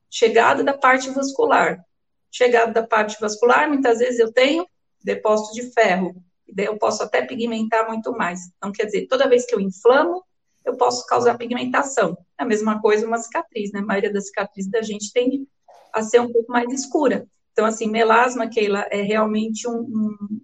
chegada 0.09 0.63
da 0.63 0.73
parte 0.73 1.09
vascular. 1.09 1.83
Chegada 2.29 2.71
da 2.71 2.83
parte 2.85 3.19
vascular, 3.19 3.67
muitas 3.67 3.99
vezes 3.99 4.19
eu 4.19 4.31
tenho 4.31 4.65
depósito 5.03 5.53
de 5.53 5.73
ferro, 5.73 6.15
eu 6.57 6.77
posso 6.77 7.03
até 7.03 7.21
pigmentar 7.25 7.87
muito 7.87 8.11
mais. 8.11 8.39
Então, 8.57 8.71
quer 8.71 8.85
dizer, 8.85 9.07
toda 9.07 9.29
vez 9.29 9.45
que 9.45 9.55
eu 9.55 9.59
inflamo, 9.59 10.23
eu 10.65 10.75
posso 10.75 11.05
causar 11.05 11.37
pigmentação. 11.37 12.17
É 12.39 12.43
a 12.43 12.45
mesma 12.45 12.81
coisa 12.81 13.07
uma 13.07 13.17
cicatriz, 13.17 13.71
né? 13.71 13.79
A 13.79 13.85
maioria 13.85 14.11
das 14.11 14.27
cicatrizes 14.27 14.69
da 14.69 14.81
gente 14.81 15.11
tende 15.11 15.47
a 15.93 16.01
ser 16.01 16.19
um 16.19 16.31
pouco 16.31 16.51
mais 16.51 16.71
escura. 16.71 17.27
Então, 17.51 17.65
assim, 17.65 17.87
melasma, 17.87 18.47
Keila, 18.47 18.87
é 18.89 19.01
realmente 19.01 19.67
um, 19.67 19.79
um, 19.79 20.41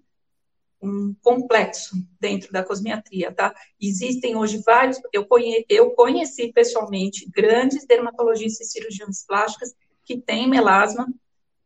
um 0.82 1.14
complexo 1.22 1.96
dentro 2.20 2.52
da 2.52 2.62
cosmiatria, 2.62 3.32
tá? 3.32 3.54
Existem 3.80 4.36
hoje 4.36 4.62
vários, 4.64 4.98
eu, 5.12 5.24
conhe, 5.26 5.64
eu 5.68 5.90
conheci 5.92 6.52
pessoalmente 6.52 7.28
grandes 7.30 7.86
dermatologistas 7.86 8.66
e 8.66 8.70
cirurgiões 8.70 9.24
plásticas 9.26 9.74
que 10.04 10.20
têm 10.20 10.48
melasma, 10.48 11.06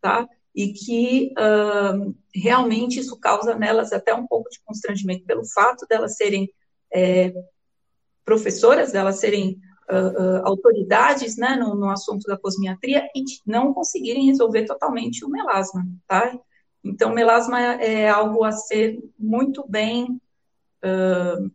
tá? 0.01 0.29
E 0.55 0.73
que 0.73 1.33
uh, 1.39 2.15
realmente 2.35 3.01
isso 3.01 3.19
causa 3.19 3.55
nelas 3.55 3.93
até 3.93 4.15
um 4.15 4.27
pouco 4.27 4.51
de 4.51 4.61
constrangimento 4.65 5.25
pelo 5.25 5.45
fato 5.47 5.87
delas 5.89 6.17
serem 6.17 6.53
é, 6.93 7.33
professoras, 8.25 8.93
delas 8.93 9.19
serem 9.19 9.59
uh, 9.91 10.23
uh, 10.23 10.47
autoridades 10.47 11.37
né, 11.37 11.57
no, 11.57 11.75
no, 11.75 11.89
assunto 11.89 12.25
da 12.25 12.37
cosmiatria 12.37 13.03
e 13.15 13.25
não 13.47 13.73
conseguirem 13.73 14.27
resolver 14.27 14.67
totalmente 14.67 15.25
o 15.25 15.29
melasma, 15.29 15.87
tá? 16.07 16.39
Então, 16.85 17.15
melasma 17.15 17.61
é 17.61 18.09
algo 18.09 18.45
a 18.45 18.51
ser 18.51 18.99
muito 19.17 19.65
bem, 19.69 20.21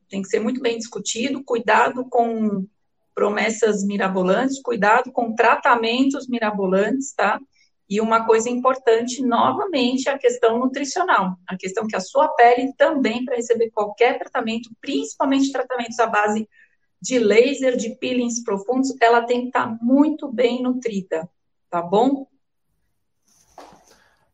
tem 0.08 0.22
que 0.22 0.30
ser 0.30 0.40
muito 0.40 0.62
bem 0.62 0.78
discutido, 0.78 1.44
cuidado 1.44 2.06
com 2.06 2.66
promessas 3.14 3.84
mirabolantes, 3.84 4.62
cuidado 4.62 5.12
com 5.12 5.36
tratamentos 5.36 6.30
mirabolantes, 6.30 7.14
tá? 7.14 7.42
E 7.90 8.02
uma 8.02 8.26
coisa 8.26 8.50
importante, 8.50 9.24
novamente, 9.24 10.10
a 10.10 10.18
questão 10.18 10.60
nutricional. 10.60 11.38
A 11.48 11.56
questão 11.56 11.88
que 11.88 11.96
a 11.96 12.02
sua 12.02 12.28
pele 12.30 12.74
também, 12.78 13.24
para 13.24 13.38
receber 13.38 13.70
qualquer 13.72 14.20
tratamento, 14.20 14.70
principalmente 14.82 15.52
tratamentos 15.52 15.98
à 16.00 16.06
base 16.06 16.48
de 17.02 17.20
laser, 17.20 17.78
de 17.78 17.96
peelings 17.96 18.44
profundos, 18.44 18.94
ela 19.02 19.22
tem 19.22 19.42
que 19.42 19.48
estar 19.48 19.68
tá 19.68 19.78
muito 19.82 20.32
bem 20.32 20.62
nutrida, 20.62 21.30
tá 21.70 21.82
bom? 21.82 22.28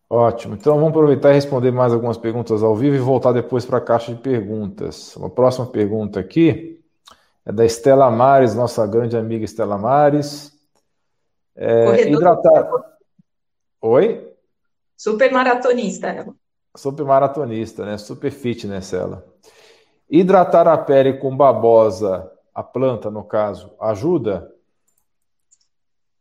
Ótimo. 0.09 0.55
Então 0.55 0.75
vamos 0.75 0.89
aproveitar 0.89 1.31
e 1.31 1.33
responder 1.33 1.71
mais 1.71 1.91
algumas 1.91 2.17
perguntas 2.17 2.61
ao 2.61 2.75
vivo 2.75 2.95
e 2.95 2.99
voltar 2.99 3.31
depois 3.31 3.65
para 3.65 3.79
a 3.79 3.81
caixa 3.81 4.13
de 4.13 4.21
perguntas. 4.21 5.15
Uma 5.15 5.29
próxima 5.29 5.65
pergunta 5.65 6.19
aqui 6.19 6.79
é 7.45 7.51
da 7.51 7.65
Estela 7.65 8.09
Mares, 8.11 8.55
nossa 8.55 8.85
grande 8.85 9.17
amiga 9.17 9.43
Estela 9.43 9.77
Mares. 9.77 10.53
É, 11.55 12.09
hidratar. 12.09 12.69
Oi? 13.85 14.33
Super 14.95 15.29
maratonista 15.29 16.07
ela. 16.07 16.33
Super 16.73 17.03
maratonista, 17.03 17.85
né? 17.85 17.97
Super 17.97 18.31
fitness 18.31 18.93
ela. 18.93 19.27
Hidratar 20.09 20.69
a 20.69 20.77
pele 20.77 21.17
com 21.17 21.35
babosa, 21.35 22.31
a 22.55 22.63
planta 22.63 23.11
no 23.11 23.25
caso, 23.25 23.75
ajuda? 23.81 24.49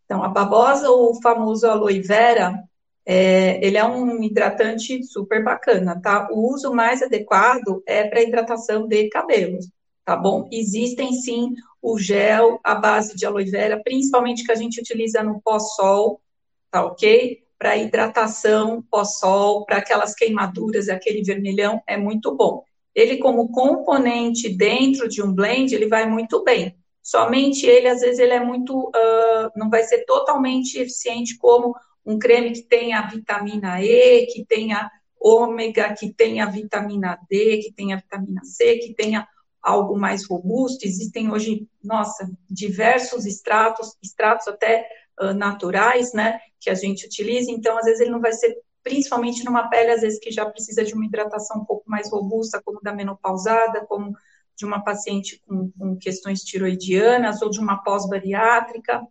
Então, 0.05 0.25
a 0.25 0.29
babosa, 0.29 0.91
o 0.91 1.15
famoso 1.23 1.69
aloe 1.69 2.01
vera, 2.01 2.65
é, 3.07 3.65
ele 3.65 3.79
é 3.79 3.85
um 3.85 4.21
hidratante 4.25 5.01
super 5.05 5.45
bacana, 5.45 6.01
tá? 6.03 6.29
O 6.33 6.53
uso 6.53 6.75
mais 6.75 7.01
adequado 7.01 7.81
é 7.87 8.09
para 8.09 8.23
hidratação 8.23 8.89
de 8.89 9.09
cabelos, 9.09 9.71
tá 10.05 10.17
bom? 10.17 10.49
Existem 10.51 11.13
sim 11.13 11.55
o 11.81 11.97
gel 11.97 12.59
à 12.65 12.75
base 12.75 13.15
de 13.15 13.25
aloe 13.25 13.49
vera, 13.49 13.81
principalmente 13.85 14.45
que 14.45 14.51
a 14.51 14.57
gente 14.57 14.81
utiliza 14.81 15.23
no 15.23 15.41
pós-sol, 15.41 16.21
tá 16.69 16.85
ok? 16.85 17.41
Para 17.63 17.77
hidratação 17.77 18.83
pós-sol, 18.91 19.65
para 19.65 19.77
aquelas 19.77 20.17
queimaduras, 20.17 20.89
aquele 20.89 21.23
vermelhão, 21.23 21.81
é 21.87 21.97
muito 21.97 22.35
bom. 22.35 22.65
Ele, 22.93 23.19
como 23.19 23.53
componente 23.53 24.49
dentro 24.49 25.09
de 25.09 25.23
um 25.23 25.33
blend, 25.33 25.73
ele 25.73 25.87
vai 25.87 26.05
muito 26.05 26.43
bem. 26.43 26.77
Somente 27.01 27.65
ele, 27.65 27.87
às 27.87 28.01
vezes, 28.01 28.19
ele 28.19 28.33
é 28.33 28.41
muito. 28.41 28.89
Uh, 28.89 29.51
não 29.55 29.71
vai 29.71 29.85
ser 29.85 30.05
totalmente 30.07 30.77
eficiente 30.77 31.39
como 31.39 31.73
um 32.05 32.19
creme 32.19 32.51
que 32.51 32.63
tenha 32.63 33.01
vitamina 33.03 33.81
E, 33.81 34.27
que 34.27 34.45
tenha 34.45 34.91
ômega, 35.21 35.95
que 35.95 36.13
tenha 36.13 36.47
vitamina 36.47 37.17
D, 37.31 37.59
que 37.59 37.73
tenha 37.73 37.97
vitamina 37.97 38.41
C, 38.43 38.79
que 38.79 38.93
tenha 38.93 39.25
algo 39.63 39.97
mais 39.97 40.27
robusto. 40.27 40.85
Existem 40.85 41.31
hoje, 41.31 41.69
nossa, 41.81 42.29
diversos 42.51 43.25
extratos, 43.25 43.97
extratos 44.03 44.49
até 44.49 44.85
uh, 45.21 45.33
naturais, 45.33 46.13
né, 46.13 46.41
que 46.63 46.71
a 46.71 46.75
gente 46.75 47.07
utiliza, 47.07 47.51
então 47.51 47.77
às 47.77 47.85
vezes 47.85 48.01
ele 48.01 48.11
não 48.11 48.21
vai 48.21 48.33
ser 48.33 48.57
principalmente 48.83 49.45
numa 49.45 49.69
pele, 49.69 49.93
às 49.93 50.01
vezes, 50.01 50.19
que 50.19 50.31
já 50.31 50.45
precisa 50.45 50.85
de 50.85 50.95
uma 50.95 51.05
hidratação 51.05 51.61
um 51.61 51.65
pouco 51.65 51.89
mais 51.89 52.11
robusta, 52.11 52.61
como 52.65 52.81
da 52.81 52.93
menopausada, 52.93 53.85
como 53.87 54.17
de 54.57 54.65
uma 54.65 54.83
paciente 54.83 55.41
com, 55.47 55.71
com 55.79 55.97
questões 55.97 56.43
tiroidianas 56.43 57.41
ou 57.43 57.51
de 57.51 57.61
uma 57.61 57.83
pós-bariátrica. 57.83 59.07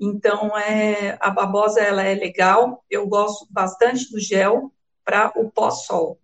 Então, 0.00 0.56
é, 0.58 1.16
a 1.20 1.30
babosa, 1.30 1.80
ela 1.80 2.02
é 2.02 2.14
legal. 2.14 2.84
Eu 2.90 3.06
gosto 3.06 3.46
bastante 3.50 4.10
do 4.10 4.18
gel 4.18 4.72
para 5.04 5.32
o 5.36 5.50
pós-sol. 5.50 6.18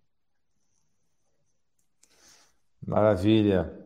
Maravilha. 2.85 3.78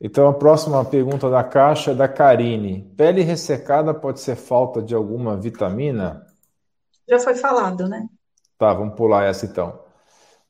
Então, 0.00 0.28
a 0.28 0.32
próxima 0.32 0.84
pergunta 0.84 1.28
da 1.28 1.42
caixa 1.42 1.90
é 1.90 1.94
da 1.94 2.08
Karine. 2.08 2.82
Pele 2.96 3.22
ressecada 3.22 3.92
pode 3.92 4.20
ser 4.20 4.36
falta 4.36 4.80
de 4.80 4.94
alguma 4.94 5.36
vitamina? 5.36 6.24
Já 7.08 7.18
foi 7.18 7.34
falado, 7.34 7.88
né? 7.88 8.06
Tá, 8.56 8.72
vamos 8.72 8.94
pular 8.94 9.24
essa 9.24 9.46
então. 9.46 9.80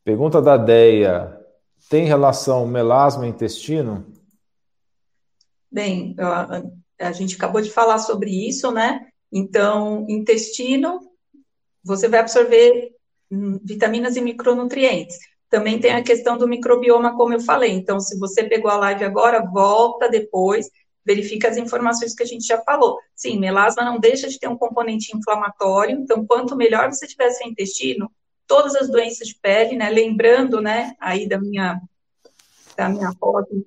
Pergunta 0.05 0.43
da 0.43 0.57
Deia. 0.57 1.35
Tem 1.89 2.05
relação 2.05 2.67
melasma 2.67 3.27
e 3.27 3.31
intestino? 3.31 4.07
Bem, 5.71 6.15
a, 6.19 6.63
a 7.07 7.13
gente 7.13 7.37
acabou 7.37 7.63
de 7.63 7.71
falar 7.71 7.99
sobre 7.99 8.31
isso, 8.31 8.71
né? 8.71 9.07
Então, 9.33 10.05
intestino, 10.09 11.01
você 11.83 12.09
vai 12.09 12.21
absorver 12.21 12.91
hum, 13.31 13.59
vitaminas 13.63 14.17
e 14.17 14.21
micronutrientes. 14.21 15.19
Também 15.51 15.81
tem 15.81 15.93
a 15.93 16.03
questão 16.03 16.37
do 16.37 16.47
microbioma, 16.47 17.17
como 17.17 17.33
eu 17.33 17.41
falei. 17.41 17.73
Então, 17.73 17.99
se 18.01 18.19
você 18.19 18.45
pegou 18.45 18.71
a 18.71 18.77
live 18.77 19.05
agora, 19.05 19.45
volta 19.45 20.09
depois, 20.09 20.69
verifica 21.05 21.49
as 21.49 21.57
informações 21.57 22.15
que 22.15 22.23
a 22.23 22.27
gente 22.27 22.47
já 22.47 22.61
falou. 22.61 22.99
Sim, 23.17 23.39
melasma 23.39 23.83
não 23.83 23.99
deixa 23.99 24.29
de 24.29 24.39
ter 24.39 24.49
um 24.49 24.59
componente 24.59 25.17
inflamatório, 25.17 25.99
então, 25.99 26.27
quanto 26.27 26.55
melhor 26.55 26.93
você 26.93 27.07
tiver 27.07 27.31
seu 27.31 27.49
intestino, 27.49 28.11
todas 28.47 28.75
as 28.77 28.91
doenças 28.91 29.27
de 29.27 29.35
pele, 29.37 29.77
né? 29.77 29.89
Lembrando, 29.89 30.61
né, 30.61 30.95
aí 31.01 31.27
da 31.29 31.39
minha 31.39 31.81
da 32.77 32.89
minha 32.89 33.11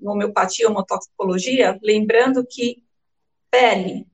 homeopatia, 0.05 0.69
homotoxicologia, 0.69 1.77
lembrando 1.83 2.45
que 2.49 2.81
pele, 3.49 4.07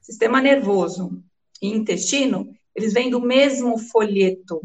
sistema 0.00 0.40
nervoso 0.40 1.20
e 1.60 1.68
intestino, 1.68 2.54
eles 2.72 2.92
vêm 2.92 3.10
do 3.10 3.20
mesmo 3.20 3.76
folheto, 3.76 4.62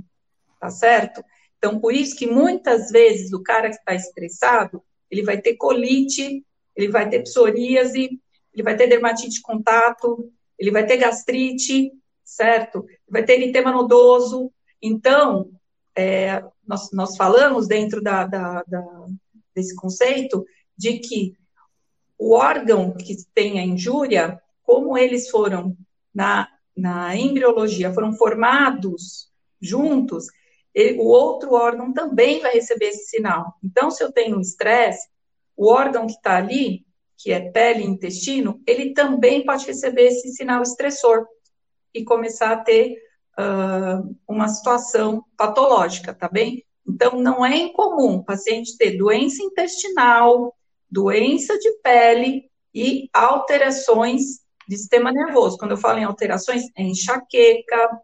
tá 0.59 0.69
certo? 0.69 1.25
Então, 1.63 1.79
por 1.79 1.93
isso 1.93 2.17
que 2.17 2.27
muitas 2.27 2.91
vezes 2.91 3.31
o 3.31 3.41
cara 3.41 3.69
que 3.69 3.77
está 3.77 3.95
estressado, 3.95 4.83
ele 5.09 5.23
vai 5.23 5.39
ter 5.39 5.55
colite, 5.55 6.45
ele 6.75 6.89
vai 6.89 7.09
ter 7.09 7.23
psoríase, 7.23 8.19
ele 8.53 8.63
vai 8.63 8.75
ter 8.75 8.87
dermatite 8.87 9.29
de 9.29 9.41
contato, 9.41 10.29
ele 10.59 10.71
vai 10.71 10.85
ter 10.85 10.97
gastrite, 10.97 11.89
certo? 12.21 12.85
Vai 13.07 13.23
ter 13.23 13.35
eritema 13.39 13.71
nodoso. 13.71 14.51
Então, 14.81 15.51
é, 15.95 16.43
nós, 16.67 16.91
nós 16.91 17.15
falamos 17.15 17.65
dentro 17.65 18.01
da, 18.01 18.27
da, 18.27 18.61
da, 18.67 19.05
desse 19.55 19.73
conceito 19.73 20.45
de 20.77 20.99
que 20.99 21.33
o 22.19 22.33
órgão 22.33 22.91
que 22.91 23.15
tem 23.33 23.57
a 23.57 23.63
injúria, 23.63 24.37
como 24.63 24.97
eles 24.97 25.29
foram 25.29 25.77
na, 26.13 26.45
na 26.75 27.15
embriologia, 27.15 27.93
foram 27.93 28.11
formados 28.11 29.31
juntos, 29.61 30.27
o 30.75 31.05
outro 31.05 31.53
órgão 31.53 31.93
também 31.93 32.39
vai 32.39 32.53
receber 32.53 32.87
esse 32.87 33.05
sinal. 33.05 33.53
Então, 33.63 33.91
se 33.91 34.03
eu 34.03 34.11
tenho 34.11 34.37
um 34.37 34.41
estresse, 34.41 35.07
o 35.55 35.71
órgão 35.71 36.07
que 36.07 36.13
está 36.13 36.37
ali, 36.37 36.85
que 37.17 37.31
é 37.31 37.51
pele 37.51 37.83
e 37.83 37.87
intestino, 37.87 38.61
ele 38.65 38.93
também 38.93 39.45
pode 39.45 39.65
receber 39.65 40.07
esse 40.07 40.29
sinal 40.33 40.63
estressor 40.63 41.25
e 41.93 42.03
começar 42.03 42.51
a 42.51 42.57
ter 42.57 42.97
uh, 43.37 44.15
uma 44.27 44.47
situação 44.47 45.23
patológica, 45.37 46.13
tá 46.13 46.27
bem? 46.27 46.65
Então, 46.87 47.19
não 47.19 47.45
é 47.45 47.55
incomum 47.55 48.15
o 48.15 48.23
paciente 48.23 48.77
ter 48.77 48.97
doença 48.97 49.43
intestinal, 49.43 50.55
doença 50.89 51.57
de 51.57 51.71
pele 51.81 52.49
e 52.73 53.09
alterações 53.13 54.21
de 54.67 54.77
sistema 54.77 55.11
nervoso. 55.11 55.57
Quando 55.57 55.71
eu 55.71 55.77
falo 55.77 55.99
em 55.99 56.03
alterações, 56.03 56.63
é 56.75 56.83
enxaqueca, 56.83 58.01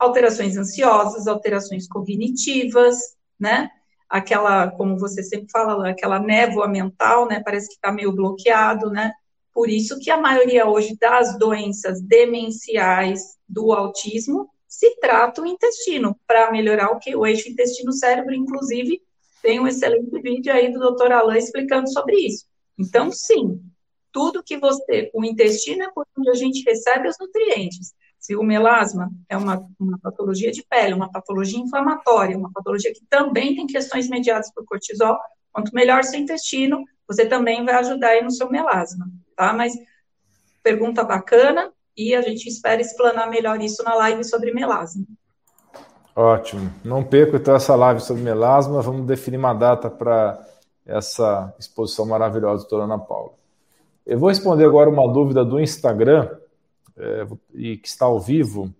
alterações 0.00 0.56
ansiosas, 0.56 1.26
alterações 1.26 1.86
cognitivas, 1.86 2.96
né? 3.38 3.70
Aquela, 4.08 4.70
como 4.70 4.98
você 4.98 5.22
sempre 5.22 5.50
fala, 5.52 5.90
aquela 5.90 6.18
névoa 6.18 6.66
mental, 6.66 7.28
né? 7.28 7.42
Parece 7.44 7.68
que 7.68 7.74
está 7.74 7.92
meio 7.92 8.10
bloqueado, 8.10 8.90
né? 8.90 9.12
Por 9.52 9.68
isso 9.68 9.98
que 9.98 10.10
a 10.10 10.16
maioria 10.16 10.66
hoje 10.66 10.96
das 10.98 11.38
doenças 11.38 12.00
demenciais 12.00 13.36
do 13.46 13.72
autismo 13.72 14.48
se 14.66 14.96
trata 15.00 15.42
o 15.42 15.46
intestino, 15.46 16.16
para 16.26 16.50
melhorar 16.50 16.90
o 16.90 16.98
que 16.98 17.14
o 17.14 17.26
eixo 17.26 17.48
intestino-cérebro, 17.48 18.32
inclusive, 18.32 19.02
tem 19.42 19.58
um 19.58 19.66
excelente 19.66 20.18
vídeo 20.20 20.52
aí 20.52 20.72
do 20.72 20.78
Dr. 20.78 21.12
Alain 21.12 21.38
explicando 21.38 21.92
sobre 21.92 22.16
isso. 22.16 22.46
Então, 22.78 23.10
sim, 23.10 23.60
tudo 24.12 24.44
que 24.44 24.56
você, 24.56 25.10
o 25.12 25.24
intestino 25.24 25.82
é 25.82 25.90
por 25.90 26.06
onde 26.16 26.30
a 26.30 26.34
gente 26.34 26.62
recebe 26.64 27.08
os 27.08 27.16
nutrientes. 27.18 27.92
Se 28.20 28.36
o 28.36 28.42
melasma 28.42 29.10
é 29.30 29.36
uma, 29.36 29.66
uma 29.78 29.98
patologia 29.98 30.52
de 30.52 30.62
pele, 30.62 30.92
uma 30.92 31.10
patologia 31.10 31.58
inflamatória, 31.58 32.36
uma 32.36 32.52
patologia 32.52 32.92
que 32.92 33.02
também 33.08 33.56
tem 33.56 33.66
questões 33.66 34.10
mediadas 34.10 34.52
por 34.52 34.62
cortisol, 34.66 35.18
quanto 35.50 35.74
melhor 35.74 36.04
seu 36.04 36.20
intestino, 36.20 36.84
você 37.08 37.24
também 37.24 37.64
vai 37.64 37.74
ajudar 37.76 38.08
aí 38.08 38.22
no 38.22 38.30
seu 38.30 38.50
melasma, 38.50 39.10
tá? 39.34 39.54
Mas 39.54 39.72
pergunta 40.62 41.02
bacana 41.02 41.72
e 41.96 42.14
a 42.14 42.20
gente 42.20 42.46
espera 42.46 42.82
explanar 42.82 43.28
melhor 43.30 43.58
isso 43.60 43.82
na 43.82 43.94
live 43.94 44.22
sobre 44.22 44.52
melasma. 44.52 45.04
Ótimo. 46.14 46.70
Não 46.84 47.02
perca 47.02 47.38
então 47.38 47.54
essa 47.54 47.74
live 47.74 48.00
sobre 48.00 48.22
melasma. 48.22 48.82
Vamos 48.82 49.06
definir 49.06 49.38
uma 49.38 49.54
data 49.54 49.88
para 49.88 50.46
essa 50.84 51.54
exposição 51.58 52.04
maravilhosa, 52.04 52.62
doutora 52.64 52.84
Ana 52.84 52.98
Paula. 52.98 53.32
Eu 54.06 54.18
vou 54.18 54.28
responder 54.28 54.66
agora 54.66 54.90
uma 54.90 55.10
dúvida 55.10 55.42
do 55.42 55.58
Instagram 55.58 56.28
é, 57.00 57.26
e 57.54 57.76
que 57.76 57.88
está 57.88 58.04
ao 58.06 58.20
vivo, 58.20 58.72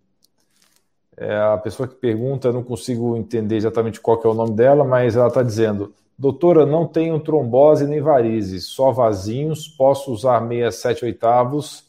é, 1.16 1.36
a 1.36 1.58
pessoa 1.58 1.88
que 1.88 1.94
pergunta, 1.94 2.48
eu 2.48 2.52
não 2.52 2.62
consigo 2.62 3.16
entender 3.16 3.56
exatamente 3.56 4.00
qual 4.00 4.20
é 4.22 4.28
o 4.28 4.34
nome 4.34 4.52
dela, 4.52 4.84
mas 4.84 5.16
ela 5.16 5.28
está 5.28 5.42
dizendo: 5.42 5.92
Doutora, 6.18 6.66
não 6.66 6.86
tenho 6.86 7.18
trombose 7.18 7.86
nem 7.86 8.00
varizes, 8.00 8.66
só 8.66 8.90
vasinhos, 8.90 9.66
posso 9.66 10.12
usar 10.12 10.40
meia 10.40 10.70
sete 10.70 11.04
oitavos, 11.04 11.84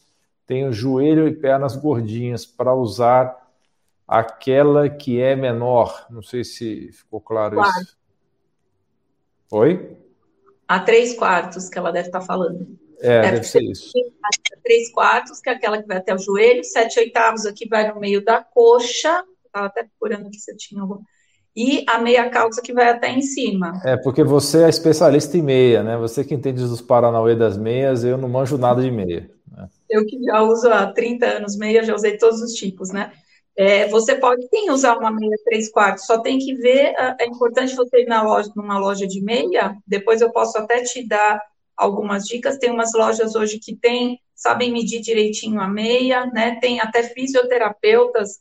tenho 0.47 0.73
joelho 0.73 1.27
e 1.27 1.33
pernas 1.33 1.75
gordinhas 1.75 2.45
para 2.45 2.73
usar 2.73 3.37
aquela 4.07 4.89
que 4.89 5.21
é 5.21 5.35
menor. 5.35 6.05
Não 6.09 6.21
sei 6.21 6.43
se 6.43 6.91
ficou 6.91 7.21
claro 7.21 7.55
Quarto. 7.55 7.81
isso. 7.81 7.97
Oi? 9.51 9.97
A 10.67 10.79
três 10.79 11.13
quartos 11.17 11.69
que 11.69 11.77
ela 11.77 11.91
deve 11.91 12.07
estar 12.07 12.21
falando. 12.21 12.79
É, 13.01 13.21
deve, 13.21 13.31
deve 13.33 13.47
ser 13.47 13.63
isso. 13.63 13.91
Três 14.63 14.91
quartos, 14.91 15.39
que 15.39 15.49
é 15.49 15.53
aquela 15.53 15.81
que 15.81 15.87
vai 15.87 15.97
até 15.97 16.13
o 16.13 16.19
joelho, 16.19 16.63
sete 16.63 16.99
oitavos 16.99 17.45
aqui 17.45 17.67
vai 17.67 17.91
no 17.91 17.99
meio 17.99 18.23
da 18.23 18.43
coxa. 18.43 19.23
Estava 19.45 19.67
até 19.67 19.83
procurando 19.83 20.27
aqui 20.27 20.37
se 20.37 20.51
eu 20.51 20.57
tinha 20.57 20.81
algum. 20.81 20.99
E 21.55 21.83
a 21.89 21.99
meia 21.99 22.29
calça 22.29 22.61
que 22.61 22.71
vai 22.71 22.89
até 22.89 23.09
em 23.09 23.21
cima. 23.21 23.73
É, 23.83 23.97
porque 23.97 24.23
você 24.23 24.63
é 24.63 24.69
especialista 24.69 25.37
em 25.37 25.41
meia, 25.41 25.83
né? 25.83 25.97
Você 25.97 26.23
que 26.23 26.33
entende 26.33 26.61
dos 26.61 26.81
Paranauê 26.81 27.35
das 27.35 27.57
meias, 27.57 28.05
eu 28.05 28.17
não 28.17 28.29
manjo 28.29 28.57
nada 28.57 28.81
de 28.81 28.89
meia. 28.89 29.29
Né? 29.51 29.67
Eu 29.89 30.05
que 30.05 30.21
já 30.23 30.41
uso 30.41 30.69
há 30.69 30.93
30 30.93 31.25
anos 31.25 31.57
meia, 31.57 31.83
já 31.83 31.93
usei 31.93 32.17
todos 32.17 32.41
os 32.41 32.53
tipos, 32.53 32.91
né? 32.91 33.11
É, 33.57 33.85
você 33.89 34.15
pode 34.15 34.47
sim 34.47 34.69
usar 34.69 34.97
uma 34.97 35.11
meia 35.11 35.35
3 35.43 35.69
quartos, 35.71 36.05
só 36.05 36.19
tem 36.19 36.39
que 36.39 36.55
ver, 36.55 36.93
é 37.19 37.25
importante 37.25 37.75
você 37.75 38.03
ir 38.03 38.05
na 38.05 38.23
loja, 38.23 38.49
numa 38.55 38.79
loja 38.79 39.05
de 39.05 39.21
meia, 39.21 39.75
depois 39.85 40.21
eu 40.21 40.31
posso 40.31 40.57
até 40.57 40.81
te 40.83 41.05
dar 41.05 41.41
algumas 41.81 42.25
dicas. 42.25 42.57
Tem 42.57 42.71
umas 42.71 42.93
lojas 42.93 43.35
hoje 43.35 43.59
que 43.59 43.75
tem, 43.75 44.21
sabem 44.35 44.71
medir 44.71 45.01
direitinho 45.01 45.59
a 45.59 45.67
meia, 45.67 46.25
né? 46.27 46.57
Tem 46.61 46.79
até 46.79 47.03
fisioterapeutas 47.03 48.39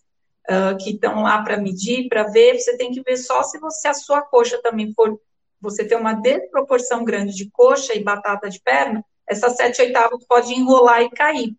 uh, 0.48 0.76
que 0.78 0.90
estão 0.90 1.22
lá 1.22 1.42
para 1.42 1.56
medir, 1.56 2.08
para 2.08 2.24
ver. 2.24 2.58
Você 2.58 2.76
tem 2.76 2.90
que 2.90 3.00
ver 3.02 3.16
só 3.16 3.42
se 3.42 3.58
você 3.58 3.88
a 3.88 3.94
sua 3.94 4.20
coxa 4.22 4.60
também 4.62 4.92
for, 4.92 5.18
você 5.60 5.84
tem 5.84 5.98
uma 5.98 6.14
desproporção 6.14 7.04
grande 7.04 7.34
de 7.34 7.50
coxa 7.50 7.94
e 7.94 8.02
batata 8.02 8.48
de 8.48 8.60
perna, 8.60 9.04
essa 9.26 9.50
sete 9.50 9.82
oitavos 9.82 10.24
pode 10.26 10.52
enrolar 10.52 11.02
e 11.02 11.10
cair, 11.10 11.54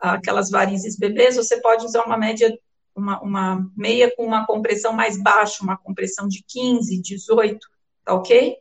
aquelas 0.00 0.50
varizes 0.50 0.98
bebês, 0.98 1.36
você 1.36 1.60
pode 1.60 1.84
usar 1.84 2.02
uma 2.02 2.18
média 2.18 2.52
uma, 2.94 3.20
uma 3.20 3.70
meia 3.76 4.14
com 4.14 4.24
uma 4.24 4.46
compressão 4.46 4.92
mais 4.92 5.20
baixa, 5.20 5.62
uma 5.62 5.76
compressão 5.76 6.28
de 6.28 6.44
15, 6.46 7.00
18, 7.00 7.58
tá 8.04 8.14
ok? 8.14 8.56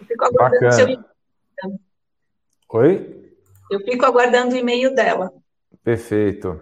Eu 0.00 0.06
fico 0.06 0.24
aguardando 0.24 0.52
Bacana. 0.52 0.72
seu 0.72 0.88
e-mail. 0.88 1.12
Oi? 2.70 3.32
Eu 3.70 3.80
fico 3.80 4.04
aguardando 4.04 4.54
o 4.54 4.58
e-mail 4.58 4.94
dela. 4.94 5.32
Perfeito. 5.84 6.60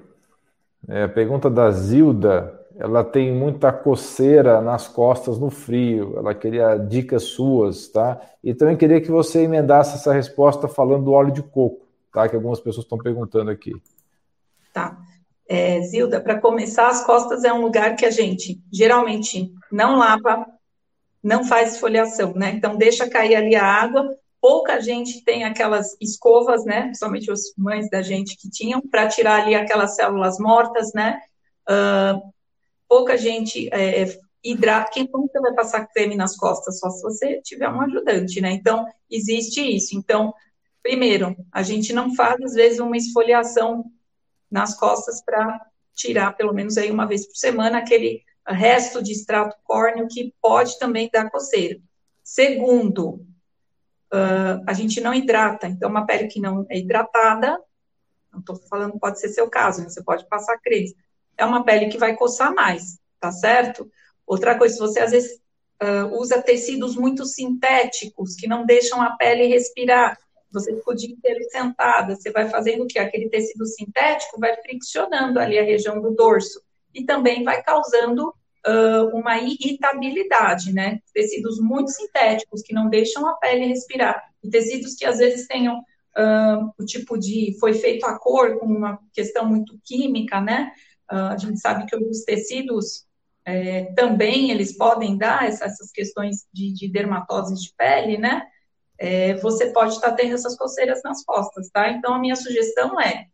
É, 0.88 1.04
a 1.04 1.08
pergunta 1.08 1.50
da 1.50 1.70
Zilda, 1.70 2.60
ela 2.76 3.04
tem 3.04 3.32
muita 3.32 3.72
coceira 3.72 4.60
nas 4.60 4.88
costas 4.88 5.38
no 5.38 5.50
frio. 5.50 6.16
Ela 6.16 6.34
queria 6.34 6.76
dicas 6.76 7.24
suas, 7.24 7.88
tá? 7.88 8.20
E 8.42 8.54
também 8.54 8.76
queria 8.76 9.00
que 9.00 9.10
você 9.10 9.42
emendasse 9.42 9.96
essa 9.96 10.12
resposta 10.12 10.66
falando 10.66 11.04
do 11.04 11.12
óleo 11.12 11.32
de 11.32 11.42
coco, 11.42 11.86
tá? 12.12 12.28
Que 12.28 12.36
algumas 12.36 12.60
pessoas 12.60 12.84
estão 12.84 12.98
perguntando 12.98 13.50
aqui. 13.50 13.72
Tá. 14.72 14.98
É, 15.52 15.82
Zilda, 15.82 16.20
para 16.20 16.40
começar, 16.40 16.86
as 16.86 17.04
costas 17.04 17.42
é 17.42 17.52
um 17.52 17.60
lugar 17.60 17.96
que 17.96 18.06
a 18.06 18.10
gente 18.12 18.62
geralmente 18.72 19.52
não 19.72 19.98
lava, 19.98 20.46
não 21.20 21.44
faz 21.44 21.74
esfoliação, 21.74 22.32
né? 22.34 22.52
Então 22.54 22.76
deixa 22.76 23.10
cair 23.10 23.34
ali 23.34 23.56
a 23.56 23.66
água. 23.66 24.16
Pouca 24.40 24.80
gente 24.80 25.24
tem 25.24 25.42
aquelas 25.42 25.96
escovas, 26.00 26.64
né? 26.64 26.82
Principalmente 26.82 27.32
os 27.32 27.52
mães 27.58 27.90
da 27.90 28.00
gente 28.00 28.36
que 28.36 28.48
tinham, 28.48 28.80
para 28.80 29.08
tirar 29.08 29.42
ali 29.42 29.56
aquelas 29.56 29.96
células 29.96 30.38
mortas, 30.38 30.92
né? 30.94 31.20
Uh, 31.68 32.22
pouca 32.88 33.18
gente 33.18 33.68
é, 33.72 34.06
hidrata. 34.44 34.92
Quem 34.92 35.04
como 35.04 35.26
você 35.26 35.40
vai 35.40 35.52
passar 35.52 35.84
creme 35.88 36.14
nas 36.14 36.36
costas? 36.36 36.78
Só 36.78 36.90
se 36.90 37.02
você 37.02 37.40
tiver 37.42 37.68
um 37.68 37.80
ajudante, 37.80 38.40
né? 38.40 38.52
Então, 38.52 38.86
existe 39.10 39.60
isso. 39.60 39.96
Então, 39.96 40.32
primeiro, 40.80 41.34
a 41.50 41.64
gente 41.64 41.92
não 41.92 42.14
faz, 42.14 42.40
às 42.40 42.54
vezes, 42.54 42.78
uma 42.78 42.96
esfoliação 42.96 43.84
nas 44.50 44.74
costas 44.76 45.22
para 45.22 45.60
tirar 45.94 46.32
pelo 46.32 46.52
menos 46.52 46.76
aí 46.76 46.90
uma 46.90 47.06
vez 47.06 47.26
por 47.26 47.36
semana 47.36 47.78
aquele 47.78 48.22
resto 48.46 49.02
de 49.02 49.12
extrato 49.12 49.56
córneo 49.62 50.08
que 50.08 50.34
pode 50.40 50.78
também 50.78 51.08
dar 51.12 51.30
coceira. 51.30 51.78
Segundo, 52.22 53.26
uh, 54.12 54.62
a 54.66 54.72
gente 54.72 55.00
não 55.00 55.14
hidrata, 55.14 55.68
então 55.68 55.90
uma 55.90 56.06
pele 56.06 56.26
que 56.26 56.40
não 56.40 56.66
é 56.68 56.78
hidratada, 56.78 57.58
não 58.32 58.40
estou 58.40 58.56
falando, 58.68 58.98
pode 58.98 59.18
ser 59.20 59.28
seu 59.28 59.48
caso, 59.48 59.82
né? 59.82 59.88
você 59.88 60.02
pode 60.02 60.26
passar 60.28 60.58
creme, 60.58 60.94
é 61.36 61.44
uma 61.44 61.64
pele 61.64 61.88
que 61.88 61.98
vai 61.98 62.14
coçar 62.14 62.54
mais, 62.54 62.98
tá 63.18 63.32
certo? 63.32 63.90
Outra 64.26 64.56
coisa, 64.56 64.74
se 64.74 64.80
você 64.80 65.00
às 65.00 65.10
vezes 65.10 65.40
uh, 65.82 66.16
usa 66.18 66.40
tecidos 66.40 66.94
muito 66.96 67.24
sintéticos 67.24 68.34
que 68.36 68.46
não 68.46 68.64
deixam 68.64 69.00
a 69.02 69.16
pele 69.16 69.46
respirar, 69.46 70.18
você 70.52 70.74
ficou 70.74 70.94
o 70.94 70.96
dia 70.96 71.10
inteiro 71.10 71.40
sentada, 71.50 72.16
você 72.16 72.30
vai 72.30 72.48
fazendo 72.48 72.84
o 72.84 72.86
que? 72.86 72.98
Aquele 72.98 73.28
tecido 73.28 73.66
sintético 73.66 74.38
vai 74.38 74.56
friccionando 74.56 75.38
ali 75.38 75.58
a 75.58 75.64
região 75.64 76.00
do 76.00 76.10
dorso 76.10 76.60
e 76.94 77.04
também 77.04 77.44
vai 77.44 77.62
causando 77.62 78.34
uh, 78.66 79.16
uma 79.16 79.38
irritabilidade, 79.38 80.72
né? 80.72 81.00
Tecidos 81.12 81.60
muito 81.60 81.90
sintéticos 81.90 82.62
que 82.62 82.74
não 82.74 82.88
deixam 82.88 83.26
a 83.26 83.34
pele 83.34 83.66
respirar 83.66 84.22
e 84.42 84.50
tecidos 84.50 84.94
que 84.94 85.04
às 85.04 85.18
vezes 85.18 85.46
tenham 85.46 85.78
uh, 85.78 86.72
o 86.78 86.84
tipo 86.84 87.18
de 87.18 87.56
foi 87.58 87.74
feito 87.74 88.04
a 88.06 88.18
cor 88.18 88.58
com 88.58 88.66
uma 88.66 88.98
questão 89.12 89.46
muito 89.46 89.78
química, 89.84 90.40
né? 90.40 90.72
Uh, 91.10 91.32
a 91.32 91.36
gente 91.36 91.60
sabe 91.60 91.86
que 91.86 91.96
os 91.96 92.22
tecidos 92.22 93.04
é, 93.44 93.92
também 93.94 94.50
eles 94.50 94.76
podem 94.76 95.16
dar 95.16 95.48
essas 95.48 95.90
questões 95.90 96.46
de, 96.52 96.72
de 96.72 96.88
dermatoses 96.88 97.60
de 97.60 97.72
pele, 97.76 98.18
né? 98.18 98.42
É, 99.00 99.34
você 99.36 99.72
pode 99.72 99.94
estar 99.94 100.12
tendo 100.12 100.34
essas 100.34 100.54
coceiras 100.56 101.00
nas 101.02 101.24
costas, 101.24 101.70
tá? 101.70 101.88
Então, 101.88 102.12
a 102.12 102.18
minha 102.18 102.36
sugestão 102.36 103.00
é, 103.00 103.28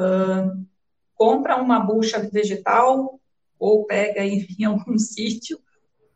uh, 0.00 0.66
compra 1.14 1.56
uma 1.56 1.78
bucha 1.78 2.18
vegetal, 2.18 3.20
ou 3.56 3.86
pega 3.86 4.24
em, 4.24 4.44
em 4.58 4.64
algum 4.64 4.98
sítio, 4.98 5.60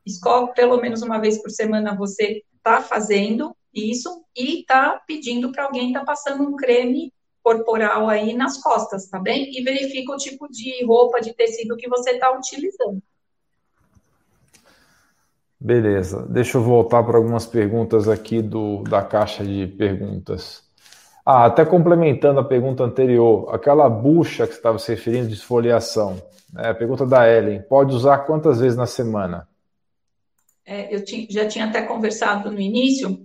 escova 0.04 0.48
pelo 0.52 0.80
menos 0.80 1.02
uma 1.02 1.20
vez 1.20 1.40
por 1.40 1.50
semana, 1.50 1.94
você 1.94 2.42
está 2.56 2.82
fazendo 2.82 3.56
isso, 3.72 4.24
e 4.36 4.60
está 4.60 5.00
pedindo 5.06 5.52
para 5.52 5.64
alguém 5.64 5.92
tá 5.92 6.04
passando 6.04 6.42
um 6.42 6.56
creme 6.56 7.14
corporal 7.44 8.08
aí 8.08 8.34
nas 8.34 8.60
costas, 8.60 9.08
tá 9.08 9.20
bem? 9.20 9.56
E 9.56 9.62
verifica 9.62 10.12
o 10.12 10.16
tipo 10.16 10.48
de 10.48 10.84
roupa, 10.84 11.20
de 11.20 11.32
tecido 11.32 11.76
que 11.76 11.88
você 11.88 12.10
está 12.10 12.36
utilizando. 12.36 13.00
Beleza, 15.60 16.26
deixa 16.26 16.56
eu 16.56 16.62
voltar 16.62 17.02
para 17.02 17.18
algumas 17.18 17.44
perguntas 17.44 18.08
aqui 18.08 18.40
do, 18.40 18.82
da 18.84 19.02
caixa 19.02 19.44
de 19.44 19.66
perguntas. 19.66 20.62
Ah, 21.24 21.44
até 21.44 21.66
complementando 21.66 22.40
a 22.40 22.44
pergunta 22.44 22.82
anterior, 22.82 23.54
aquela 23.54 23.86
bucha 23.90 24.46
que 24.46 24.54
você 24.54 24.58
estava 24.58 24.78
se 24.78 24.90
referindo 24.90 25.28
de 25.28 25.34
esfoliação, 25.34 26.20
né, 26.50 26.70
a 26.70 26.74
pergunta 26.74 27.04
da 27.04 27.30
Ellen, 27.30 27.60
pode 27.60 27.94
usar 27.94 28.20
quantas 28.20 28.58
vezes 28.58 28.76
na 28.76 28.86
semana? 28.86 29.46
É, 30.64 30.94
eu 30.94 31.04
já 31.28 31.46
tinha 31.46 31.66
até 31.66 31.82
conversado 31.82 32.50
no 32.50 32.58
início, 32.58 33.22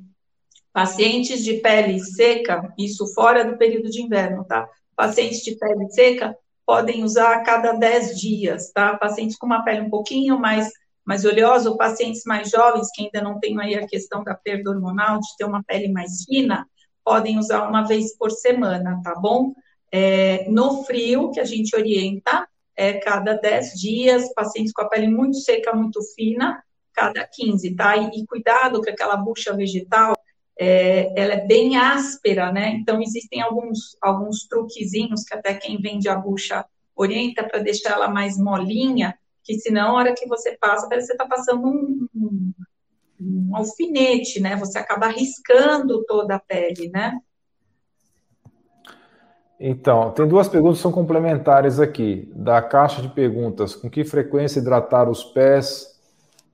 pacientes 0.74 1.41
de 1.41 1.53
pele 1.62 1.99
seca, 2.01 2.74
isso 2.78 3.07
fora 3.14 3.45
do 3.45 3.57
período 3.57 3.89
de 3.89 4.01
inverno, 4.01 4.43
tá? 4.43 4.68
Pacientes 4.93 5.41
de 5.41 5.55
pele 5.55 5.89
seca 5.89 6.36
podem 6.66 7.01
usar 7.01 7.36
a 7.36 7.43
cada 7.43 7.72
10 7.72 8.20
dias, 8.20 8.72
tá? 8.74 8.97
Pacientes 8.97 9.38
com 9.38 9.45
uma 9.45 9.64
pele 9.64 9.82
um 9.82 9.89
pouquinho 9.89 10.38
mais 10.38 10.70
mais 11.06 11.24
oleosa, 11.24 11.70
ou 11.70 11.78
pacientes 11.78 12.24
mais 12.26 12.49
jovens, 12.49 12.89
que 12.93 13.03
ainda 13.03 13.22
não 13.22 13.39
têm 13.39 13.60
aí 13.62 13.76
a 13.76 13.88
questão 13.88 14.24
da 14.24 14.34
perda 14.34 14.72
hormonal, 14.72 15.20
de 15.20 15.28
ter 15.38 15.45
uma 15.45 15.64
pele 15.64 15.88
mais 15.89 16.24
fina, 16.24 16.68
podem 17.03 17.38
usar 17.38 17.68
uma 17.68 17.84
vez 17.84 18.18
por 18.18 18.32
semana, 18.32 18.99
tá 19.03 19.14
bom? 19.16 19.53
É, 19.91 20.49
no 20.49 20.84
frio, 20.84 21.32
que 21.32 21.39
a 21.39 21.45
gente 21.45 21.76
orienta, 21.76 22.47
é 22.76 22.93
cada 22.93 23.36
10 23.36 23.74
dias, 23.74 24.34
pacientes 24.34 24.74
com 24.74 24.82
a 24.82 24.89
pele 24.89 25.08
muito 25.08 25.38
seca, 25.38 25.74
muito 25.74 26.01
fina, 26.16 26.62
cada 26.91 27.26
15, 27.26 27.76
tá? 27.76 27.95
E, 27.95 28.10
e 28.22 28.26
cuidado 28.26 28.82
com 28.82 28.89
aquela 28.89 29.16
bucha 29.16 29.56
vegetal, 29.56 30.16
é, 30.58 31.14
ela 31.16 31.34
é 31.34 31.45
bem 31.45 31.78
áspera, 31.78 32.51
né? 32.51 32.70
Então, 32.70 33.01
existem 33.01 33.41
alguns, 33.41 33.95
alguns 34.01 34.47
truquezinhos 34.47 35.24
que 35.24 35.36
até 35.36 35.53
quem 35.53 35.80
vende 35.80 36.10
a 36.10 36.16
bucha 36.16 36.66
orienta 36.95 37.43
para 37.43 37.60
deixar 37.60 37.91
ela 37.91 38.08
mais 38.08 38.38
molinha, 38.38 39.18
que 39.46 39.60
senão, 39.60 39.89
a 39.89 40.00
hora 40.00 40.16
que 40.16 40.28
você 40.28 40.58
passa, 40.60 40.89
parece 40.89 41.08
que 41.08 41.16
você 41.16 41.24
está 41.24 41.28
passando 41.28 41.68
um, 41.68 42.08
um, 42.16 42.54
um 43.22 43.56
alfinete, 43.56 44.41
né? 44.41 44.56
Você 44.56 44.80
acaba 44.80 45.08
riscando 45.08 46.04
toda 46.06 46.36
a 46.36 46.39
pele, 46.39 46.89
né? 46.89 47.20
Então, 49.60 50.12
tem 50.12 50.28
duas 50.28 50.50
perguntas 50.50 50.80
que 50.80 50.82
são 50.82 50.91
complementares 50.91 51.80
aqui. 51.80 52.30
Da 52.36 52.60
caixa 52.60 53.04
de 53.04 53.08
perguntas, 53.10 53.76
com 53.76 53.88
que 53.88 54.04
frequência 54.04 54.60
hidratar 54.60 55.08
os 55.08 55.24
pés 55.24 55.96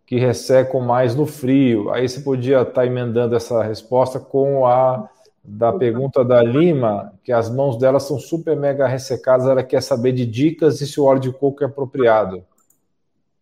que 0.05 0.17
ressecam 0.17 0.81
mais 0.81 1.15
no 1.15 1.25
frio? 1.25 1.89
Aí 1.91 2.07
você 2.07 2.19
podia 2.19 2.61
estar 2.61 2.73
tá 2.73 2.85
emendando 2.85 3.35
essa 3.35 3.63
resposta 3.63 4.19
com 4.19 4.67
a 4.67 5.09
da 5.43 5.73
pergunta 5.73 6.23
da 6.23 6.43
Lima, 6.43 7.13
que 7.23 7.31
as 7.31 7.49
mãos 7.49 7.77
dela 7.77 7.99
são 7.99 8.19
super 8.19 8.55
mega 8.55 8.85
ressecadas, 8.85 9.47
ela 9.47 9.63
quer 9.63 9.81
saber 9.81 10.11
de 10.11 10.23
dicas 10.23 10.81
e 10.81 10.87
se 10.87 10.99
o 10.99 11.05
óleo 11.05 11.19
de 11.19 11.31
coco 11.31 11.63
é 11.63 11.65
apropriado. 11.65 12.45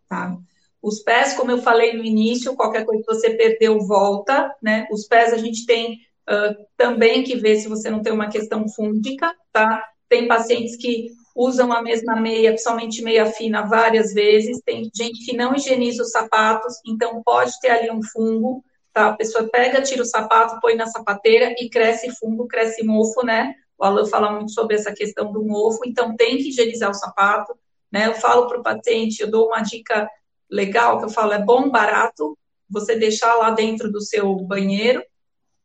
Tá. 0.09 0.35
Os 0.81 1.01
pés, 1.01 1.33
como 1.33 1.51
eu 1.51 1.61
falei 1.61 1.93
no 1.95 2.03
início, 2.03 2.55
qualquer 2.55 2.83
coisa 2.85 3.03
que 3.03 3.13
você 3.13 3.29
perdeu, 3.31 3.79
volta, 3.79 4.53
né? 4.61 4.87
Os 4.91 5.05
pés 5.05 5.31
a 5.31 5.37
gente 5.37 5.65
tem 5.65 5.99
uh, 6.27 6.65
também 6.75 7.23
que 7.23 7.35
ver 7.35 7.57
se 7.57 7.67
você 7.67 7.89
não 7.89 8.01
tem 8.01 8.11
uma 8.11 8.29
questão 8.29 8.67
fúngica, 8.67 9.35
tá? 9.51 9.85
Tem 10.07 10.27
pacientes 10.27 10.75
que 10.75 11.11
usam 11.35 11.71
a 11.71 11.81
mesma 11.81 12.15
meia, 12.15 12.51
principalmente 12.51 13.03
meia 13.03 13.25
fina, 13.27 13.61
várias 13.61 14.13
vezes. 14.13 14.61
Tem 14.65 14.89
gente 14.93 15.25
que 15.25 15.37
não 15.37 15.53
higieniza 15.53 16.01
os 16.03 16.11
sapatos, 16.11 16.75
então 16.85 17.21
pode 17.23 17.51
ter 17.61 17.69
ali 17.69 17.91
um 17.91 18.01
fungo, 18.01 18.63
tá? 18.93 19.09
A 19.09 19.13
pessoa 19.13 19.47
pega, 19.49 19.81
tira 19.81 20.01
o 20.01 20.05
sapato, 20.05 20.59
põe 20.61 20.75
na 20.75 20.87
sapateira 20.87 21.53
e 21.59 21.69
cresce 21.69 22.09
fungo, 22.17 22.47
cresce 22.47 22.83
mofo, 22.83 23.23
né? 23.23 23.53
O 23.77 23.83
Alan 23.83 24.05
fala 24.05 24.31
muito 24.31 24.51
sobre 24.51 24.75
essa 24.75 24.93
questão 24.93 25.31
do 25.31 25.43
mofo, 25.43 25.81
então 25.85 26.15
tem 26.15 26.37
que 26.37 26.49
higienizar 26.49 26.89
o 26.89 26.93
sapato, 26.93 27.53
né? 27.91 28.07
Eu 28.07 28.13
falo 28.15 28.47
para 28.47 28.59
o 28.59 28.63
paciente, 28.63 29.21
eu 29.21 29.29
dou 29.29 29.47
uma 29.47 29.61
dica 29.61 30.09
legal, 30.49 30.99
que 30.99 31.05
eu 31.05 31.09
falo, 31.09 31.33
é 31.33 31.39
bom, 31.39 31.69
barato, 31.69 32.37
você 32.69 32.95
deixar 32.95 33.35
lá 33.35 33.51
dentro 33.51 33.91
do 33.91 34.01
seu 34.01 34.35
banheiro, 34.37 35.03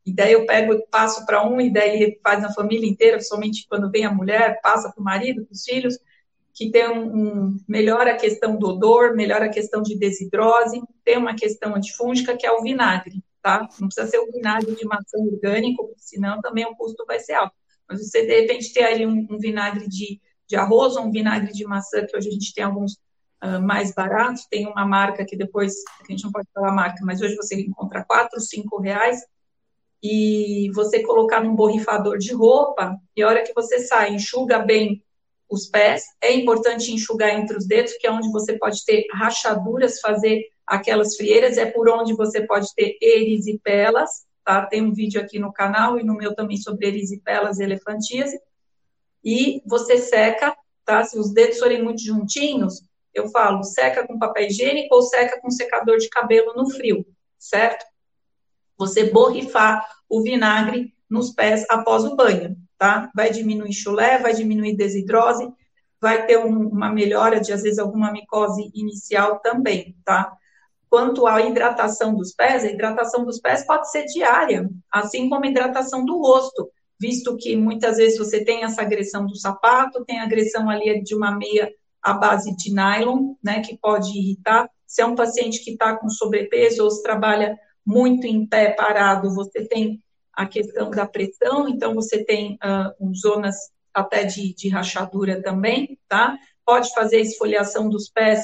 e 0.07 0.15
daí 0.15 0.33
eu 0.33 0.45
pego 0.45 0.87
passo 0.91 1.25
para 1.25 1.47
um, 1.47 1.61
e 1.61 1.73
daí 1.73 2.19
faz 2.23 2.43
na 2.43 2.53
família 2.53 2.89
inteira, 2.89 3.21
somente 3.21 3.67
quando 3.69 3.91
vem 3.91 4.05
a 4.05 4.13
mulher, 4.13 4.61
passa 4.63 4.91
para 4.93 5.01
o 5.01 5.05
marido, 5.05 5.45
para 5.45 5.53
os 5.53 5.65
filhos, 5.65 5.99
que 6.53 6.71
tem 6.71 6.89
um, 6.89 7.17
um, 7.17 7.57
melhora 7.67 8.13
a 8.13 8.17
questão 8.17 8.57
do 8.57 8.69
odor, 8.69 9.17
melhora 9.17 9.47
a 9.47 9.51
questão 9.51 9.83
de 9.83 9.99
desidrose, 9.99 10.81
tem 11.05 11.17
uma 11.17 11.35
questão 11.35 11.75
antifúngica 11.75 12.37
que 12.37 12.47
é 12.47 12.53
o 12.53 12.63
vinagre, 12.63 13.25
tá? 13.43 13.69
Não 13.81 13.89
precisa 13.89 14.07
ser 14.07 14.19
o 14.19 14.31
vinagre 14.31 14.75
de 14.75 14.85
maçã 14.85 15.19
orgânico, 15.19 15.93
senão 15.97 16.41
também 16.41 16.65
o 16.65 16.77
custo 16.77 17.05
vai 17.07 17.19
ser 17.19 17.33
alto. 17.33 17.55
Mas 17.89 18.01
você, 18.01 18.25
de 18.25 18.41
repente, 18.41 18.73
ter 18.73 18.85
ali 18.85 19.05
um, 19.05 19.27
um 19.31 19.39
vinagre 19.39 19.89
de, 19.89 20.21
de 20.49 20.57
arroz 20.57 20.97
ou 20.97 21.05
um 21.05 21.11
vinagre 21.11 21.53
de 21.53 21.65
maçã, 21.65 22.05
que 22.07 22.17
hoje 22.17 22.29
a 22.29 22.33
gente 22.33 22.53
tem 22.55 22.65
alguns 22.65 22.95
uh, 23.43 23.61
mais 23.63 23.95
baratos, 23.95 24.47
tem 24.51 24.67
uma 24.67 24.87
marca 24.87 25.25
que 25.25 25.37
depois, 25.37 25.75
que 25.99 26.13
a 26.13 26.13
gente 26.13 26.25
não 26.25 26.33
pode 26.33 26.49
falar 26.53 26.73
marca, 26.73 27.05
mas 27.05 27.21
hoje 27.21 27.37
você 27.37 27.61
encontra 27.61 28.05
4, 28.05 28.41
5 28.41 28.81
reais, 28.81 29.21
e 30.03 30.71
você 30.75 31.03
colocar 31.03 31.43
num 31.43 31.57
borrifador 31.57 32.19
de 32.19 32.35
roupa, 32.35 32.97
e 33.17 33.23
a 33.23 33.29
hora 33.29 33.43
que 33.43 33.55
você 33.55 33.79
sai, 33.81 34.15
enxuga 34.15 34.59
bem 34.59 35.03
os 35.49 35.67
pés. 35.67 36.03
É 36.23 36.33
importante 36.33 36.93
enxugar 36.93 37.31
entre 37.31 37.57
os 37.57 37.67
dedos, 37.67 37.95
que 37.95 38.07
é 38.07 38.11
onde 38.11 38.31
você 38.31 38.59
pode 38.59 38.85
ter 38.85 39.07
rachaduras, 39.13 40.01
fazer 40.01 40.43
aquelas 40.67 41.17
frieiras, 41.17 41.57
é 41.57 41.67
por 41.67 41.89
onde 41.89 42.15
você 42.15 42.47
pode 42.47 42.69
ter 42.75 42.99
erisipelas, 43.01 44.11
tá? 44.45 44.67
Tem 44.67 44.83
um 44.83 44.93
vídeo 44.93 45.21
aqui 45.21 45.39
no 45.39 45.53
canal 45.53 45.99
e 45.99 46.05
no 46.05 46.15
meu 46.15 46.35
também 46.35 46.57
sobre 46.57 46.87
erisipelas 46.87 47.59
e 47.59 47.65
elefantíase. 47.65 48.39
E 49.25 49.63
você 49.67 49.99
seca, 49.99 50.55
tá? 50.85 51.03
Se 51.05 51.19
os 51.19 51.33
dedos 51.33 51.59
forem 51.59 51.83
muito 51.83 52.03
juntinhos, 52.03 52.83
eu 53.13 53.29
falo, 53.29 53.63
seca 53.63 54.07
com 54.07 54.19
papel 54.19 54.47
higiênico 54.47 54.95
ou 54.95 55.03
seca 55.03 55.41
com 55.41 55.51
secador 55.51 55.99
de 55.99 56.09
cabelo 56.09 56.53
no 56.55 56.69
frio, 56.71 57.07
certo? 57.39 57.85
você 58.79 59.11
borrifar 59.11 59.87
o 60.09 60.23
vinagre 60.23 60.93
nos 61.09 61.31
pés 61.31 61.65
após 61.71 62.05
o 62.05 62.17
banho, 62.17 62.57
tá? 62.79 63.11
Vai 63.15 63.31
diminuir 63.31 63.73
chulé, 63.73 64.19
vai 64.19 64.35
diminuir 64.35 64.77
desidrose, 64.77 65.49
vai 66.01 66.27
ter 66.27 66.39
um, 66.39 66.69
uma 66.69 66.91
melhora 66.91 67.41
de, 67.41 67.53
às 67.53 67.63
vezes, 67.63 67.79
alguma 67.79 68.13
micose 68.13 68.71
inicial 68.75 69.39
também, 69.41 69.97
tá? 70.05 70.33
Quanto 70.91 71.27
à 71.27 71.43
hidratação 71.43 72.15
dos 72.15 72.33
pés, 72.33 72.65
a 72.65 72.71
hidratação 72.71 73.25
dos 73.25 73.41
pés 73.41 73.67
pode 73.67 73.91
ser 73.91 74.05
diária, 74.07 74.69
assim 74.91 75.29
como 75.29 75.45
a 75.45 75.49
hidratação 75.49 76.05
do 76.05 76.19
rosto, 76.19 76.71
visto 77.05 77.37
que 77.37 77.55
muitas 77.55 77.99
vezes 77.99 78.19
você 78.19 78.43
tem 78.43 78.65
essa 78.65 78.81
agressão 78.81 79.27
do 79.27 79.37
sapato, 79.37 80.07
tem 80.07 80.21
agressão 80.21 80.71
ali 80.71 81.03
de 81.03 81.15
uma 81.15 81.37
meia 81.37 81.71
à 82.03 82.15
base 82.15 82.57
de 82.57 82.73
nylon, 82.73 83.35
né, 83.45 83.61
que 83.61 83.77
pode 83.77 84.09
irritar. 84.17 84.71
Se 84.87 85.03
é 85.03 85.07
um 85.07 85.15
paciente 85.15 85.63
que 85.63 85.73
está 85.73 85.95
com 85.95 86.09
sobrepeso 86.09 86.83
ou 86.83 86.91
se 86.91 87.03
trabalha 87.03 87.59
muito 87.85 88.27
em 88.27 88.47
pé, 88.47 88.71
parado, 88.71 89.35
você 89.35 89.69
tem 89.69 90.03
a 90.33 90.47
questão 90.47 90.91
da 90.91 91.07
pressão, 91.07 91.69
então 91.69 91.95
você 91.95 92.25
tem 92.25 92.55
uh, 92.55 93.15
zonas 93.15 93.55
até 93.93 94.25
de, 94.25 94.55
de 94.55 94.71
rachadura 94.71 95.43
também, 95.43 95.99
tá? 96.09 96.39
Pode 96.65 96.91
fazer 96.95 97.21
esfoliação 97.21 97.91
dos 97.91 98.09
pés, 98.09 98.41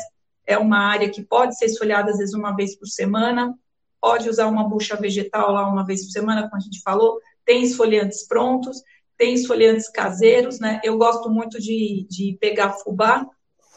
é 0.46 0.58
uma 0.58 0.80
área 0.80 1.08
que 1.08 1.22
pode 1.22 1.56
ser 1.56 1.64
esfoliada 1.64 2.10
às 2.10 2.18
vezes 2.18 2.34
uma 2.34 2.54
vez 2.54 2.78
por 2.78 2.86
semana, 2.86 3.54
pode 3.98 4.28
usar 4.28 4.48
uma 4.48 4.68
bucha 4.68 4.96
vegetal 4.96 5.50
lá 5.50 5.66
uma 5.66 5.84
vez 5.84 6.04
por 6.04 6.10
semana, 6.10 6.42
como 6.42 6.56
a 6.56 6.60
gente 6.60 6.82
falou, 6.82 7.18
tem 7.50 7.64
esfoliantes 7.64 8.28
prontos, 8.28 8.80
tem 9.18 9.34
esfoliantes 9.34 9.88
caseiros, 9.90 10.60
né? 10.60 10.80
Eu 10.84 10.96
gosto 10.96 11.28
muito 11.28 11.60
de, 11.60 12.06
de 12.08 12.38
pegar 12.40 12.74
fubá, 12.74 13.26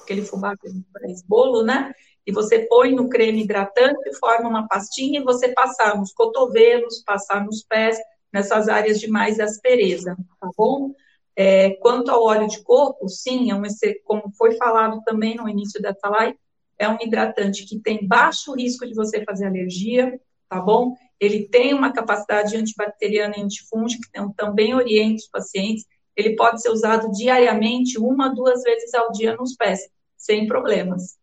aquele 0.03 0.21
fubá 0.21 0.55
que 0.55 0.69
faz 0.93 1.23
bolo, 1.23 1.63
né? 1.63 1.91
e 2.25 2.31
você 2.31 2.59
põe 2.67 2.93
no 2.93 3.09
creme 3.09 3.43
hidratante, 3.43 4.15
forma 4.19 4.47
uma 4.47 4.67
pastinha 4.67 5.19
e 5.19 5.23
você 5.23 5.49
passar 5.49 5.97
nos 5.97 6.13
cotovelos, 6.13 7.03
passar 7.03 7.43
nos 7.43 7.63
pés, 7.63 7.97
nessas 8.31 8.69
áreas 8.69 8.99
de 8.99 9.07
mais 9.07 9.39
aspereza, 9.39 10.15
tá 10.39 10.49
bom? 10.55 10.93
É, 11.35 11.71
quanto 11.77 12.11
ao 12.11 12.23
óleo 12.23 12.47
de 12.47 12.61
coco, 12.63 13.09
sim, 13.09 13.51
é 13.51 13.55
um, 13.55 13.63
como 14.05 14.31
foi 14.37 14.55
falado 14.55 15.01
também 15.03 15.35
no 15.35 15.49
início 15.49 15.81
dessa 15.81 16.07
live, 16.09 16.37
é 16.77 16.87
um 16.87 16.97
hidratante 17.01 17.65
que 17.65 17.79
tem 17.79 18.07
baixo 18.07 18.53
risco 18.53 18.85
de 18.85 18.93
você 18.93 19.23
fazer 19.25 19.47
alergia, 19.47 20.17
tá 20.47 20.61
bom? 20.61 20.95
Ele 21.19 21.47
tem 21.47 21.73
uma 21.73 21.93
capacidade 21.93 22.55
antibacteriana 22.57 23.35
e 23.37 23.41
antifúngica, 23.41 24.07
então 24.09 24.33
também 24.33 24.73
orienta 24.73 25.15
os 25.15 25.27
pacientes. 25.27 25.85
Ele 26.15 26.35
pode 26.35 26.61
ser 26.61 26.69
usado 26.69 27.11
diariamente, 27.11 27.97
uma, 27.97 28.33
duas 28.33 28.61
vezes 28.63 28.93
ao 28.93 29.11
dia 29.11 29.35
nos 29.35 29.55
pés, 29.55 29.79
sem 30.17 30.47
problemas. 30.47 31.17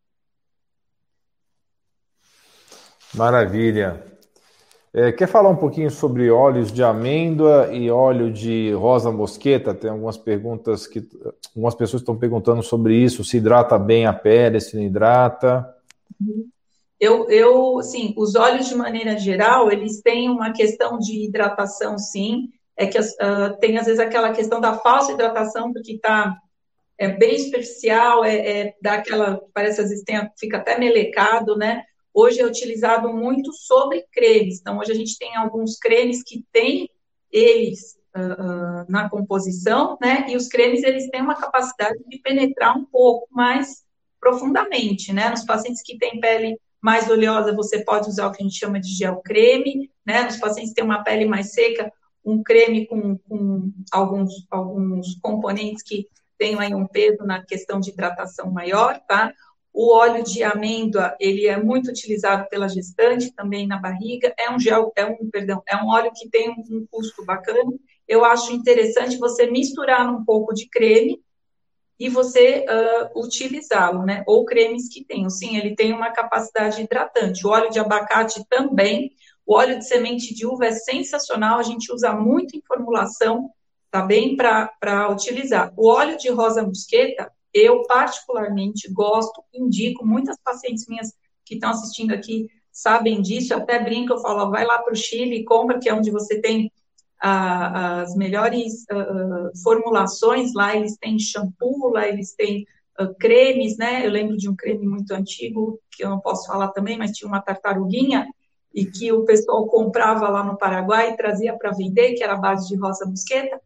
Maravilha. 3.14 4.10
É, 4.92 5.12
quer 5.12 5.28
falar 5.28 5.48
um 5.48 5.56
pouquinho 5.56 5.88
sobre 5.88 6.30
óleos 6.30 6.72
de 6.72 6.82
amêndoa 6.82 7.72
e 7.72 7.88
óleo 7.90 8.32
de 8.32 8.72
rosa 8.72 9.12
mosqueta? 9.12 9.72
Tem 9.72 9.88
algumas 9.88 10.16
perguntas 10.16 10.84
que 10.84 11.08
algumas 11.54 11.76
pessoas 11.76 12.02
estão 12.02 12.16
perguntando 12.16 12.60
sobre 12.60 12.96
isso, 12.96 13.22
se 13.22 13.36
hidrata 13.36 13.78
bem 13.78 14.06
a 14.06 14.12
pele, 14.12 14.60
se 14.60 14.76
não 14.76 14.82
hidrata. 14.82 15.72
Eu, 17.00 17.28
eu, 17.30 17.82
sim, 17.82 18.14
os 18.16 18.34
óleos 18.34 18.68
de 18.68 18.74
maneira 18.74 19.18
geral, 19.18 19.72
eles 19.72 20.02
têm 20.02 20.28
uma 20.28 20.52
questão 20.52 20.98
de 20.98 21.24
hidratação, 21.24 21.98
sim. 21.98 22.50
É 22.76 22.86
que 22.86 22.98
uh, 22.98 23.58
tem 23.58 23.78
às 23.78 23.86
vezes 23.86 24.00
aquela 24.00 24.32
questão 24.32 24.60
da 24.60 24.78
falsa 24.78 25.12
hidratação, 25.12 25.72
porque 25.72 25.92
está 25.92 26.36
é 26.98 27.08
bem 27.08 27.38
superficial, 27.38 28.24
é, 28.24 28.36
é 28.36 28.74
dá 28.82 28.94
aquela, 28.94 29.40
parece 29.54 29.80
às 29.80 29.88
vezes 29.88 30.04
tem, 30.04 30.20
fica 30.38 30.58
até 30.58 30.78
melecado, 30.78 31.56
né? 31.56 31.82
hoje 32.12 32.40
é 32.40 32.46
utilizado 32.46 33.12
muito 33.12 33.52
sobre 33.52 34.04
cremes. 34.12 34.60
Então, 34.60 34.78
hoje 34.78 34.92
a 34.92 34.94
gente 34.94 35.18
tem 35.18 35.36
alguns 35.36 35.78
cremes 35.78 36.22
que 36.22 36.44
têm 36.52 36.88
eles 37.30 37.96
uh, 38.16 38.42
uh, 38.42 38.86
na 38.88 39.08
composição, 39.08 39.96
né? 40.00 40.26
E 40.28 40.36
os 40.36 40.48
cremes, 40.48 40.82
eles 40.82 41.08
têm 41.10 41.22
uma 41.22 41.36
capacidade 41.36 41.98
de 42.06 42.18
penetrar 42.18 42.76
um 42.76 42.84
pouco 42.84 43.28
mais 43.30 43.84
profundamente, 44.18 45.12
né? 45.12 45.30
Nos 45.30 45.44
pacientes 45.44 45.82
que 45.82 45.96
têm 45.96 46.20
pele 46.20 46.58
mais 46.80 47.08
oleosa, 47.10 47.54
você 47.54 47.84
pode 47.84 48.08
usar 48.08 48.26
o 48.26 48.32
que 48.32 48.42
a 48.42 48.46
gente 48.46 48.58
chama 48.58 48.80
de 48.80 48.88
gel 48.94 49.20
creme, 49.22 49.90
né? 50.04 50.22
Nos 50.22 50.36
pacientes 50.36 50.70
que 50.70 50.76
têm 50.76 50.84
uma 50.84 51.04
pele 51.04 51.26
mais 51.26 51.52
seca, 51.52 51.92
um 52.24 52.42
creme 52.42 52.86
com, 52.86 53.18
com 53.18 53.72
alguns, 53.92 54.46
alguns 54.50 55.18
componentes 55.20 55.82
que 55.82 56.06
tenham 56.38 56.60
aí 56.60 56.74
um 56.74 56.86
peso 56.86 57.24
na 57.24 57.44
questão 57.44 57.80
de 57.80 57.90
hidratação 57.90 58.50
maior, 58.50 58.98
tá? 59.06 59.32
O 59.72 59.94
óleo 59.94 60.24
de 60.24 60.42
amêndoa, 60.42 61.14
ele 61.20 61.46
é 61.46 61.62
muito 61.62 61.90
utilizado 61.90 62.48
pela 62.48 62.68
gestante, 62.68 63.32
também 63.32 63.66
na 63.66 63.78
barriga. 63.78 64.34
É 64.38 64.50
um 64.50 64.58
gel, 64.58 64.90
é 64.96 65.04
um, 65.04 65.30
perdão, 65.30 65.62
é 65.68 65.76
um 65.76 65.88
óleo 65.88 66.10
que 66.14 66.28
tem 66.28 66.50
um 66.50 66.86
custo 66.90 67.24
bacana. 67.24 67.72
Eu 68.08 68.24
acho 68.24 68.52
interessante 68.52 69.18
você 69.18 69.48
misturar 69.48 70.12
um 70.12 70.24
pouco 70.24 70.52
de 70.52 70.68
creme 70.68 71.22
e 72.00 72.08
você 72.08 72.64
uh, 72.64 73.20
utilizá-lo, 73.20 74.06
né? 74.06 74.24
Ou 74.26 74.46
cremes 74.46 74.88
que 74.88 75.04
tenham. 75.04 75.28
Sim, 75.28 75.58
ele 75.58 75.76
tem 75.76 75.92
uma 75.92 76.10
capacidade 76.10 76.80
hidratante. 76.80 77.46
O 77.46 77.50
óleo 77.50 77.70
de 77.70 77.78
abacate 77.78 78.42
também. 78.48 79.12
O 79.46 79.54
óleo 79.54 79.78
de 79.78 79.86
semente 79.86 80.34
de 80.34 80.46
uva 80.46 80.64
é 80.64 80.72
sensacional. 80.72 81.58
A 81.58 81.62
gente 81.62 81.92
usa 81.92 82.14
muito 82.14 82.56
em 82.56 82.62
formulação, 82.66 83.50
tá 83.90 84.00
bem? 84.00 84.34
Para 84.34 85.10
utilizar. 85.12 85.74
O 85.76 85.88
óleo 85.88 86.16
de 86.16 86.30
rosa 86.30 86.62
mosqueta, 86.62 87.30
Eu, 87.52 87.82
particularmente, 87.82 88.90
gosto, 88.90 89.44
indico, 89.52 90.06
muitas 90.06 90.38
pacientes 90.42 90.86
minhas 90.88 91.12
que 91.44 91.54
estão 91.54 91.70
assistindo 91.70 92.14
aqui 92.14 92.48
sabem 92.72 93.20
disso, 93.20 93.52
até 93.52 93.78
brinco, 93.78 94.12
eu 94.14 94.20
falo, 94.20 94.50
vai 94.50 94.64
lá 94.64 94.78
para 94.78 94.92
o 94.92 94.96
Chile 94.96 95.40
e 95.40 95.44
compra, 95.44 95.78
que 95.78 95.88
é 95.88 95.92
onde 95.94 96.10
você 96.10 96.40
tem 96.40 96.72
ah, 97.20 98.00
as 98.02 98.14
melhores 98.14 98.84
ah, 98.90 99.50
formulações, 99.62 100.54
lá 100.54 100.74
eles 100.74 100.96
têm 100.96 101.18
shampoo, 101.18 101.90
lá 101.92 102.08
eles 102.08 102.34
têm 102.34 102.66
uh, 103.00 103.14
cremes, 103.18 103.76
né? 103.76 104.06
Eu 104.06 104.10
lembro 104.10 104.36
de 104.36 104.48
um 104.48 104.56
creme 104.56 104.86
muito 104.86 105.12
antigo, 105.12 105.78
que 105.90 106.04
eu 106.04 106.10
não 106.10 106.20
posso 106.20 106.46
falar 106.46 106.68
também, 106.68 106.98
mas 106.98 107.12
tinha 107.12 107.28
uma 107.28 107.42
tartaruguinha, 107.42 108.26
e 108.74 108.86
que 108.86 109.12
o 109.12 109.24
pessoal 109.24 109.66
comprava 109.66 110.28
lá 110.28 110.44
no 110.44 110.56
Paraguai 110.56 111.10
e 111.10 111.16
trazia 111.16 111.56
para 111.56 111.72
vender, 111.72 112.14
que 112.14 112.22
era 112.22 112.34
a 112.34 112.38
base 112.38 112.68
de 112.68 112.76
rosa 112.76 113.04
mosqueta. 113.04 113.60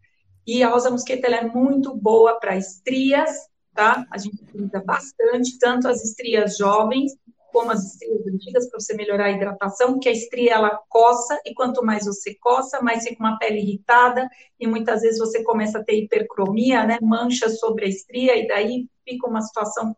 E 0.47 0.63
a 0.63 0.69
rosa 0.69 0.91
mosqueta 0.91 1.27
ela 1.27 1.37
é 1.37 1.47
muito 1.47 1.95
boa 1.95 2.39
para 2.39 2.57
estrias, 2.57 3.31
tá? 3.75 4.07
A 4.11 4.19
gente 4.19 4.43
utiliza 4.43 4.83
bastante, 4.85 5.59
tanto 5.59 5.89
as 5.89 6.03
estrias 6.03 6.57
jovens 6.57 7.13
como 7.55 7.71
as 7.71 7.85
estrias 7.85 8.27
antigas, 8.27 8.69
para 8.69 8.81
você 8.81 8.95
melhorar 8.95 9.27
a 9.27 9.31
hidratação, 9.31 9.93
porque 9.93 10.09
a 10.09 10.13
estria 10.13 10.55
ela 10.55 10.77
coça, 10.89 11.41
e 11.47 11.55
quanto 11.55 11.85
mais 11.85 12.05
você 12.05 12.35
coça, 12.35 12.83
mais 12.83 13.05
fica 13.05 13.23
uma 13.23 13.39
pele 13.39 13.61
irritada, 13.61 14.29
e 14.59 14.67
muitas 14.67 15.03
vezes 15.03 15.21
você 15.21 15.45
começa 15.45 15.79
a 15.79 15.85
ter 15.85 16.03
hipercromia, 16.03 16.85
né? 16.85 16.99
Mancha 17.01 17.49
sobre 17.49 17.85
a 17.85 17.89
estria, 17.89 18.37
e 18.37 18.49
daí 18.49 18.89
fica 19.09 19.29
uma 19.29 19.41
situação 19.41 19.97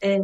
é, 0.00 0.18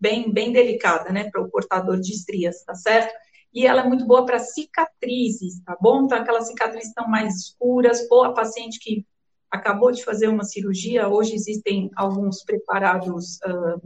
bem, 0.00 0.32
bem 0.32 0.52
delicada, 0.52 1.12
né, 1.12 1.30
para 1.30 1.40
o 1.40 1.48
portador 1.48 2.00
de 2.00 2.12
estrias, 2.12 2.64
tá 2.64 2.74
certo? 2.74 3.14
E 3.54 3.64
ela 3.64 3.82
é 3.82 3.88
muito 3.88 4.04
boa 4.04 4.26
para 4.26 4.40
cicatrizes, 4.40 5.62
tá 5.64 5.76
bom? 5.80 6.04
Então, 6.04 6.18
aquelas 6.18 6.48
cicatrizes 6.48 6.88
estão 6.88 7.06
mais 7.06 7.36
escuras, 7.36 8.04
ou 8.10 8.24
a 8.24 8.32
paciente 8.32 8.80
que 8.80 9.06
acabou 9.48 9.92
de 9.92 10.02
fazer 10.02 10.26
uma 10.26 10.42
cirurgia, 10.42 11.08
hoje 11.08 11.34
existem 11.34 11.90
alguns 11.94 12.42
preparados 12.42 13.38
uh, 13.46 13.80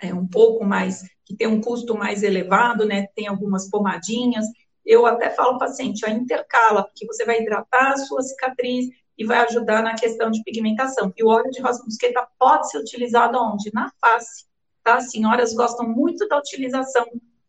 é, 0.00 0.14
um 0.14 0.26
pouco 0.26 0.64
mais, 0.64 1.02
que 1.24 1.36
tem 1.36 1.46
um 1.46 1.60
custo 1.60 1.96
mais 1.96 2.22
elevado, 2.22 2.84
né? 2.84 3.06
Tem 3.14 3.26
algumas 3.26 3.68
pomadinhas. 3.70 4.46
Eu 4.84 5.04
até 5.06 5.30
falo 5.30 5.52
ao 5.52 5.58
paciente, 5.58 6.04
ó, 6.06 6.10
intercala, 6.10 6.84
porque 6.84 7.06
você 7.06 7.24
vai 7.24 7.40
hidratar 7.40 7.92
a 7.92 7.96
sua 7.96 8.22
cicatriz 8.22 8.86
e 9.16 9.24
vai 9.24 9.38
ajudar 9.38 9.82
na 9.82 9.94
questão 9.94 10.30
de 10.30 10.42
pigmentação. 10.42 11.12
E 11.16 11.24
o 11.24 11.28
óleo 11.28 11.50
de 11.50 11.60
rosa 11.60 11.82
mosqueta 11.84 12.26
pode 12.38 12.70
ser 12.70 12.78
utilizado 12.78 13.36
onde? 13.38 13.70
Na 13.74 13.90
face, 14.00 14.44
tá? 14.82 14.96
As 14.96 15.10
senhoras 15.10 15.52
gostam 15.54 15.88
muito 15.88 16.26
da 16.28 16.38
utilização 16.38 17.04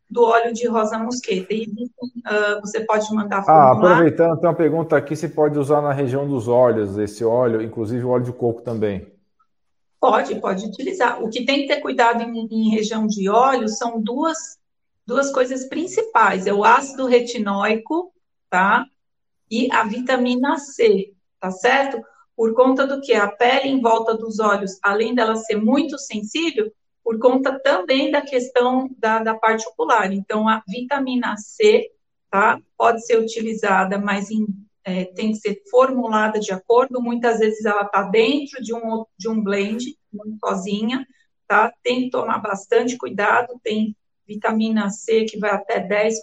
do 0.10 0.24
óleo 0.24 0.52
de 0.52 0.68
rosa 0.68 0.97
mosqueta. 0.97 1.54
E 1.54 1.66
uh, 1.66 2.60
você 2.62 2.82
pode 2.82 3.14
mandar 3.14 3.43
Ah, 3.47 3.72
aproveitando, 3.74 4.39
tem 4.39 4.50
uma 4.50 4.56
pergunta 4.56 4.97
aqui, 4.97 5.16
se 5.16 5.30
pode 5.30 5.60
usar 5.60 5.82
na 5.82 5.93
região 5.93 6.28
dos 6.28 6.47
olhos 6.47 6.97
esse 6.97 7.24
óleo, 7.24 7.62
inclusive 7.62 8.04
o 8.04 8.10
óleo 8.10 8.26
de 8.26 8.34
coco 8.34 8.62
também. 8.62 9.18
Pode, 10.00 10.39
pode 10.39 10.66
utilizar. 10.66 11.22
O 11.22 11.30
que 11.30 11.45
tem 11.45 11.62
que 11.62 11.68
ter 11.68 11.82
cuidado 11.82 12.24
em, 12.24 12.47
em 12.50 12.70
região 12.70 13.06
de 13.06 13.30
óleo 13.30 13.68
são 13.68 14.02
duas, 14.02 14.38
duas 15.06 15.32
coisas 15.32 15.68
principais. 15.68 16.47
É 16.47 16.54
o 16.54 16.64
ácido 16.64 17.06
retinóico, 17.06 18.14
tá? 18.50 18.86
E 19.52 19.72
a 19.72 19.84
vitamina 19.84 20.58
C 20.58 21.14
tá 21.39 21.52
certo? 21.52 22.04
Por 22.36 22.54
conta 22.54 22.86
do 22.86 23.02
que 23.02 23.14
a 23.14 23.28
pele 23.28 23.70
em 23.70 23.82
volta 23.82 24.16
dos 24.16 24.39
olhos, 24.39 24.78
além 24.84 25.16
dela 25.16 25.36
ser 25.36 25.56
muito 25.56 25.97
sensível, 25.97 26.72
por 27.04 27.18
conta 27.20 27.60
também 27.60 28.12
da 28.12 28.22
questão 28.22 28.89
da, 28.97 29.20
da 29.20 29.36
parte 29.36 29.68
ocular. 29.68 30.12
Então, 30.12 30.47
a 30.47 30.62
vitamina 30.68 31.36
C, 31.38 31.89
tá? 32.30 32.60
Pode 32.78 33.06
ser 33.06 33.18
utilizada, 33.18 33.97
mas 33.97 34.30
em, 34.30 34.45
é, 34.90 35.06
tem 35.06 35.32
que 35.32 35.38
ser 35.38 35.62
formulada 35.70 36.40
de 36.40 36.52
acordo. 36.52 37.02
Muitas 37.02 37.40
vezes 37.40 37.66
ela 37.66 37.84
está 37.84 38.04
dentro 38.04 38.62
de 38.62 38.74
um, 38.74 39.06
de 39.18 39.30
um 39.30 39.42
blend, 39.42 39.98
sozinha, 40.44 41.06
tá? 41.48 41.72
Tem 41.84 42.04
que 42.04 42.10
tomar 42.10 42.40
bastante 42.40 42.98
cuidado. 42.98 43.60
Tem 43.64 43.96
vitamina 44.28 44.90
C 44.90 45.26
que 45.26 45.38
vai 45.38 45.52
até 45.52 45.80
10%, 45.86 46.14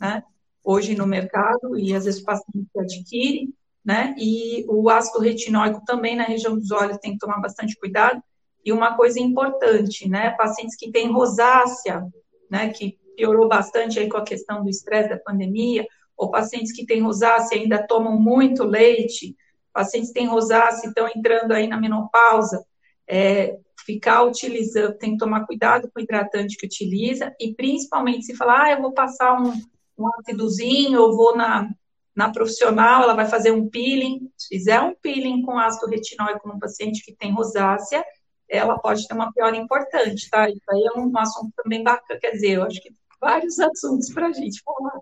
né? 0.00 0.22
Hoje 0.62 0.94
no 0.94 1.06
mercado, 1.06 1.78
e 1.78 1.94
às 1.94 2.06
vezes 2.06 2.22
o 2.22 2.24
paciente 2.24 2.70
adquire 2.78 3.52
né? 3.84 4.14
E 4.18 4.64
o 4.66 4.88
ácido 4.88 5.18
retinóico 5.18 5.84
também 5.84 6.16
na 6.16 6.24
região 6.24 6.56
dos 6.56 6.70
olhos 6.70 6.96
tem 6.98 7.12
que 7.12 7.18
tomar 7.18 7.40
bastante 7.40 7.76
cuidado. 7.76 8.22
E 8.64 8.72
uma 8.72 8.96
coisa 8.96 9.20
importante, 9.20 10.08
né? 10.08 10.30
Pacientes 10.30 10.74
que 10.74 10.90
têm 10.90 11.12
rosácea, 11.12 12.06
né? 12.50 12.70
Que 12.70 12.98
piorou 13.14 13.46
bastante 13.46 13.98
aí 13.98 14.08
com 14.08 14.16
a 14.16 14.24
questão 14.24 14.62
do 14.62 14.70
estresse 14.70 15.10
da 15.10 15.18
pandemia, 15.18 15.86
ou 16.16 16.30
pacientes 16.30 16.72
que 16.72 16.86
têm 16.86 17.02
rosácea 17.02 17.58
ainda 17.58 17.86
tomam 17.86 18.18
muito 18.18 18.64
leite, 18.64 19.36
pacientes 19.72 20.10
que 20.10 20.14
têm 20.14 20.26
rosácea 20.26 20.88
estão 20.88 21.08
entrando 21.08 21.52
aí 21.52 21.66
na 21.66 21.80
menopausa, 21.80 22.64
é, 23.08 23.58
ficar 23.84 24.22
utilizando, 24.22 24.96
tem 24.96 25.12
que 25.12 25.18
tomar 25.18 25.46
cuidado 25.46 25.90
com 25.92 26.00
o 26.00 26.02
hidratante 26.02 26.56
que 26.56 26.66
utiliza, 26.66 27.34
e 27.38 27.54
principalmente 27.54 28.24
se 28.24 28.36
falar, 28.36 28.64
ah, 28.64 28.72
eu 28.72 28.82
vou 28.82 28.92
passar 28.92 29.40
um, 29.40 29.52
um 29.98 30.08
ácidozinho, 30.18 30.94
eu 30.94 31.16
vou 31.16 31.36
na, 31.36 31.68
na 32.14 32.30
profissional, 32.30 33.02
ela 33.02 33.14
vai 33.14 33.26
fazer 33.26 33.50
um 33.50 33.68
peeling. 33.68 34.30
Se 34.36 34.56
fizer 34.56 34.80
um 34.80 34.94
peeling 34.94 35.42
com 35.42 35.58
ácido 35.58 35.90
retinóico 35.90 36.48
no 36.48 36.58
paciente 36.58 37.04
que 37.04 37.14
tem 37.14 37.32
rosácea, 37.32 38.04
ela 38.48 38.78
pode 38.78 39.06
ter 39.06 39.14
uma 39.14 39.32
piora 39.32 39.56
importante, 39.56 40.30
tá? 40.30 40.48
Isso 40.48 40.62
aí 40.70 40.90
é 40.94 40.98
um 40.98 41.16
assunto 41.18 41.52
também 41.56 41.82
bacana, 41.82 42.20
quer 42.20 42.30
dizer, 42.30 42.52
eu 42.52 42.62
acho 42.62 42.80
que 42.80 42.90
vários 43.20 43.58
assuntos 43.60 44.12
para 44.12 44.28
a 44.28 44.32
gente 44.32 44.62
falar. 44.62 45.00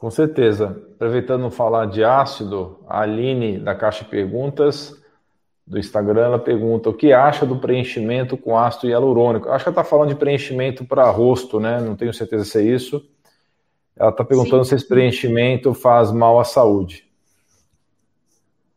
Com 0.00 0.10
certeza. 0.10 0.82
Aproveitando 0.94 1.50
falar 1.50 1.84
de 1.84 2.02
ácido, 2.02 2.78
a 2.88 3.02
Aline, 3.02 3.58
da 3.58 3.74
Caixa 3.74 4.02
de 4.02 4.08
Perguntas, 4.08 4.98
do 5.66 5.78
Instagram, 5.78 6.24
ela 6.24 6.38
pergunta 6.38 6.88
o 6.88 6.94
que 6.94 7.12
acha 7.12 7.44
do 7.44 7.60
preenchimento 7.60 8.34
com 8.34 8.56
ácido 8.56 8.88
hialurônico. 8.88 9.50
Acho 9.50 9.64
que 9.64 9.68
ela 9.68 9.78
está 9.78 9.84
falando 9.84 10.08
de 10.08 10.14
preenchimento 10.14 10.86
para 10.86 11.10
rosto, 11.10 11.60
né? 11.60 11.82
Não 11.82 11.94
tenho 11.94 12.14
certeza 12.14 12.46
se 12.46 12.58
é 12.60 12.62
isso. 12.62 13.06
Ela 13.94 14.08
está 14.08 14.24
perguntando 14.24 14.64
Sim. 14.64 14.70
se 14.70 14.76
esse 14.76 14.88
preenchimento 14.88 15.74
faz 15.74 16.10
mal 16.10 16.40
à 16.40 16.44
saúde. 16.44 17.06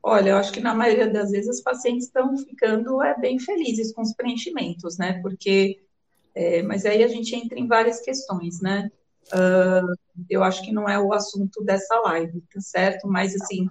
Olha, 0.03 0.31
eu 0.31 0.35
acho 0.35 0.51
que 0.51 0.59
na 0.59 0.75
maioria 0.75 1.09
das 1.09 1.31
vezes 1.31 1.49
os 1.55 1.61
pacientes 1.61 2.07
estão 2.07 2.37
ficando 2.37 3.01
é, 3.01 3.17
bem 3.17 3.39
felizes 3.39 3.93
com 3.93 4.01
os 4.01 4.13
preenchimentos, 4.13 4.97
né? 4.97 5.21
Porque, 5.21 5.79
é, 6.35 6.61
mas 6.63 6.85
aí 6.85 7.01
a 7.01 7.07
gente 7.07 7.33
entra 7.33 7.57
em 7.57 7.65
várias 7.65 8.01
questões, 8.01 8.59
né? 8.59 8.91
Uh, 9.31 9.95
eu 10.29 10.43
acho 10.43 10.61
que 10.63 10.71
não 10.71 10.87
é 10.87 10.99
o 10.99 11.13
assunto 11.13 11.63
dessa 11.63 11.99
live, 12.01 12.41
tá 12.53 12.59
certo? 12.59 13.07
Mas, 13.07 13.33
assim, 13.35 13.67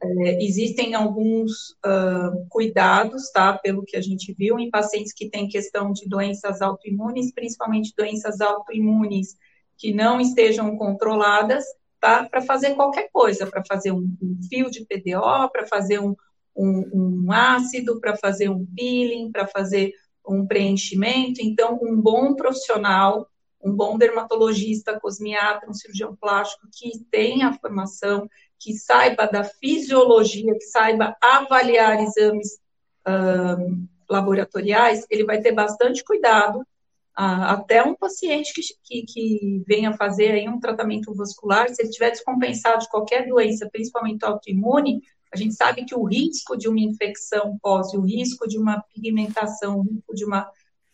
é, 0.00 0.44
existem 0.44 0.94
alguns 0.94 1.70
uh, 1.84 2.46
cuidados, 2.48 3.30
tá? 3.30 3.52
Pelo 3.58 3.84
que 3.84 3.96
a 3.96 4.00
gente 4.00 4.32
viu 4.32 4.58
em 4.58 4.70
pacientes 4.70 5.12
que 5.12 5.28
têm 5.28 5.48
questão 5.48 5.92
de 5.92 6.08
doenças 6.08 6.62
autoimunes, 6.62 7.32
principalmente 7.32 7.94
doenças 7.96 8.40
autoimunes 8.40 9.36
que 9.76 9.92
não 9.92 10.20
estejam 10.20 10.76
controladas, 10.76 11.64
tá? 12.00 12.28
Para 12.28 12.42
fazer 12.42 12.74
qualquer 12.74 13.08
coisa, 13.12 13.46
para 13.46 13.64
fazer 13.64 13.92
um, 13.92 14.16
um, 14.22 14.38
fio 14.48 14.70
de 14.70 14.84
PDO, 14.84 15.50
para 15.50 15.66
fazer 15.66 16.00
um, 16.00 16.14
um, 16.56 17.24
um 17.24 17.32
ácido, 17.32 18.00
para 18.00 18.16
fazer 18.16 18.48
um 18.48 18.66
peeling, 18.76 19.32
para 19.32 19.46
fazer 19.48 19.92
um 20.26 20.46
preenchimento. 20.46 21.40
Então, 21.42 21.78
um 21.82 22.00
bom 22.00 22.34
profissional, 22.34 23.28
um 23.62 23.72
bom 23.72 23.98
dermatologista, 23.98 24.98
cosmiatra, 25.00 25.68
um 25.68 25.74
cirurgião 25.74 26.14
plástico 26.14 26.66
que 26.72 27.04
tenha 27.10 27.48
a 27.48 27.52
formação, 27.52 28.28
que 28.58 28.74
saiba 28.74 29.26
da 29.26 29.44
fisiologia, 29.44 30.54
que 30.54 30.64
saiba 30.64 31.16
avaliar 31.20 32.02
exames 32.02 32.58
um, 33.06 33.86
laboratoriais, 34.08 35.04
ele 35.10 35.24
vai 35.24 35.40
ter 35.40 35.52
bastante 35.52 36.02
cuidado 36.04 36.64
até 37.20 37.82
um 37.82 37.96
paciente 37.96 38.52
que, 38.54 38.62
que, 38.84 39.02
que, 39.02 39.64
venha 39.66 39.92
fazer 39.92 40.30
aí 40.30 40.48
um 40.48 40.60
tratamento 40.60 41.12
vascular, 41.12 41.68
se 41.68 41.82
ele 41.82 41.88
estiver 41.88 42.10
descompensado 42.10 42.78
de 42.78 42.88
qualquer 42.88 43.26
doença, 43.26 43.68
principalmente 43.72 44.24
autoimune, 44.24 45.02
a 45.32 45.36
gente 45.36 45.54
sabe 45.54 45.84
que 45.84 45.96
o 45.96 46.04
risco 46.04 46.56
de 46.56 46.68
uma 46.68 46.78
infecção 46.78 47.58
pós, 47.60 47.92
o 47.92 48.02
risco 48.02 48.46
de 48.46 48.56
uma 48.56 48.80
pigmentação, 48.94 49.80
o 49.80 49.82
risco 49.82 50.14
de, 50.14 50.24
uma, 50.24 50.48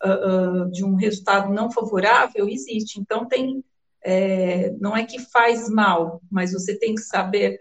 uh, 0.04 0.70
de 0.70 0.84
um 0.84 0.94
resultado 0.94 1.52
não 1.52 1.70
favorável 1.70 2.48
existe. 2.48 3.00
Então, 3.00 3.26
tem, 3.26 3.64
é, 4.02 4.70
não 4.80 4.96
é 4.96 5.04
que 5.04 5.18
faz 5.18 5.68
mal, 5.68 6.20
mas 6.30 6.52
você 6.52 6.78
tem 6.78 6.94
que 6.94 7.02
saber 7.02 7.60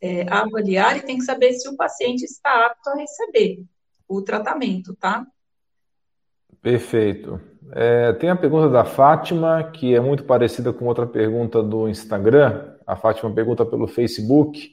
é, 0.00 0.26
avaliar 0.32 0.96
e 0.96 1.02
tem 1.02 1.18
que 1.18 1.24
saber 1.24 1.52
se 1.52 1.68
o 1.68 1.76
paciente 1.76 2.24
está 2.24 2.66
apto 2.66 2.90
a 2.90 2.96
receber 2.96 3.62
o 4.08 4.22
tratamento, 4.22 4.94
tá? 4.96 5.26
Perfeito. 6.62 7.40
É, 7.72 8.12
tem 8.14 8.30
a 8.30 8.36
pergunta 8.36 8.68
da 8.68 8.84
Fátima, 8.84 9.70
que 9.72 9.94
é 9.94 10.00
muito 10.00 10.24
parecida 10.24 10.72
com 10.72 10.86
outra 10.86 11.06
pergunta 11.06 11.62
do 11.62 11.88
Instagram. 11.88 12.74
A 12.86 12.96
Fátima 12.96 13.32
pergunta 13.32 13.64
pelo 13.64 13.86
Facebook. 13.86 14.70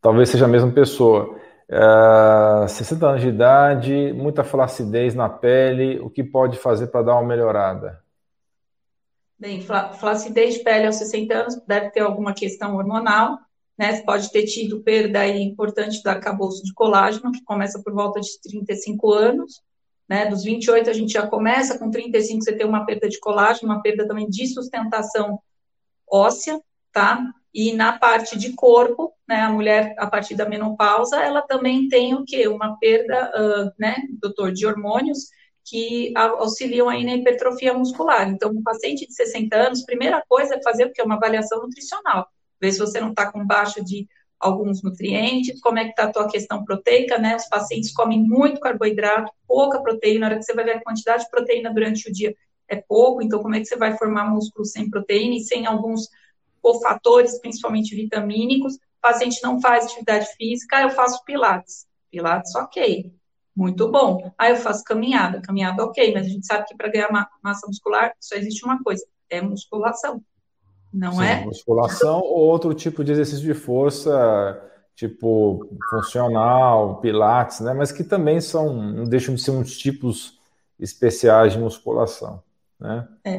Talvez 0.00 0.28
seja 0.28 0.46
a 0.46 0.48
mesma 0.48 0.72
pessoa. 0.72 1.39
É, 1.72 2.66
60 2.66 3.06
anos 3.06 3.20
de 3.20 3.28
idade, 3.28 4.12
muita 4.12 4.42
flacidez 4.42 5.14
na 5.14 5.28
pele, 5.28 6.00
o 6.00 6.10
que 6.10 6.24
pode 6.24 6.58
fazer 6.58 6.88
para 6.88 7.02
dar 7.02 7.14
uma 7.14 7.28
melhorada? 7.28 8.02
Bem, 9.38 9.64
flacidez 9.98 10.54
de 10.54 10.64
pele 10.64 10.86
aos 10.86 10.96
60 10.96 11.32
anos 11.32 11.62
deve 11.66 11.90
ter 11.90 12.00
alguma 12.00 12.34
questão 12.34 12.76
hormonal, 12.76 13.38
né? 13.78 13.94
Você 13.94 14.02
pode 14.02 14.32
ter 14.32 14.44
tido 14.46 14.82
perda 14.82 15.20
aí 15.20 15.40
importante 15.40 16.02
do 16.02 16.08
arcabouço 16.08 16.64
de 16.64 16.74
colágeno, 16.74 17.30
que 17.30 17.44
começa 17.44 17.80
por 17.80 17.94
volta 17.94 18.20
de 18.20 18.28
35 18.42 19.12
anos, 19.12 19.62
né? 20.08 20.26
Dos 20.26 20.42
28 20.42 20.90
a 20.90 20.92
gente 20.92 21.12
já 21.12 21.26
começa, 21.26 21.78
com 21.78 21.88
35 21.88 22.42
você 22.42 22.52
tem 22.52 22.66
uma 22.66 22.84
perda 22.84 23.08
de 23.08 23.20
colágeno, 23.20 23.72
uma 23.72 23.80
perda 23.80 24.06
também 24.08 24.28
de 24.28 24.48
sustentação 24.48 25.40
óssea, 26.10 26.60
tá? 26.92 27.32
E 27.52 27.72
na 27.72 27.98
parte 27.98 28.38
de 28.38 28.52
corpo, 28.52 29.12
né, 29.28 29.40
a 29.40 29.50
mulher, 29.50 29.94
a 29.98 30.06
partir 30.06 30.34
da 30.36 30.48
menopausa, 30.48 31.20
ela 31.20 31.42
também 31.42 31.88
tem 31.88 32.14
o 32.14 32.24
quê? 32.24 32.46
Uma 32.46 32.78
perda, 32.78 33.32
uh, 33.34 33.72
né, 33.78 33.96
doutor, 34.20 34.52
de 34.52 34.66
hormônios 34.66 35.28
que 35.64 36.12
auxiliam 36.16 36.88
aí 36.88 37.04
na 37.04 37.14
hipertrofia 37.14 37.74
muscular. 37.74 38.28
Então, 38.28 38.50
um 38.50 38.62
paciente 38.62 39.06
de 39.06 39.14
60 39.14 39.56
anos, 39.56 39.84
primeira 39.84 40.22
coisa 40.28 40.54
é 40.56 40.62
fazer 40.62 40.86
o 40.86 40.92
quê? 40.92 41.02
Uma 41.02 41.16
avaliação 41.16 41.60
nutricional. 41.62 42.26
Ver 42.60 42.72
se 42.72 42.78
você 42.78 43.00
não 43.00 43.10
está 43.10 43.30
com 43.30 43.46
baixo 43.46 43.84
de 43.84 44.08
alguns 44.38 44.82
nutrientes, 44.82 45.60
como 45.60 45.78
é 45.78 45.84
que 45.84 45.90
está 45.90 46.04
a 46.04 46.12
tua 46.12 46.28
questão 46.28 46.64
proteica, 46.64 47.18
né? 47.18 47.36
Os 47.36 47.46
pacientes 47.48 47.92
comem 47.92 48.20
muito 48.20 48.58
carboidrato, 48.58 49.30
pouca 49.46 49.82
proteína, 49.82 50.20
na 50.20 50.26
hora 50.26 50.38
que 50.38 50.44
você 50.44 50.54
vai 50.54 50.64
ver 50.64 50.76
a 50.76 50.82
quantidade 50.82 51.24
de 51.24 51.30
proteína 51.30 51.72
durante 51.72 52.08
o 52.08 52.12
dia 52.12 52.34
é 52.66 52.76
pouco, 52.76 53.20
então 53.20 53.42
como 53.42 53.54
é 53.54 53.58
que 53.58 53.66
você 53.66 53.76
vai 53.76 53.98
formar 53.98 54.30
músculo 54.30 54.64
sem 54.64 54.88
proteína 54.88 55.34
e 55.34 55.40
sem 55.40 55.66
alguns 55.66 56.08
cofatores, 56.60 57.38
principalmente 57.40 57.94
vitamínicos? 57.94 58.74
O 58.74 58.78
paciente 59.00 59.42
não 59.42 59.60
faz 59.60 59.86
atividade 59.86 60.26
física, 60.36 60.80
eu 60.80 60.90
faço 60.90 61.24
pilates. 61.24 61.86
Pilates, 62.10 62.54
ok. 62.54 63.12
Muito 63.56 63.90
bom. 63.90 64.32
Aí 64.38 64.52
eu 64.52 64.56
faço 64.56 64.84
caminhada. 64.84 65.40
Caminhada, 65.40 65.84
ok, 65.84 66.12
mas 66.14 66.26
a 66.26 66.28
gente 66.28 66.46
sabe 66.46 66.66
que 66.66 66.76
para 66.76 66.90
ganhar 66.90 67.10
massa 67.42 67.66
muscular 67.66 68.12
só 68.20 68.36
existe 68.36 68.64
uma 68.64 68.82
coisa: 68.82 69.04
é 69.28 69.40
musculação. 69.40 70.22
Não 70.92 71.12
Sim, 71.12 71.24
é? 71.24 71.44
Musculação 71.44 72.20
ou 72.20 72.48
outro 72.48 72.74
tipo 72.74 73.04
de 73.04 73.12
exercício 73.12 73.44
de 73.44 73.54
força, 73.54 74.60
tipo 74.94 75.68
funcional, 75.88 77.00
pilates, 77.00 77.60
né? 77.60 77.72
Mas 77.72 77.92
que 77.92 78.02
também 78.02 78.40
são, 78.40 78.74
não 78.74 79.04
deixam 79.04 79.34
de 79.34 79.40
ser 79.40 79.52
uns 79.52 79.76
tipos 79.76 80.38
especiais 80.78 81.52
de 81.52 81.58
musculação, 81.58 82.42
né? 82.78 83.08
É. 83.24 83.38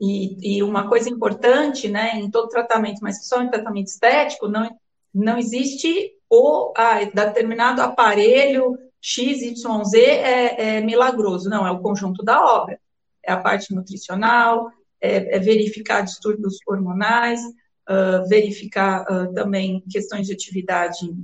E, 0.00 0.56
e, 0.56 0.62
uma 0.62 0.88
coisa 0.88 1.10
importante, 1.10 1.88
né, 1.88 2.12
em 2.14 2.30
todo 2.30 2.48
tratamento, 2.48 3.00
mas 3.02 3.26
só 3.26 3.42
em 3.42 3.50
tratamento 3.50 3.88
estético, 3.88 4.48
não, 4.48 4.70
não 5.12 5.36
existe 5.36 6.12
o 6.28 6.72
ah, 6.76 7.04
determinado 7.04 7.82
aparelho 7.82 8.78
XYZ 9.00 9.94
é, 9.94 10.76
é 10.76 10.80
milagroso, 10.80 11.50
não, 11.50 11.66
é 11.66 11.70
o 11.70 11.80
conjunto 11.80 12.22
da 12.22 12.42
obra. 12.42 12.78
É 13.22 13.32
a 13.32 13.40
parte 13.40 13.74
nutricional, 13.74 14.70
é, 15.00 15.36
é 15.36 15.38
verificar 15.38 16.02
distúrbios 16.02 16.58
hormonais, 16.66 17.40
uh, 17.88 18.28
verificar 18.28 19.02
uh, 19.02 19.32
também 19.34 19.82
questões 19.90 20.26
de 20.26 20.32
atividade 20.32 21.14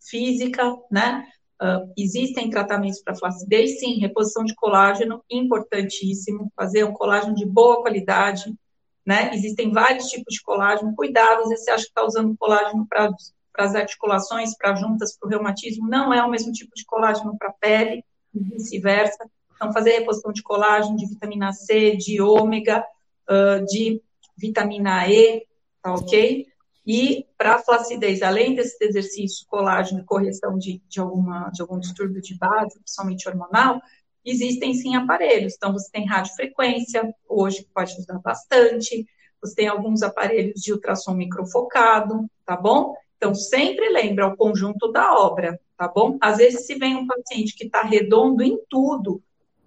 física, 0.00 0.76
né? 0.90 1.26
Uh, 1.62 1.90
existem 1.96 2.50
tratamentos 2.50 3.00
para 3.00 3.14
flacidez, 3.14 3.80
sim, 3.80 3.98
reposição 3.98 4.44
de 4.44 4.54
colágeno, 4.54 5.24
importantíssimo, 5.30 6.52
fazer 6.54 6.84
um 6.84 6.92
colágeno 6.92 7.34
de 7.34 7.46
boa 7.46 7.80
qualidade, 7.80 8.54
né? 9.06 9.30
Existem 9.32 9.72
vários 9.72 10.06
tipos 10.06 10.34
de 10.34 10.42
colágeno, 10.42 10.94
cuidado, 10.94 11.42
às 11.42 11.48
vezes 11.48 11.64
você 11.64 11.70
acha 11.70 11.84
que 11.84 11.90
está 11.90 12.04
usando 12.04 12.36
colágeno 12.36 12.86
para 12.86 13.10
as 13.58 13.74
articulações, 13.74 14.56
para 14.56 14.74
juntas, 14.74 15.16
para 15.16 15.28
o 15.28 15.30
reumatismo, 15.30 15.88
não 15.88 16.12
é 16.12 16.22
o 16.22 16.30
mesmo 16.30 16.52
tipo 16.52 16.72
de 16.74 16.84
colágeno 16.84 17.36
para 17.38 17.48
a 17.48 17.54
pele, 17.54 18.04
e 18.34 18.40
vice-versa. 18.40 19.26
Então, 19.54 19.72
fazer 19.72 20.00
reposição 20.00 20.32
de 20.32 20.42
colágeno, 20.42 20.96
de 20.96 21.06
vitamina 21.06 21.52
C, 21.52 21.96
de 21.96 22.20
ômega, 22.20 22.84
uh, 23.30 23.64
de 23.64 24.02
vitamina 24.36 25.08
E, 25.08 25.46
tá 25.82 25.94
ok? 25.94 26.46
E 26.86 27.26
para 27.36 27.58
flacidez, 27.58 28.22
além 28.22 28.54
desse 28.54 28.76
exercício 28.84 29.44
colágeno 29.48 30.00
e 30.00 30.04
correção 30.04 30.56
de, 30.56 30.80
de, 30.88 31.00
alguma, 31.00 31.50
de 31.50 31.60
algum 31.60 31.80
distúrbio 31.80 32.22
de 32.22 32.36
base, 32.38 32.78
principalmente 32.78 33.28
hormonal, 33.28 33.80
existem 34.24 34.72
sim 34.72 34.94
aparelhos. 34.94 35.54
Então, 35.56 35.72
você 35.72 35.90
tem 35.90 36.06
radiofrequência, 36.06 37.12
hoje 37.28 37.64
que 37.64 37.70
pode 37.74 37.92
ajudar 37.92 38.20
bastante. 38.20 39.04
Você 39.40 39.54
tem 39.56 39.66
alguns 39.66 40.02
aparelhos 40.02 40.60
de 40.60 40.72
ultrassom 40.72 41.14
microfocado, 41.14 42.24
tá 42.44 42.56
bom? 42.56 42.94
Então, 43.16 43.34
sempre 43.34 43.88
lembra 43.88 44.28
o 44.28 44.36
conjunto 44.36 44.92
da 44.92 45.12
obra, 45.14 45.58
tá 45.76 45.88
bom? 45.88 46.16
Às 46.20 46.36
vezes, 46.36 46.66
se 46.66 46.76
vem 46.76 46.94
um 46.94 47.06
paciente 47.06 47.54
que 47.56 47.64
está 47.64 47.82
redondo 47.82 48.44
em 48.44 48.58
tudo, 48.68 49.20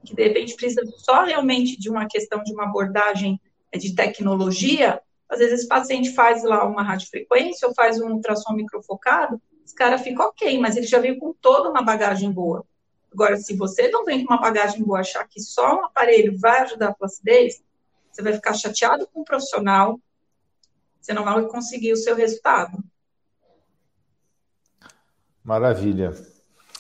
que 0.06 0.16
de 0.16 0.24
repente 0.24 0.56
precisa 0.56 0.86
só 0.98 1.26
realmente 1.26 1.78
de 1.78 1.90
uma 1.90 2.08
questão 2.08 2.42
de 2.44 2.54
uma 2.54 2.64
abordagem 2.64 3.40
é 3.72 3.78
de 3.78 3.94
tecnologia, 3.94 5.02
às 5.30 5.40
vezes 5.40 5.60
esse 5.60 5.68
paciente 5.68 6.14
faz 6.14 6.44
lá 6.44 6.66
uma 6.66 6.82
radiofrequência 6.82 7.68
ou 7.68 7.74
faz 7.74 8.02
um 8.02 8.14
ultrassom 8.14 8.54
microfocado, 8.54 9.40
esse 9.64 9.76
cara 9.76 10.00
fica 10.00 10.24
ok, 10.24 10.60
mas 10.60 10.76
ele 10.76 10.88
já 10.88 10.98
veio 10.98 11.20
com 11.20 11.32
toda 11.34 11.70
uma 11.70 11.84
bagagem 11.84 12.32
boa. 12.32 12.66
Agora, 13.14 13.38
se 13.38 13.56
você 13.56 13.88
não 13.90 14.04
vem 14.04 14.26
com 14.26 14.34
uma 14.34 14.42
bagagem 14.42 14.84
boa, 14.84 15.00
achar 15.00 15.28
que 15.28 15.40
só 15.40 15.80
um 15.80 15.86
aparelho 15.86 16.38
vai 16.40 16.62
ajudar 16.62 16.90
a 16.90 16.94
flacidez, 16.96 17.62
você 18.12 18.22
vai 18.22 18.34
ficar 18.34 18.54
chateado 18.54 19.08
com 19.08 19.22
o 19.22 19.24
profissional, 19.24 20.00
você 21.00 21.14
não 21.14 21.24
vai 21.24 21.46
conseguir 21.48 21.94
o 21.94 21.98
seu 21.98 22.16
resultado. 22.16 22.84
Maravilha. 25.44 26.14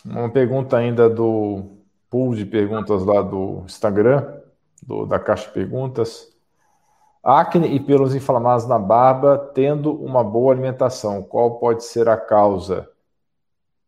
Uma 0.05 0.31
pergunta 0.31 0.77
ainda 0.77 1.09
do 1.09 1.77
pool 2.09 2.35
de 2.35 2.45
perguntas 2.45 3.03
lá 3.03 3.21
do 3.21 3.63
Instagram, 3.65 4.41
do, 4.81 5.05
da 5.05 5.19
Caixa 5.19 5.47
de 5.47 5.53
Perguntas. 5.53 6.35
Acne 7.29 7.67
e 7.75 7.79
pelos 7.79 8.15
inflamados 8.15 8.67
na 8.67 8.79
barba, 8.79 9.51
tendo 9.53 9.93
uma 9.93 10.23
boa 10.23 10.51
alimentação. 10.51 11.21
Qual 11.21 11.59
pode 11.59 11.83
ser 11.83 12.09
a 12.09 12.17
causa? 12.17 12.89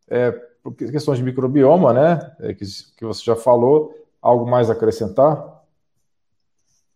É, 0.08 0.30
por 0.62 0.74
questões 0.76 1.18
de 1.18 1.24
microbioma, 1.24 1.92
né? 1.92 2.36
É, 2.38 2.54
que, 2.54 2.64
que 2.96 3.04
você 3.04 3.24
já 3.24 3.34
falou. 3.34 3.92
Algo 4.20 4.48
mais 4.48 4.70
a 4.70 4.74
acrescentar? 4.74 5.60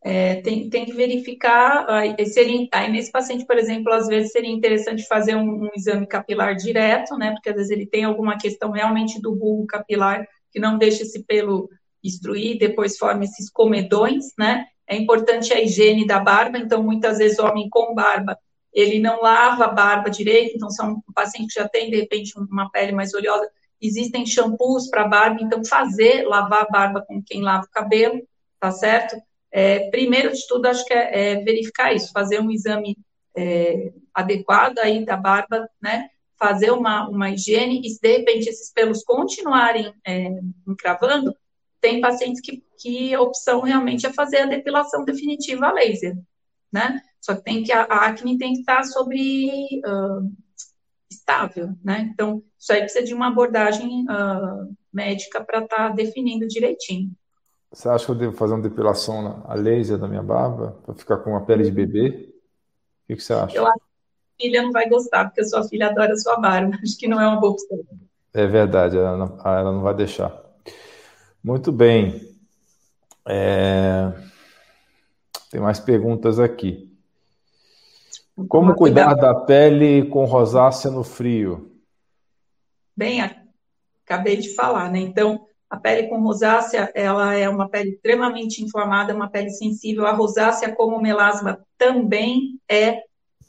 É, 0.01 0.37
tem, 0.37 0.71
tem 0.71 0.85
que 0.85 0.93
verificar. 0.93 1.85
Seria, 2.27 2.69
aí 2.73 2.93
nesse 2.93 3.11
paciente, 3.11 3.45
por 3.45 3.59
exemplo, 3.59 3.93
às 3.93 4.07
vezes 4.07 4.31
seria 4.31 4.53
interessante 4.53 5.05
fazer 5.09 5.35
um, 5.35 5.65
um, 5.65 5.71
exame 5.75 6.07
capilar 6.07 6.55
direto, 6.55 7.17
né? 7.17 7.33
Porque 7.33 7.49
às 7.49 7.57
vezes 7.57 7.73
ele 7.73 7.87
tem 7.87 8.05
alguma 8.05 8.39
questão 8.39 8.71
realmente 8.71 9.21
do 9.21 9.35
bulbo 9.35 9.67
capilar 9.67 10.25
que 10.53 10.61
não 10.61 10.79
deixa 10.79 11.03
esse 11.03 11.25
pelo 11.25 11.69
destruir, 12.05 12.57
depois 12.57 12.97
forma 12.97 13.25
esses 13.25 13.51
comedões, 13.51 14.27
né? 14.39 14.67
É 14.87 14.97
importante 14.97 15.53
a 15.53 15.61
higiene 15.61 16.07
da 16.07 16.21
barba, 16.21 16.59
então 16.59 16.83
muitas 16.83 17.19
vezes 17.19 17.39
o 17.39 17.47
homem 17.47 17.69
com 17.69 17.95
barba, 17.95 18.39
ele 18.73 19.01
não 19.01 19.21
lava 19.21 19.65
a 19.65 19.73
barba 19.73 20.11
direito, 20.11 20.55
então 20.55 20.71
se 20.71 20.83
é 20.83 20.85
um 20.87 21.01
paciente 21.15 21.55
que 21.55 21.61
já 21.61 21.69
tem, 21.69 21.91
de 21.91 21.97
repente, 21.97 22.39
uma 22.39 22.71
pele 22.71 22.93
mais 22.93 23.15
oleosa, 23.15 23.51
existem 23.81 24.27
shampoos 24.27 24.89
para 24.89 25.09
barba, 25.09 25.41
então 25.41 25.65
fazer, 25.65 26.27
lavar 26.27 26.63
a 26.63 26.71
barba 26.71 27.05
com 27.07 27.23
quem 27.23 27.43
lava 27.43 27.65
o 27.65 27.71
cabelo, 27.71 28.23
tá 28.61 28.71
certo? 28.71 29.17
É, 29.51 29.91
primeiro 29.91 30.33
de 30.33 30.47
tudo, 30.47 30.67
acho 30.67 30.85
que 30.85 30.93
é, 30.93 31.33
é 31.33 31.43
verificar 31.43 31.95
isso, 31.95 32.13
fazer 32.13 32.41
um 32.41 32.51
exame 32.51 32.97
é, 33.37 33.93
adequado 34.13 34.79
aí 34.79 35.05
da 35.05 35.17
barba, 35.17 35.69
né? 35.81 36.11
Fazer 36.39 36.71
uma, 36.71 37.09
uma 37.09 37.31
higiene 37.31 37.81
e 37.83 37.89
se 37.89 38.01
de 38.01 38.19
repente 38.19 38.49
esses 38.49 38.71
pelos 38.73 39.03
continuarem 39.03 39.93
é, 40.07 40.29
encravando, 40.69 41.35
tem 41.81 42.01
pacientes 42.01 42.41
que, 42.41 42.65
que 42.79 43.15
a 43.15 43.21
opção 43.21 43.61
realmente 43.61 44.07
é 44.07 44.13
fazer 44.13 44.39
a 44.39 44.47
depilação 44.47 45.05
definitiva 45.05 45.67
a 45.67 45.73
laser, 45.73 46.17
né? 46.73 47.01
Só 47.21 47.35
que 47.35 47.43
tem 47.43 47.63
que 47.63 47.73
a, 47.73 47.83
a 47.83 48.07
acne 48.07 48.39
tem 48.39 48.55
que 48.55 48.61
estar 48.61 48.85
sobre 48.85 49.81
uh, 49.85 50.31
estável, 51.11 51.71
né? 51.83 52.11
Então, 52.13 52.43
isso 52.59 52.73
aí 52.73 52.81
precisa 52.81 53.05
de 53.05 53.15
uma 53.15 53.29
abordagem 53.29 54.05
uh, 54.05 54.77
médica 54.93 55.43
para 55.43 55.61
estar 55.61 55.77
tá 55.77 55.89
definindo 55.91 56.47
direitinho. 56.47 57.11
Você 57.73 57.89
acha 57.89 58.07
que 58.07 58.13
eu 58.13 58.17
devo 58.17 58.37
fazer 58.37 58.55
uma 58.55 58.63
depilação 58.63 59.45
a 59.47 59.55
laser 59.55 59.99
da 59.99 60.09
minha 60.09 60.23
barba 60.23 60.79
para 60.85 60.95
ficar 60.95 61.19
com 61.19 61.31
uma 61.31 61.45
pele 61.45 61.65
de 61.65 61.71
bebê? 61.71 62.09
O 62.09 63.07
que, 63.09 63.17
que 63.17 63.23
você 63.23 63.33
acha? 63.33 63.57
Eu 63.57 63.67
acho 63.67 63.79
que 63.79 63.83
a 63.83 64.47
filha 64.47 64.63
não 64.63 64.73
vai 64.73 64.89
gostar, 64.89 65.27
porque 65.27 65.41
a 65.41 65.45
sua 65.45 65.63
filha 65.69 65.89
adora 65.89 66.13
a 66.13 66.17
sua 66.17 66.39
barba. 66.39 66.77
Acho 66.83 66.97
que 66.97 67.09
não 67.09 67.21
é 67.21 67.27
uma 67.27 67.41
boa 67.41 67.53
opção. 67.53 67.79
É 68.33 68.47
verdade, 68.47 68.97
ela 68.97 69.17
não, 69.17 69.39
ela 69.45 69.73
não 69.73 69.83
vai 69.83 69.95
deixar. 69.95 70.46
Muito 71.47 71.71
bem. 71.71 72.37
É... 73.25 74.13
Tem 75.49 75.61
mais 75.61 75.79
perguntas 75.79 76.41
aqui. 76.41 76.93
Como 78.49 78.75
cuidar 78.75 79.15
da 79.15 79.33
pele 79.33 80.09
com 80.09 80.25
rosácea 80.25 80.91
no 80.91 81.05
frio? 81.05 81.71
Bem, 82.97 83.21
acabei 84.05 84.39
de 84.39 84.57
falar, 84.57 84.91
né? 84.91 84.99
Então, 84.99 85.47
a 85.71 85.77
pele 85.77 86.09
com 86.09 86.21
rosácea, 86.21 86.91
ela 86.97 87.33
é 87.35 87.49
uma 87.49 87.69
pele 87.69 87.91
extremamente 87.91 88.61
inflamada, 88.65 89.15
uma 89.15 89.31
pele 89.31 89.51
sensível. 89.51 90.05
A 90.05 90.13
rosácea, 90.13 90.75
como 90.75 91.01
melasma, 91.01 91.65
também 91.79 92.59
é 92.69 93.05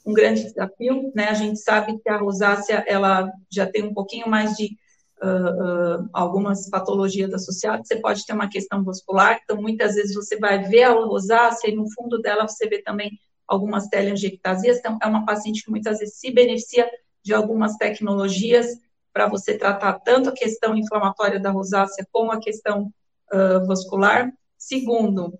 um 0.06 0.12
grande 0.12 0.44
desafio, 0.44 1.10
né? 1.16 1.30
A 1.30 1.34
gente 1.34 1.58
sabe 1.58 1.98
que 1.98 2.08
a 2.08 2.16
rosácea, 2.16 2.84
ela 2.86 3.28
já 3.50 3.66
tem 3.66 3.82
um 3.82 3.92
pouquinho 3.92 4.28
mais 4.28 4.56
de 4.56 4.78
uh, 5.22 6.02
uh, 6.02 6.08
algumas 6.12 6.68
patologias 6.68 7.32
associadas, 7.32 7.86
você 7.86 7.96
pode 7.96 8.24
ter 8.24 8.32
uma 8.32 8.48
questão 8.48 8.84
vascular, 8.84 9.40
então 9.42 9.60
muitas 9.60 9.94
vezes 9.94 10.14
você 10.14 10.38
vai 10.38 10.62
ver 10.64 10.84
a 10.84 10.92
rosácea 10.92 11.70
e 11.70 11.76
no 11.76 11.90
fundo 11.92 12.20
dela 12.20 12.46
você 12.46 12.68
vê 12.68 12.82
também 12.82 13.18
algumas 13.46 13.88
telangiectasias, 13.88 14.78
então 14.78 14.98
é 15.02 15.06
uma 15.06 15.24
paciente 15.24 15.64
que 15.64 15.70
muitas 15.70 15.98
vezes 15.98 16.18
se 16.18 16.30
beneficia 16.30 16.88
de 17.24 17.32
algumas 17.32 17.76
tecnologias 17.76 18.66
para 19.12 19.26
você 19.26 19.56
tratar 19.56 19.94
tanto 20.00 20.28
a 20.28 20.34
questão 20.34 20.76
inflamatória 20.76 21.40
da 21.40 21.50
rosácea 21.50 22.06
como 22.12 22.30
a 22.30 22.40
questão 22.40 22.92
uh, 23.32 23.66
vascular. 23.66 24.32
Segundo, 24.56 25.38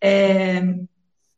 é, 0.00 0.60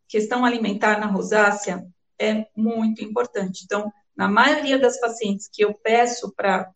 questão 0.09 0.45
alimentar 0.45 0.99
na 0.99 1.07
rosácea 1.07 1.87
é 2.19 2.47
muito 2.55 3.03
importante. 3.03 3.63
Então, 3.65 3.91
na 4.17 4.29
maioria 4.29 4.79
das 4.79 5.01
pacientes 5.01 5.49
que 5.51 5.65
eu 5.65 5.73
peço 5.73 6.33
para 6.37 6.71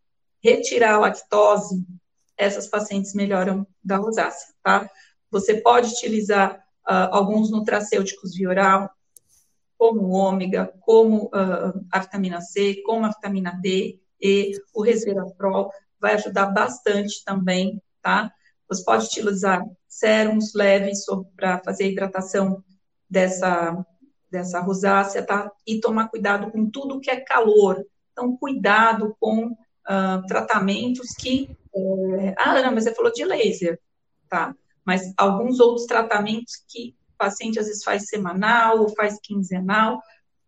retirar 0.45 0.97
a 0.97 0.99
lactose, 0.99 1.83
essas 2.37 2.67
pacientes 2.67 3.15
melhoram 3.15 3.67
da 3.83 3.97
rosácea, 3.97 4.53
tá? 4.63 4.91
Você 5.31 5.63
pode 5.63 5.91
utilizar 5.91 6.57
uh, 6.87 7.09
alguns 7.11 7.51
nutracêuticos 7.51 8.35
via 8.35 8.51
oral, 8.51 8.91
como 9.79 10.11
ômega, 10.11 10.71
como 10.81 11.27
uh, 11.27 11.87
a 11.91 11.99
vitamina 11.99 12.43
C, 12.43 12.83
como 12.85 13.07
a 13.07 13.09
vitamina 13.09 13.59
D, 13.61 13.99
e 14.21 14.53
o 14.75 14.83
resveratrol, 14.83 15.71
vai 15.99 16.15
ajudar 16.15 16.47
bastante 16.47 17.25
também, 17.25 17.83
tá? 18.03 18.31
Você 18.69 18.85
pode 18.85 19.07
utilizar 19.07 19.65
sérums 19.89 20.53
leves 20.55 21.05
para 21.37 21.61
fazer 21.65 21.85
a 21.85 21.89
hidratação 21.89 22.63
dessa, 23.09 23.85
dessa 24.31 24.61
rosácea, 24.61 25.25
tá? 25.25 25.51
E 25.67 25.81
tomar 25.81 26.09
cuidado 26.09 26.51
com 26.51 26.69
tudo 26.69 27.01
que 27.01 27.11
é 27.11 27.21
calor. 27.21 27.85
Então, 28.13 28.37
cuidado 28.37 29.17
com 29.19 29.57
uh, 29.89 30.27
tratamentos 30.27 31.11
que. 31.19 31.57
É... 31.75 32.35
Ah, 32.39 32.53
Ana, 32.53 32.71
mas 32.71 32.85
você 32.85 32.95
falou 32.95 33.13
de 33.13 33.25
laser, 33.25 33.81
tá? 34.29 34.55
Mas 34.85 35.13
alguns 35.17 35.61
outros 35.61 35.87
tratamentos 35.87 36.63
que 36.69 36.95
o 37.15 37.17
paciente 37.19 37.59
às 37.59 37.67
vezes 37.67 37.83
faz 37.83 38.09
semanal 38.09 38.81
ou 38.81 38.89
faz 38.91 39.19
quinzenal, 39.23 40.01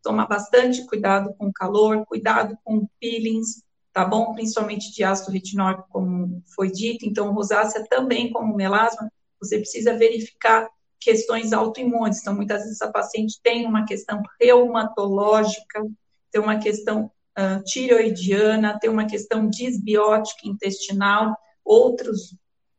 tomar 0.02 0.26
bastante 0.26 0.84
cuidado 0.86 1.34
com 1.38 1.48
o 1.48 1.52
calor, 1.52 2.04
cuidado 2.06 2.56
com 2.62 2.86
peelings, 3.00 3.62
tá 3.92 4.04
bom? 4.04 4.34
Principalmente 4.34 4.92
de 4.92 5.02
ácido 5.02 5.32
retinóico, 5.32 5.86
como 5.90 6.42
foi 6.54 6.70
dito. 6.70 7.06
Então, 7.06 7.32
rosácea 7.32 7.84
também, 7.88 8.30
como 8.30 8.54
melasma, 8.54 9.10
você 9.40 9.58
precisa 9.58 9.96
verificar 9.96 10.68
questões 11.00 11.52
autoimunes. 11.52 12.20
Então, 12.20 12.34
muitas 12.34 12.62
vezes 12.62 12.82
a 12.82 12.90
paciente 12.90 13.40
tem 13.42 13.66
uma 13.66 13.84
questão 13.84 14.22
reumatológica, 14.40 15.82
tem 16.30 16.40
uma 16.40 16.58
questão 16.58 17.10
uh, 17.38 17.62
tireoidiana, 17.64 18.78
tem 18.78 18.90
uma 18.90 19.06
questão 19.06 19.48
disbiótica 19.48 20.46
intestinal, 20.46 21.36
outras 21.64 22.34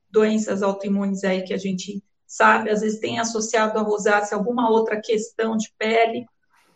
doenças 0.09 0.63
autoimunes 0.63 1.23
aí 1.23 1.43
que 1.43 1.53
a 1.53 1.57
gente 1.57 2.03
sabe, 2.25 2.69
às 2.69 2.81
vezes 2.81 2.99
tem 2.99 3.19
associado 3.19 3.77
a 3.79 3.81
rosácea 3.81 4.37
alguma 4.37 4.69
outra 4.69 4.99
questão 4.99 5.55
de 5.55 5.71
pele 5.77 6.25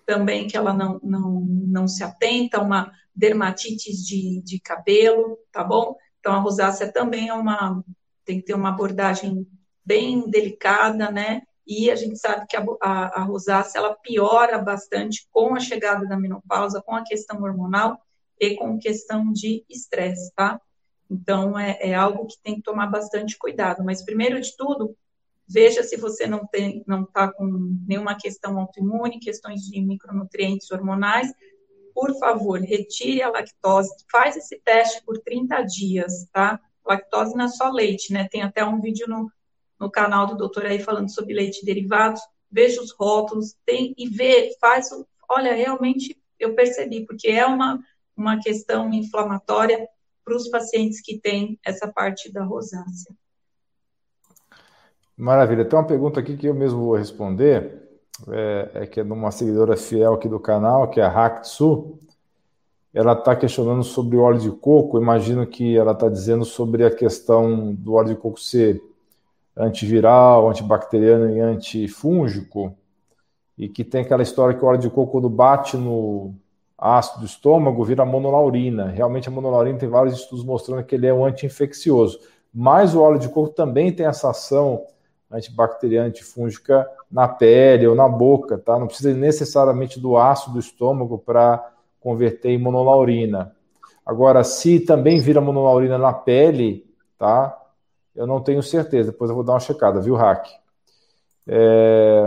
também 0.06 0.48
que 0.48 0.58
ela 0.58 0.74
não, 0.74 1.00
não, 1.04 1.42
não 1.42 1.88
se 1.88 2.04
atenta, 2.04 2.62
uma 2.62 2.92
dermatites 3.16 4.06
de, 4.06 4.42
de 4.42 4.60
cabelo, 4.60 5.38
tá 5.52 5.64
bom? 5.64 5.96
Então, 6.20 6.34
a 6.34 6.40
rosácea 6.40 6.92
também 6.92 7.30
é 7.30 7.34
uma, 7.34 7.84
tem 8.26 8.40
que 8.40 8.46
ter 8.46 8.54
uma 8.54 8.70
abordagem 8.70 9.48
bem 9.86 10.30
delicada, 10.30 11.12
né? 11.12 11.42
E 11.66 11.91
a 11.91 11.95
gente 11.95 12.18
sabe 12.18 12.45
que 12.47 12.57
a, 12.57 12.66
a, 12.82 13.22
a 13.22 13.24
rosácea, 13.24 13.80
ela 13.80 13.95
piora 13.95 14.57
bastante 14.57 15.28
com 15.32 15.55
a 15.55 15.59
chegada 15.59 16.05
da 16.07 16.18
menopausa, 16.18 16.82
com 16.82 16.95
a 16.95 17.03
questão 17.03 17.41
hormonal 17.41 17.99
e 18.39 18.55
com 18.55 18.80
questão 18.80 19.32
de 19.32 19.64
estresse, 19.70 20.32
tá? 20.36 20.59
Então, 21.09 21.59
é, 21.59 21.78
é 21.82 21.93
algo 21.93 22.26
que 22.26 22.41
tem 22.41 22.55
que 22.55 22.62
tomar 22.62 22.88
bastante 22.88 23.38
cuidado. 23.38 23.84
Mas, 23.84 24.03
primeiro 24.03 24.39
de 24.39 24.55
tudo, 24.55 24.95
veja 25.47 25.84
se 25.84 25.97
você 25.97 26.26
não 26.26 26.47
tem, 26.47 26.84
não 26.88 27.03
está 27.03 27.32
com 27.32 27.45
nenhuma 27.86 28.16
questão 28.16 28.57
autoimune, 28.57 29.20
questões 29.20 29.62
de 29.62 29.82
micronutrientes 29.82 30.72
hormonais, 30.72 31.32
por 31.93 32.18
favor, 32.18 32.59
retire 32.59 33.22
a 33.22 33.30
lactose, 33.30 33.89
faz 34.09 34.38
esse 34.38 34.59
teste 34.59 35.03
por 35.03 35.20
30 35.20 35.62
dias, 35.64 36.26
tá? 36.32 36.59
Lactose 36.86 37.36
não 37.36 37.45
é 37.45 37.49
só 37.49 37.70
leite, 37.70 38.14
né? 38.14 38.28
Tem 38.32 38.41
até 38.41 38.64
um 38.64 38.80
vídeo 38.80 39.07
no, 39.07 39.30
no 39.82 39.90
canal 39.90 40.28
do 40.28 40.38
doutor 40.38 40.68
aí 40.68 40.80
falando 40.80 41.12
sobre 41.12 41.34
leite 41.34 41.64
e 41.64 41.66
derivados. 41.66 42.22
Veja 42.52 42.80
os 42.80 42.92
rótulos, 42.92 43.56
tem 43.66 43.96
e 43.98 44.08
vê, 44.08 44.56
faz. 44.62 44.90
Olha, 45.28 45.56
realmente 45.56 46.16
eu 46.40 46.54
percebi, 46.54 47.04
porque 47.04 47.30
é 47.30 47.46
uma, 47.46 47.80
uma 48.16 48.40
questão 48.40 48.94
inflamatória 48.94 49.88
para 50.24 50.36
os 50.36 50.48
pacientes 50.50 51.02
que 51.02 51.18
têm 51.18 51.60
essa 51.66 51.88
parte 51.88 52.32
da 52.32 52.44
rosácea. 52.44 53.16
Maravilha. 55.18 55.66
Tem 55.66 55.78
uma 55.80 55.88
pergunta 55.88 56.20
aqui 56.20 56.38
que 56.38 56.46
eu 56.46 56.54
mesmo 56.54 56.86
vou 56.86 56.96
responder 56.96 57.82
é, 58.30 58.72
é 58.76 58.86
que 58.86 59.00
é 59.00 59.04
de 59.04 59.12
uma 59.12 59.32
seguidora 59.32 59.76
fiel 59.76 60.14
aqui 60.14 60.30
do 60.30 60.40
canal, 60.40 60.90
que 60.90 61.00
é 61.00 61.04
a 61.04 61.10
Haktsu. 61.10 61.98
Ela 62.94 63.14
está 63.14 63.36
questionando 63.36 63.84
sobre 63.84 64.18
o 64.18 64.22
óleo 64.22 64.40
de 64.40 64.52
coco. 64.52 65.00
Imagino 65.00 65.48
que 65.48 65.76
ela 65.76 65.94
está 65.94 66.08
dizendo 66.08 66.46
sobre 66.46 66.86
a 66.86 66.94
questão 66.94 67.74
do 67.74 67.94
óleo 67.94 68.10
de 68.10 68.16
coco 68.16 68.40
ser 68.40 68.82
antiviral, 69.66 70.49
antibacteriano 70.49 71.30
e 71.30 71.39
antifúngico, 71.39 72.76
e 73.57 73.70
que 73.70 73.84
tem 73.84 74.01
aquela 74.01 74.24
história 74.24 74.57
que 74.57 74.64
o 74.64 74.68
óleo 74.68 74.80
de 74.80 74.89
coco, 74.89 75.12
quando 75.12 75.30
bate 75.30 75.78
no 75.78 76.34
ácido 76.78 77.20
do 77.20 77.26
estômago, 77.26 77.84
vira 77.84 78.03
monolaurina. 78.03 78.88
Realmente 78.88 79.30
a 79.30 79.32
monolaurina 79.32 79.78
tem 79.78 79.88
vários 79.88 80.16
estudos 80.16 80.43
mostrando 80.43 80.84
que 80.84 80.95
ele 80.95 81.05
é 81.05 81.14
um 81.14 81.24
anti-infeccioso. 81.24 82.20
Mas 82.53 82.95
o 82.95 83.01
óleo 83.01 83.20
de 83.20 83.30
coco 83.30 83.49
também 83.49 83.93
tem 83.93 84.05
essa 84.05 84.32
ação 84.32 84.84
antibacteriana, 85.30 86.07
antifúngica 86.07 86.88
na 87.09 87.28
pele 87.28 87.88
ou 87.88 87.95
na 87.95 88.07
boca, 88.07 88.57
tá? 88.57 88.80
Não 88.80 88.88
precisa 88.88 89.14
necessariamente 89.14 89.99
do 89.99 90.18
ácido 90.18 90.53
do 90.53 90.59
estômago 90.59 91.18
para 91.20 91.72
converter 91.99 92.49
em 92.49 92.57
monolaurina. 92.57 93.55
Agora, 94.05 94.43
se 94.43 94.80
também 94.80 95.20
vira 95.20 95.39
monolaurina 95.39 95.97
na 95.97 96.12
pele, 96.12 96.86
tá? 97.18 97.61
Eu 98.16 98.28
não 98.28 98.41
tenho 98.41 98.62
certeza, 98.62 99.12
depois 99.12 99.30
eu 99.30 99.36
vou 99.36 99.43
dar 99.43 99.53
uma 99.53 99.59
checada, 99.59 100.01
viu, 100.01 100.16
Hack? 100.16 100.47
É... 101.47 102.24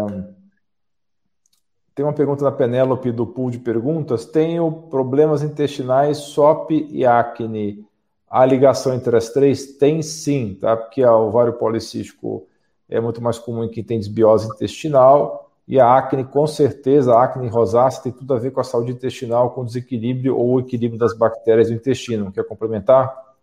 Tem 1.95 2.05
uma 2.05 2.13
pergunta 2.13 2.45
da 2.45 2.51
Penélope 2.51 3.13
do 3.13 3.27
pool 3.27 3.51
de 3.51 3.59
perguntas. 3.59 4.25
Tenho 4.25 4.71
problemas 4.91 5.43
intestinais, 5.43 6.19
SOP 6.19 6.73
e 6.91 7.07
acne. 7.07 7.87
A 8.29 8.45
ligação 8.45 8.93
entre 8.95 9.17
as 9.17 9.29
três 9.29 9.77
tem 9.77 10.03
sim, 10.03 10.59
tá? 10.61 10.77
Porque 10.77 11.05
o 11.05 11.29
ovário 11.29 11.53
policístico 11.53 12.49
é 12.89 13.01
muito 13.01 13.23
mais 13.23 13.39
comum 13.39 13.65
em 13.65 13.69
quem 13.69 13.85
tem 13.85 13.99
desbiose 13.99 14.49
intestinal, 14.49 15.51
e 15.67 15.81
a 15.81 15.97
acne, 15.97 16.25
com 16.25 16.47
certeza, 16.47 17.15
a 17.15 17.25
acne 17.25 17.49
rosácea 17.49 18.03
tem 18.03 18.13
tudo 18.13 18.35
a 18.35 18.39
ver 18.39 18.51
com 18.51 18.61
a 18.61 18.65
saúde 18.65 18.93
intestinal, 18.93 19.51
com 19.51 19.65
desequilíbrio 19.65 20.37
ou 20.37 20.61
equilíbrio 20.61 20.99
das 20.99 21.17
bactérias 21.17 21.69
do 21.69 21.75
intestino. 21.75 22.31
Quer 22.31 22.45
complementar? 22.45 23.34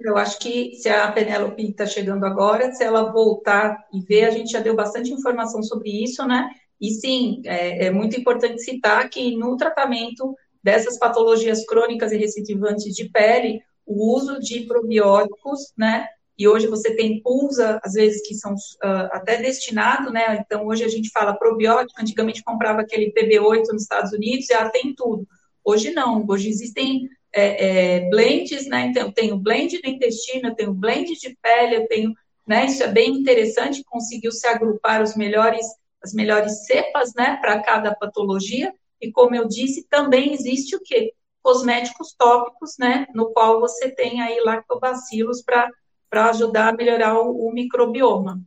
Eu 0.00 0.16
acho 0.16 0.38
que 0.38 0.74
se 0.76 0.88
a 0.88 1.10
Penélope 1.10 1.62
está 1.62 1.86
chegando 1.86 2.24
agora, 2.24 2.72
se 2.72 2.84
ela 2.84 3.12
voltar 3.12 3.86
e 3.92 4.00
ver, 4.00 4.24
a 4.24 4.30
gente 4.30 4.52
já 4.52 4.60
deu 4.60 4.74
bastante 4.74 5.12
informação 5.12 5.62
sobre 5.62 5.90
isso, 5.90 6.26
né? 6.26 6.48
E 6.80 6.90
sim, 6.90 7.42
é, 7.44 7.86
é 7.86 7.90
muito 7.90 8.18
importante 8.18 8.62
citar 8.62 9.08
que 9.10 9.36
no 9.36 9.56
tratamento 9.56 10.36
dessas 10.62 10.98
patologias 10.98 11.64
crônicas 11.66 12.12
e 12.12 12.16
recidivantes 12.16 12.94
de 12.94 13.08
pele, 13.08 13.60
o 13.84 14.14
uso 14.14 14.38
de 14.38 14.60
probióticos, 14.66 15.72
né, 15.76 16.06
e 16.38 16.46
hoje 16.46 16.68
você 16.68 16.94
tem 16.94 17.20
pulsa, 17.20 17.80
às 17.82 17.94
vezes, 17.94 18.22
que 18.24 18.32
são 18.32 18.54
uh, 18.54 19.08
até 19.10 19.42
destinados, 19.42 20.12
né? 20.12 20.38
Então, 20.40 20.64
hoje 20.68 20.84
a 20.84 20.88
gente 20.88 21.10
fala 21.10 21.36
probiótico, 21.36 22.00
antigamente 22.00 22.44
comprava 22.44 22.80
aquele 22.80 23.12
PB8 23.12 23.64
nos 23.72 23.82
Estados 23.82 24.12
Unidos, 24.12 24.46
já 24.46 24.70
tem 24.70 24.94
tudo. 24.94 25.26
Hoje 25.64 25.90
não, 25.90 26.24
hoje 26.28 26.48
existem 26.48 27.08
é, 27.34 27.96
é, 27.96 28.10
blends, 28.10 28.66
né? 28.68 28.86
Então, 28.86 29.06
eu 29.06 29.12
tenho 29.12 29.38
blend 29.38 29.80
do 29.80 29.88
intestino, 29.88 30.48
eu 30.48 30.54
tenho 30.54 30.74
blend 30.74 31.12
de 31.14 31.36
pele, 31.42 31.76
eu 31.76 31.88
tenho, 31.88 32.12
né? 32.46 32.66
Isso 32.66 32.82
é 32.82 32.88
bem 32.88 33.10
interessante, 33.10 33.84
conseguiu 33.84 34.32
se 34.32 34.46
agrupar 34.46 35.02
os 35.02 35.14
melhores, 35.14 35.66
as 36.02 36.12
melhores 36.12 36.66
cepas, 36.66 37.12
né? 37.14 37.36
Para 37.40 37.60
cada 37.62 37.94
patologia. 37.94 38.72
E 39.00 39.12
como 39.12 39.34
eu 39.34 39.46
disse, 39.46 39.86
também 39.88 40.32
existe 40.32 40.74
o 40.74 40.80
quê? 40.82 41.12
Cosméticos 41.42 42.14
tópicos, 42.18 42.76
né? 42.78 43.06
No 43.14 43.32
qual 43.32 43.60
você 43.60 43.90
tem 43.90 44.20
aí 44.20 44.40
lactobacilos 44.40 45.42
para 45.42 45.68
para 46.10 46.30
ajudar 46.30 46.68
a 46.68 46.72
melhorar 46.76 47.20
o, 47.20 47.48
o, 47.48 47.52
microbioma. 47.52 48.40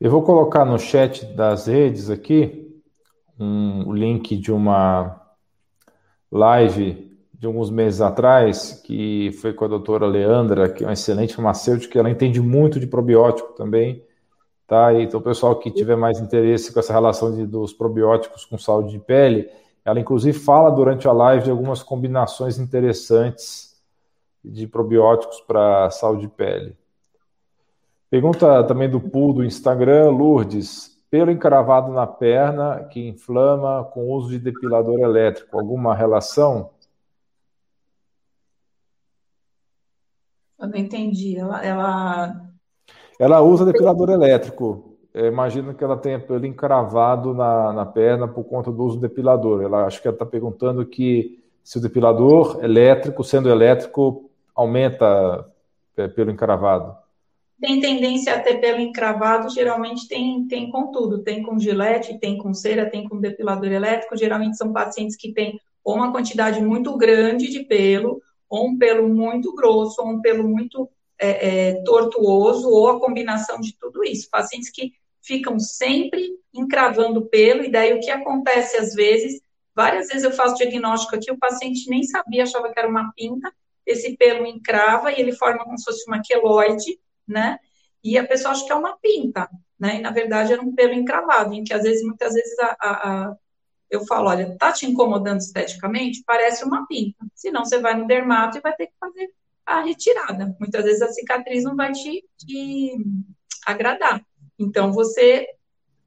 Eu 0.00 0.10
vou 0.10 0.22
colocar 0.22 0.64
no 0.64 0.78
chat 0.78 1.24
das 1.24 1.66
redes 1.66 2.08
aqui 2.08 2.82
um, 3.38 3.92
link 3.92 4.36
de 4.36 4.52
uma 4.52 5.20
live 6.30 7.07
de 7.38 7.46
alguns 7.46 7.70
meses 7.70 8.00
atrás, 8.00 8.82
que 8.84 9.30
foi 9.40 9.52
com 9.52 9.64
a 9.64 9.68
doutora 9.68 10.06
Leandra, 10.06 10.68
que 10.68 10.82
é 10.82 10.86
uma 10.86 10.92
excelente 10.92 11.36
farmacêutica, 11.36 11.98
ela 11.98 12.10
entende 12.10 12.40
muito 12.40 12.80
de 12.80 12.86
probiótico 12.86 13.52
também, 13.52 14.04
tá? 14.66 14.92
Então, 14.94 15.20
o 15.20 15.22
pessoal 15.22 15.56
que 15.56 15.70
tiver 15.70 15.96
mais 15.96 16.18
interesse 16.18 16.72
com 16.72 16.80
essa 16.80 16.92
relação 16.92 17.32
de, 17.32 17.46
dos 17.46 17.72
probióticos 17.72 18.44
com 18.44 18.58
saúde 18.58 18.90
de 18.90 18.98
pele, 18.98 19.48
ela 19.84 20.00
inclusive 20.00 20.36
fala 20.36 20.68
durante 20.70 21.06
a 21.06 21.12
live 21.12 21.44
de 21.44 21.50
algumas 21.50 21.80
combinações 21.80 22.58
interessantes 22.58 23.80
de 24.44 24.66
probióticos 24.66 25.40
para 25.40 25.90
saúde 25.90 26.22
de 26.22 26.28
pele. 26.28 26.76
Pergunta 28.10 28.64
também 28.64 28.90
do 28.90 29.00
pool 29.00 29.32
do 29.32 29.44
Instagram, 29.44 30.10
Lourdes. 30.10 30.96
Pelo 31.10 31.30
encravado 31.30 31.92
na 31.92 32.06
perna 32.06 32.84
que 32.90 33.08
inflama 33.08 33.84
com 33.84 34.08
uso 34.08 34.28
de 34.30 34.38
depilador 34.38 35.00
elétrico, 35.00 35.58
alguma 35.58 35.94
relação? 35.94 36.70
Eu 40.58 40.68
não 40.68 40.76
entendi. 40.76 41.36
Ela, 41.36 41.64
ela... 41.64 42.50
ela 43.18 43.40
usa 43.40 43.64
depilador 43.64 44.10
elétrico. 44.10 44.96
Eu 45.14 45.26
imagino 45.26 45.74
que 45.74 45.82
ela 45.82 45.96
tenha 45.96 46.20
pelo 46.20 46.46
encravado 46.46 47.34
na, 47.34 47.72
na 47.72 47.86
perna 47.86 48.28
por 48.28 48.44
conta 48.44 48.70
do 48.70 48.84
uso 48.84 48.96
do 48.96 49.08
depilador. 49.08 49.62
Ela 49.62 49.86
acho 49.86 50.00
que 50.00 50.08
ela 50.08 50.14
está 50.14 50.26
perguntando 50.26 50.84
que 50.84 51.42
se 51.62 51.78
o 51.78 51.80
depilador 51.80 52.62
elétrico, 52.62 53.22
sendo 53.22 53.50
elétrico, 53.50 54.30
aumenta 54.54 55.46
é, 55.96 56.08
pelo 56.08 56.30
encravado. 56.30 56.96
Tem 57.60 57.80
tendência 57.80 58.34
a 58.34 58.40
ter 58.40 58.60
pelo 58.60 58.80
encravado, 58.80 59.50
geralmente 59.50 60.06
tem, 60.06 60.46
tem 60.46 60.70
com 60.70 60.92
tudo, 60.92 61.18
tem 61.18 61.42
com 61.42 61.58
gilete, 61.58 62.18
tem 62.18 62.38
com 62.38 62.54
cera, 62.54 62.88
tem 62.88 63.08
com 63.08 63.18
depilador 63.18 63.70
elétrico, 63.70 64.16
geralmente 64.16 64.56
são 64.56 64.72
pacientes 64.72 65.16
que 65.16 65.32
têm 65.32 65.60
ou 65.84 65.96
uma 65.96 66.12
quantidade 66.12 66.60
muito 66.62 66.96
grande 66.96 67.48
de 67.48 67.64
pelo, 67.64 68.22
ou 68.48 68.68
um 68.68 68.78
pelo 68.78 69.08
muito 69.08 69.54
grosso, 69.54 70.00
ou 70.00 70.08
um 70.08 70.20
pelo 70.20 70.48
muito 70.48 70.88
é, 71.18 71.48
é, 71.70 71.82
tortuoso, 71.82 72.68
ou 72.68 72.88
a 72.88 73.00
combinação 73.00 73.60
de 73.60 73.76
tudo 73.76 74.04
isso. 74.04 74.28
Pacientes 74.30 74.70
que 74.70 74.92
ficam 75.20 75.58
sempre 75.58 76.30
encravando 76.54 77.26
pelo, 77.26 77.64
e 77.64 77.70
daí 77.70 77.92
o 77.92 78.00
que 78.00 78.10
acontece 78.10 78.76
às 78.76 78.94
vezes, 78.94 79.40
várias 79.74 80.08
vezes 80.08 80.24
eu 80.24 80.32
faço 80.32 80.56
diagnóstico 80.56 81.14
aqui, 81.14 81.30
o 81.30 81.38
paciente 81.38 81.88
nem 81.90 82.02
sabia, 82.02 82.44
achava 82.44 82.72
que 82.72 82.78
era 82.78 82.88
uma 82.88 83.12
pinta, 83.14 83.52
esse 83.84 84.16
pelo 84.16 84.46
encrava 84.46 85.10
e 85.12 85.20
ele 85.20 85.32
forma 85.32 85.64
como 85.64 85.78
se 85.78 85.84
fosse 85.84 86.06
uma 86.08 86.22
queloide, 86.22 86.98
né? 87.26 87.58
E 88.04 88.16
a 88.18 88.26
pessoa 88.26 88.52
acha 88.52 88.64
que 88.64 88.72
é 88.72 88.74
uma 88.74 88.96
pinta, 88.98 89.48
né? 89.78 89.96
E 89.96 90.00
na 90.00 90.10
verdade 90.10 90.52
era 90.52 90.62
um 90.62 90.74
pelo 90.74 90.92
encravado, 90.92 91.54
em 91.54 91.64
que 91.64 91.72
às 91.72 91.82
vezes, 91.82 92.02
muitas 92.04 92.34
vezes, 92.34 92.58
a, 92.58 92.76
a, 92.80 92.90
a, 92.90 93.36
eu 93.90 94.04
falo, 94.06 94.28
olha, 94.28 94.56
tá 94.58 94.72
te 94.72 94.86
incomodando 94.86 95.40
esteticamente? 95.40 96.22
Parece 96.26 96.64
uma 96.64 96.86
pinta. 96.86 97.26
Senão 97.34 97.64
você 97.64 97.78
vai 97.80 97.94
no 97.96 98.06
dermato 98.06 98.58
e 98.58 98.60
vai 98.60 98.74
ter 98.74 98.86
que 98.88 98.94
fazer 98.98 99.30
a 99.64 99.80
retirada. 99.80 100.56
Muitas 100.58 100.84
vezes 100.84 101.02
a 101.02 101.12
cicatriz 101.12 101.64
não 101.64 101.76
vai 101.76 101.92
te, 101.92 102.24
te 102.38 102.96
agradar. 103.66 104.24
Então 104.58 104.92
você 104.92 105.46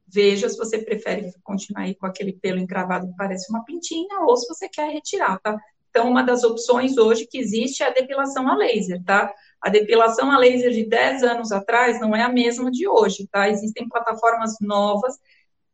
veja 0.06 0.48
se 0.48 0.58
você 0.58 0.78
prefere 0.78 1.32
continuar 1.42 1.82
aí 1.82 1.94
com 1.94 2.06
aquele 2.06 2.34
pelo 2.34 2.58
encravado 2.58 3.08
que 3.08 3.16
parece 3.16 3.50
uma 3.50 3.64
pintinha 3.64 4.20
ou 4.20 4.36
se 4.36 4.46
você 4.46 4.68
quer 4.68 4.90
retirar, 4.90 5.38
tá? 5.40 5.58
Então, 5.92 6.08
uma 6.08 6.22
das 6.22 6.42
opções 6.42 6.96
hoje 6.96 7.26
que 7.26 7.36
existe 7.36 7.82
é 7.82 7.86
a 7.86 7.92
depilação 7.92 8.48
a 8.48 8.56
laser, 8.56 9.02
tá? 9.04 9.30
A 9.60 9.68
depilação 9.68 10.30
a 10.30 10.38
laser 10.38 10.70
de 10.70 10.86
10 10.86 11.22
anos 11.22 11.52
atrás 11.52 12.00
não 12.00 12.16
é 12.16 12.22
a 12.22 12.30
mesma 12.30 12.70
de 12.70 12.88
hoje, 12.88 13.28
tá? 13.30 13.50
Existem 13.50 13.86
plataformas 13.86 14.56
novas. 14.58 15.18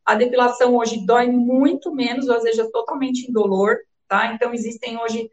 A 0.09 0.15
depilação 0.15 0.75
hoje 0.75 1.05
dói 1.05 1.27
muito 1.27 1.95
menos, 1.95 2.31
ou 2.31 2.43
vezes 2.43 2.59
é 2.59 2.71
totalmente 2.71 3.29
indolor, 3.29 3.77
tá? 4.09 4.33
Então, 4.33 4.55
existem 4.55 4.99
hoje, 4.99 5.31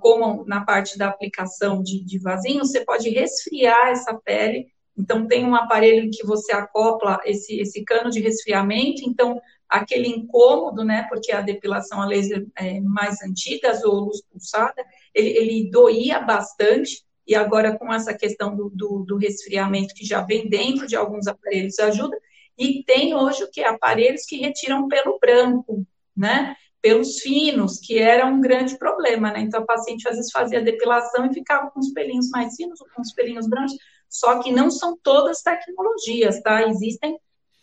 como 0.00 0.44
na 0.44 0.64
parte 0.64 0.98
da 0.98 1.06
aplicação 1.06 1.80
de, 1.80 2.04
de 2.04 2.18
vasinho, 2.18 2.66
você 2.66 2.84
pode 2.84 3.08
resfriar 3.08 3.90
essa 3.90 4.12
pele. 4.14 4.66
Então, 4.98 5.28
tem 5.28 5.46
um 5.46 5.54
aparelho 5.54 6.10
que 6.10 6.26
você 6.26 6.52
acopla 6.52 7.20
esse, 7.24 7.60
esse 7.60 7.84
cano 7.84 8.10
de 8.10 8.18
resfriamento. 8.18 9.02
Então, 9.06 9.40
aquele 9.68 10.08
incômodo, 10.08 10.84
né? 10.84 11.06
Porque 11.08 11.30
a 11.30 11.40
depilação 11.40 12.02
a 12.02 12.06
laser 12.06 12.44
é 12.58 12.80
mais 12.80 13.22
antigas 13.22 13.84
ou 13.84 14.06
luz 14.06 14.20
pulsada, 14.22 14.84
ele, 15.14 15.38
ele 15.38 15.70
doía 15.70 16.18
bastante 16.18 17.06
e 17.24 17.36
agora 17.36 17.78
com 17.78 17.94
essa 17.94 18.12
questão 18.12 18.56
do, 18.56 18.70
do, 18.70 19.04
do, 19.06 19.16
resfriamento 19.18 19.94
que 19.94 20.04
já 20.04 20.20
vem 20.20 20.48
dentro 20.48 20.84
de 20.84 20.96
alguns 20.96 21.28
aparelhos 21.28 21.78
ajuda, 21.78 22.16
e 22.58 22.82
tem 22.84 23.14
hoje 23.14 23.44
o 23.44 23.50
que? 23.50 23.62
Aparelhos 23.62 24.24
que 24.24 24.36
retiram 24.36 24.88
pelo 24.88 25.18
branco, 25.18 25.86
né? 26.16 26.56
Pelos 26.80 27.18
finos, 27.18 27.78
que 27.78 27.98
era 27.98 28.26
um 28.26 28.40
grande 28.40 28.78
problema, 28.78 29.32
né? 29.32 29.40
Então 29.40 29.62
a 29.62 29.66
paciente 29.66 30.08
às 30.08 30.16
vezes 30.16 30.30
fazia 30.30 30.62
depilação 30.62 31.26
e 31.26 31.34
ficava 31.34 31.70
com 31.70 31.80
os 31.80 31.92
pelinhos 31.92 32.30
mais 32.30 32.54
finos 32.56 32.80
ou 32.80 32.86
com 32.94 33.02
os 33.02 33.12
pelinhos 33.12 33.48
brancos, 33.48 33.74
só 34.08 34.40
que 34.40 34.52
não 34.52 34.70
são 34.70 34.96
todas 35.02 35.42
tecnologias, 35.42 36.40
tá? 36.40 36.62
Existem, 36.68 37.18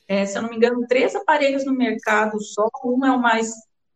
é, 0.08 0.26
se 0.26 0.38
eu 0.38 0.42
não 0.42 0.50
me 0.50 0.58
engano, 0.58 0.86
três 0.88 1.16
aparelhos 1.16 1.66
no 1.66 1.74
mercado 1.74 2.40
só, 2.42 2.68
um 2.84 3.06
é 3.06 3.12
o 3.12 3.20
mais 3.20 3.52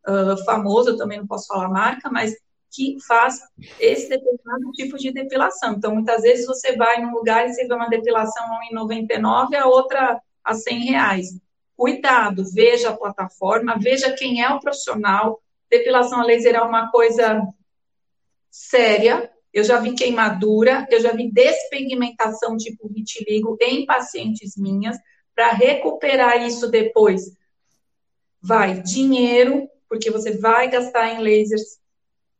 uh, 0.07 0.43
famoso, 0.45 0.91
eu 0.91 0.97
também 0.97 1.19
não 1.19 1.27
posso 1.27 1.47
falar 1.47 1.65
a 1.65 1.69
marca, 1.69 2.09
mas 2.09 2.33
que 2.71 2.97
faz 3.07 3.39
esse 3.79 4.09
determinado 4.09 4.71
tipo 4.73 4.97
de 4.97 5.11
depilação. 5.11 5.73
Então, 5.73 5.93
muitas 5.93 6.21
vezes 6.21 6.45
você 6.45 6.75
vai 6.75 7.01
num 7.01 7.13
lugar 7.13 7.45
e 7.45 7.53
você 7.53 7.67
vê 7.67 7.73
uma 7.73 7.89
depilação 7.89 8.45
em 8.69 8.73
99 8.73 9.55
a 9.55 9.65
outra 9.65 10.21
a 10.47 10.53
100 10.53 10.79
reais. 10.85 11.27
Cuidado, 11.75 12.43
veja 12.53 12.89
a 12.89 12.97
plataforma, 12.97 13.77
veja 13.79 14.13
quem 14.13 14.41
é 14.41 14.49
o 14.49 14.59
profissional. 14.59 15.41
Depilação 15.69 16.21
a 16.21 16.23
laser 16.23 16.55
é 16.55 16.61
uma 16.61 16.89
coisa 16.91 17.41
séria. 18.49 19.31
Eu 19.53 19.63
já 19.63 19.79
vi 19.79 19.93
queimadura, 19.93 20.87
eu 20.89 20.99
já 20.99 21.11
vi 21.11 21.31
despigmentação 21.31 22.57
tipo 22.57 22.87
vitiligo 22.89 23.57
em 23.61 23.85
pacientes 23.85 24.55
minhas. 24.57 24.97
Para 25.35 25.51
recuperar 25.51 26.41
isso 26.41 26.69
depois, 26.69 27.31
vai 28.41 28.81
dinheiro, 28.81 29.69
porque 29.87 30.09
você 30.09 30.37
vai 30.37 30.69
gastar 30.69 31.13
em 31.13 31.19
lasers 31.19 31.77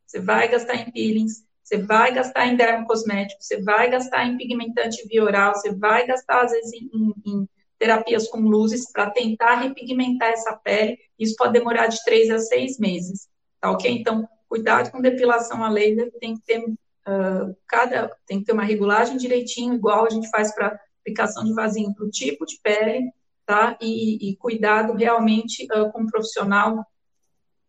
você 0.07 0.21
vai 0.21 0.47
gastar 0.47 0.75
em 0.75 0.89
peelings, 0.89 1.45
você 1.61 1.77
vai 1.77 2.13
gastar 2.13 2.47
em 2.47 2.55
dermocosméticos, 2.55 3.45
você 3.45 3.61
vai 3.61 3.89
gastar 3.89 4.25
em 4.25 4.37
pigmentante 4.37 5.05
via 5.05 5.21
oral, 5.21 5.53
você 5.53 5.69
vai 5.75 6.07
gastar, 6.07 6.45
às 6.45 6.51
vezes, 6.51 6.71
em, 6.73 7.13
em 7.25 7.49
terapias 7.79 8.27
com 8.27 8.39
luzes 8.39 8.91
para 8.91 9.09
tentar 9.09 9.55
repigmentar 9.55 10.29
essa 10.29 10.55
pele. 10.55 10.97
Isso 11.17 11.35
pode 11.35 11.53
demorar 11.53 11.87
de 11.87 12.03
três 12.03 12.29
a 12.29 12.39
seis 12.39 12.77
meses, 12.77 13.27
tá 13.59 13.71
ok? 13.71 13.91
Então, 13.91 14.27
cuidado 14.47 14.91
com 14.91 15.01
depilação 15.01 15.63
a 15.63 15.69
laser, 15.69 16.11
tem 16.19 16.35
que 16.35 16.41
ter 16.43 16.59
uh, 16.59 17.55
cada, 17.67 18.09
tem 18.25 18.39
que 18.39 18.45
ter 18.45 18.53
uma 18.53 18.63
regulagem 18.63 19.17
direitinho, 19.17 19.75
igual 19.75 20.05
a 20.05 20.09
gente 20.09 20.29
faz 20.29 20.53
para 20.53 20.79
aplicação 21.01 21.43
de 21.43 21.53
vasinho 21.53 21.93
para 21.93 22.05
o 22.05 22.09
tipo 22.09 22.45
de 22.45 22.59
pele, 22.61 23.11
tá? 23.45 23.77
E, 23.81 24.31
e 24.31 24.35
cuidado 24.37 24.93
realmente 24.93 25.65
uh, 25.73 25.91
com 25.91 26.03
o 26.03 26.07
profissional 26.07 26.85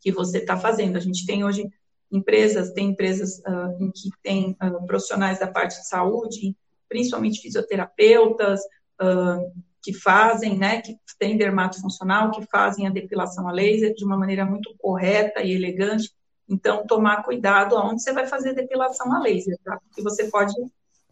que 0.00 0.10
você 0.10 0.38
está 0.38 0.56
fazendo. 0.56 0.96
A 0.96 1.00
gente 1.00 1.26
tem 1.26 1.44
hoje 1.44 1.68
empresas, 2.10 2.72
tem 2.72 2.90
empresas 2.90 3.38
uh, 3.40 3.82
em 3.82 3.90
que 3.90 4.10
tem 4.22 4.56
profissionais 4.86 5.38
da 5.38 5.46
parte 5.46 5.78
de 5.78 5.86
saúde, 5.86 6.56
principalmente 6.88 7.40
fisioterapeutas, 7.40 8.60
uh, 9.00 9.52
que 9.88 9.94
fazem, 9.94 10.58
né, 10.58 10.82
que 10.82 10.98
tem 11.18 11.38
dermato 11.38 11.80
funcional, 11.80 12.30
que 12.30 12.44
fazem 12.44 12.86
a 12.86 12.90
depilação 12.90 13.48
a 13.48 13.52
laser 13.52 13.94
de 13.94 14.04
uma 14.04 14.18
maneira 14.18 14.44
muito 14.44 14.74
correta 14.76 15.40
e 15.40 15.54
elegante. 15.54 16.12
Então, 16.46 16.86
tomar 16.86 17.22
cuidado 17.22 17.74
aonde 17.74 18.02
você 18.02 18.12
vai 18.12 18.26
fazer 18.26 18.52
depilação 18.52 19.10
a 19.14 19.18
laser, 19.18 19.56
tá? 19.64 19.78
Porque 19.78 20.02
você 20.02 20.28
pode 20.28 20.52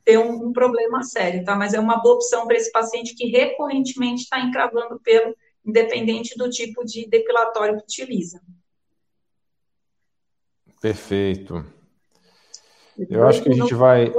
ter 0.04 0.18
um, 0.18 0.48
um 0.48 0.52
problema 0.52 1.02
sério, 1.02 1.42
tá? 1.42 1.56
Mas 1.56 1.72
é 1.72 1.80
uma 1.80 2.02
boa 2.02 2.16
opção 2.16 2.46
para 2.46 2.56
esse 2.58 2.70
paciente 2.70 3.14
que 3.14 3.28
recorrentemente 3.28 4.24
está 4.24 4.40
encravando 4.40 5.00
pelo, 5.00 5.34
independente 5.64 6.36
do 6.36 6.50
tipo 6.50 6.84
de 6.84 7.08
depilatório 7.08 7.78
que 7.78 7.84
utiliza. 7.84 8.42
Perfeito. 10.82 11.64
Eu 13.08 13.26
acho 13.26 13.42
que 13.42 13.48
a 13.48 13.54
gente 13.54 13.74
vai. 13.74 14.12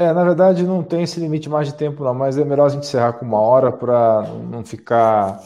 É, 0.00 0.14
na 0.14 0.24
verdade, 0.24 0.62
não 0.62 0.82
tem 0.82 1.02
esse 1.02 1.20
limite 1.20 1.46
mais 1.46 1.68
de 1.68 1.74
tempo, 1.74 2.02
não, 2.02 2.14
mas 2.14 2.38
é 2.38 2.42
melhor 2.42 2.64
a 2.64 2.68
gente 2.70 2.84
encerrar 2.84 3.12
com 3.12 3.26
uma 3.26 3.38
hora 3.38 3.70
para 3.70 4.22
não 4.50 4.64
ficar 4.64 5.38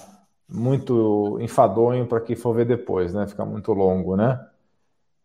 muito 0.48 1.36
enfadonho 1.40 2.07
para 2.07 2.20
quem 2.20 2.36
for 2.36 2.55
ver 2.55 2.64
depois, 2.64 3.12
né? 3.12 3.26
Ficar 3.26 3.44
muito 3.44 3.72
longo, 3.72 4.14
né? 4.14 4.40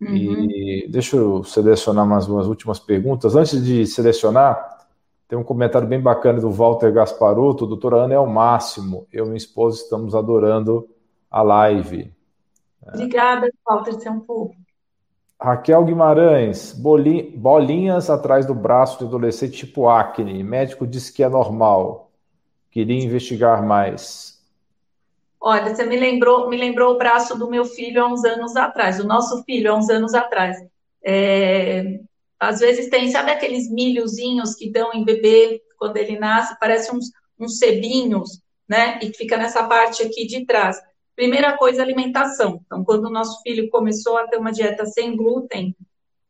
Uhum. 0.02 0.16
E 0.16 0.88
deixa 0.90 1.16
eu 1.16 1.44
selecionar 1.44 2.08
mais 2.08 2.28
umas 2.28 2.48
últimas 2.48 2.80
perguntas. 2.80 3.36
Antes 3.36 3.64
de 3.64 3.86
selecionar, 3.86 4.80
tem 5.28 5.38
um 5.38 5.44
comentário 5.44 5.88
bem 5.88 6.02
bacana 6.02 6.42
do 6.42 6.50
Walter 6.50 6.92
Gasparotto. 6.92 7.68
Doutora 7.68 8.06
Ana 8.06 8.16
é 8.16 8.20
o 8.20 8.26
máximo. 8.26 9.06
Eu 9.14 9.26
e 9.26 9.28
minha 9.28 9.38
esposa 9.38 9.80
estamos 9.80 10.16
adorando 10.16 10.90
a 11.30 11.44
live. 11.44 12.12
Obrigada, 12.82 13.48
Walter, 13.64 13.96
pouco. 14.26 14.56
Raquel 15.42 15.86
Guimarães, 15.86 16.74
bolinhas 16.74 18.10
atrás 18.10 18.46
do 18.46 18.54
braço 18.54 19.00
de 19.00 19.06
adolescente 19.06 19.58
tipo 19.58 19.88
acne. 19.88 20.44
Médico 20.44 20.86
disse 20.86 21.14
que 21.14 21.24
é 21.24 21.30
normal. 21.30 22.12
Queria 22.70 23.02
investigar 23.02 23.66
mais. 23.66 24.38
Olha, 25.40 25.74
você 25.74 25.86
me 25.86 25.96
lembrou, 25.96 26.50
me 26.50 26.58
lembrou 26.58 26.94
o 26.94 26.98
braço 26.98 27.38
do 27.40 27.50
meu 27.50 27.64
filho 27.64 28.04
há 28.04 28.08
uns 28.08 28.26
anos 28.26 28.58
atrás, 28.58 28.98
do 28.98 29.06
nosso 29.06 29.42
filho 29.46 29.72
há 29.72 29.76
uns 29.76 29.90
anos 29.90 30.14
atrás. 30.14 30.58
É, 31.02 32.00
às 32.38 32.60
vezes 32.60 32.90
tem, 32.90 33.10
sabe 33.10 33.32
aqueles 33.32 33.72
milhozinhos 33.72 34.54
que 34.56 34.70
dão 34.70 34.94
em 34.94 35.06
bebê 35.06 35.62
quando 35.78 35.96
ele 35.96 36.20
nasce? 36.20 36.60
Parece 36.60 36.94
uns, 36.94 37.12
uns 37.40 37.58
cebinhos, 37.58 38.42
né? 38.68 39.00
E 39.02 39.14
fica 39.14 39.38
nessa 39.38 39.64
parte 39.64 40.04
aqui 40.04 40.28
de 40.28 40.46
trás. 40.46 40.78
Primeira 41.20 41.58
coisa, 41.58 41.82
alimentação. 41.82 42.62
Então, 42.66 42.82
quando 42.82 43.08
o 43.08 43.10
nosso 43.10 43.42
filho 43.42 43.70
começou 43.70 44.18
a 44.18 44.26
ter 44.30 44.38
uma 44.38 44.54
dieta 44.54 44.86
sem 44.86 45.18
glúten, 45.18 45.76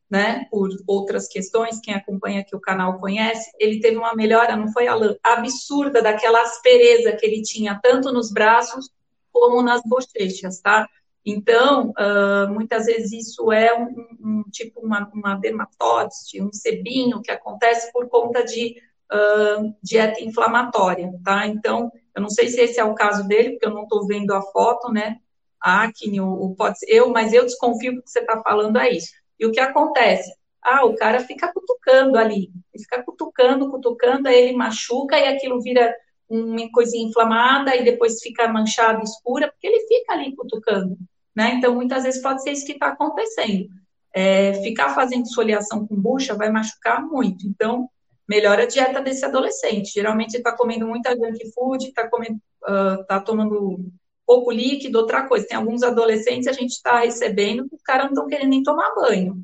né, 0.10 0.48
por 0.50 0.68
outras 0.88 1.28
questões, 1.28 1.80
quem 1.80 1.94
acompanha 1.94 2.42
aqui 2.42 2.56
o 2.56 2.60
canal 2.60 2.98
conhece, 3.00 3.52
ele 3.60 3.80
teve 3.80 3.98
uma 3.98 4.16
melhora, 4.16 4.56
não 4.56 4.74
foi 4.74 4.88
absurda 5.24 6.02
daquela 6.02 6.42
aspereza 6.42 7.12
que 7.12 7.24
ele 7.24 7.44
tinha 7.44 7.80
tanto 7.84 8.12
nos 8.12 8.32
braços 8.34 8.90
como 9.32 9.62
nas 9.62 9.84
bochechas, 9.86 10.60
tá? 10.60 10.90
Então, 11.24 11.92
uh, 11.92 12.52
muitas 12.52 12.88
vezes 12.88 13.28
isso 13.28 13.52
é 13.52 13.72
um, 13.80 14.08
um 14.20 14.44
tipo 14.50 14.80
uma, 14.80 15.08
uma 15.14 15.36
dermatose, 15.36 16.42
um 16.42 16.52
sebinho 16.52 17.22
que 17.22 17.30
acontece 17.30 17.94
por 17.94 18.10
conta 18.10 18.44
de 18.44 18.82
uh, 19.12 19.76
dieta 19.82 20.24
inflamatória, 20.24 21.12
tá? 21.24 21.48
Então, 21.48 21.92
eu 22.16 22.22
não 22.22 22.30
sei 22.30 22.50
se 22.50 22.62
esse 22.62 22.80
é 22.80 22.84
o 22.84 22.96
caso 22.96 23.28
dele, 23.28 23.52
porque 23.52 23.66
eu 23.66 23.74
não 23.74 23.84
estou 23.84 24.06
vendo 24.08 24.34
a 24.34 24.42
foto, 24.42 24.92
né? 24.92 25.18
A 25.62 25.84
acne, 25.84 26.22
o, 26.22 26.56
pode 26.56 26.80
ser, 26.80 26.88
eu, 26.90 27.10
mas 27.10 27.34
eu 27.34 27.44
desconfio 27.46 28.02
que 28.02 28.10
você 28.10 28.20
está 28.20 28.42
falando 28.42 28.78
é 28.78 28.92
isso. 28.92 29.12
E 29.40 29.46
o 29.46 29.52
que 29.52 29.60
acontece? 29.60 30.34
Ah, 30.62 30.86
o 30.86 30.96
cara 30.96 31.22
fica 31.22 31.52
cutucando 31.54 32.18
ali, 32.18 32.52
ele 32.74 32.84
fica 32.84 33.02
cutucando, 33.04 33.70
cutucando, 33.72 34.28
aí 34.28 34.36
ele 34.36 34.58
machuca 34.58 35.18
e 35.18 35.28
aquilo 35.28 35.62
vira 35.62 35.94
uma 36.30 36.70
coisinha 36.72 37.08
inflamada 37.08 37.76
e 37.76 37.84
depois 37.84 38.22
fica 38.22 38.48
manchada, 38.48 39.02
escura, 39.04 39.50
porque 39.50 39.68
ele 39.68 39.88
fica 39.88 40.14
ali 40.14 40.36
cutucando, 40.36 40.98
né? 41.36 41.56
Então, 41.56 41.74
muitas 41.74 42.04
vezes 42.04 42.22
pode 42.22 42.44
ser 42.44 42.52
isso 42.52 42.66
que 42.66 42.74
está 42.74 42.90
acontecendo. 42.90 43.68
É, 44.14 44.54
ficar 44.64 44.90
fazendo 44.90 45.24
esfoliação 45.24 45.88
com 45.88 45.96
bucha 45.96 46.36
vai 46.36 46.50
machucar 46.52 47.02
muito. 47.02 47.48
Então, 47.48 47.90
melhora 48.30 48.64
a 48.64 48.68
dieta 48.68 49.02
desse 49.02 49.26
adolescente. 49.26 49.92
Geralmente, 49.92 50.36
ele 50.36 50.42
está 50.42 50.56
comendo 50.56 50.88
muita 50.88 51.16
junk 51.16 51.52
food, 51.52 51.88
está 51.88 52.08
uh, 52.08 53.04
tá 53.08 53.20
tomando 53.20 53.92
pouco 54.24 54.52
líquido, 54.52 55.00
outra 55.00 55.28
coisa. 55.28 55.48
Tem 55.48 55.58
alguns 55.58 55.82
adolescentes 55.82 56.48
a 56.48 56.52
gente 56.52 56.74
está 56.74 57.00
recebendo 57.00 57.68
que 57.68 57.76
os 57.76 57.82
caras 57.82 58.06
não 58.06 58.12
estão 58.12 58.28
querendo 58.28 58.52
nem 58.52 58.62
tomar 58.62 58.94
banho, 58.94 59.42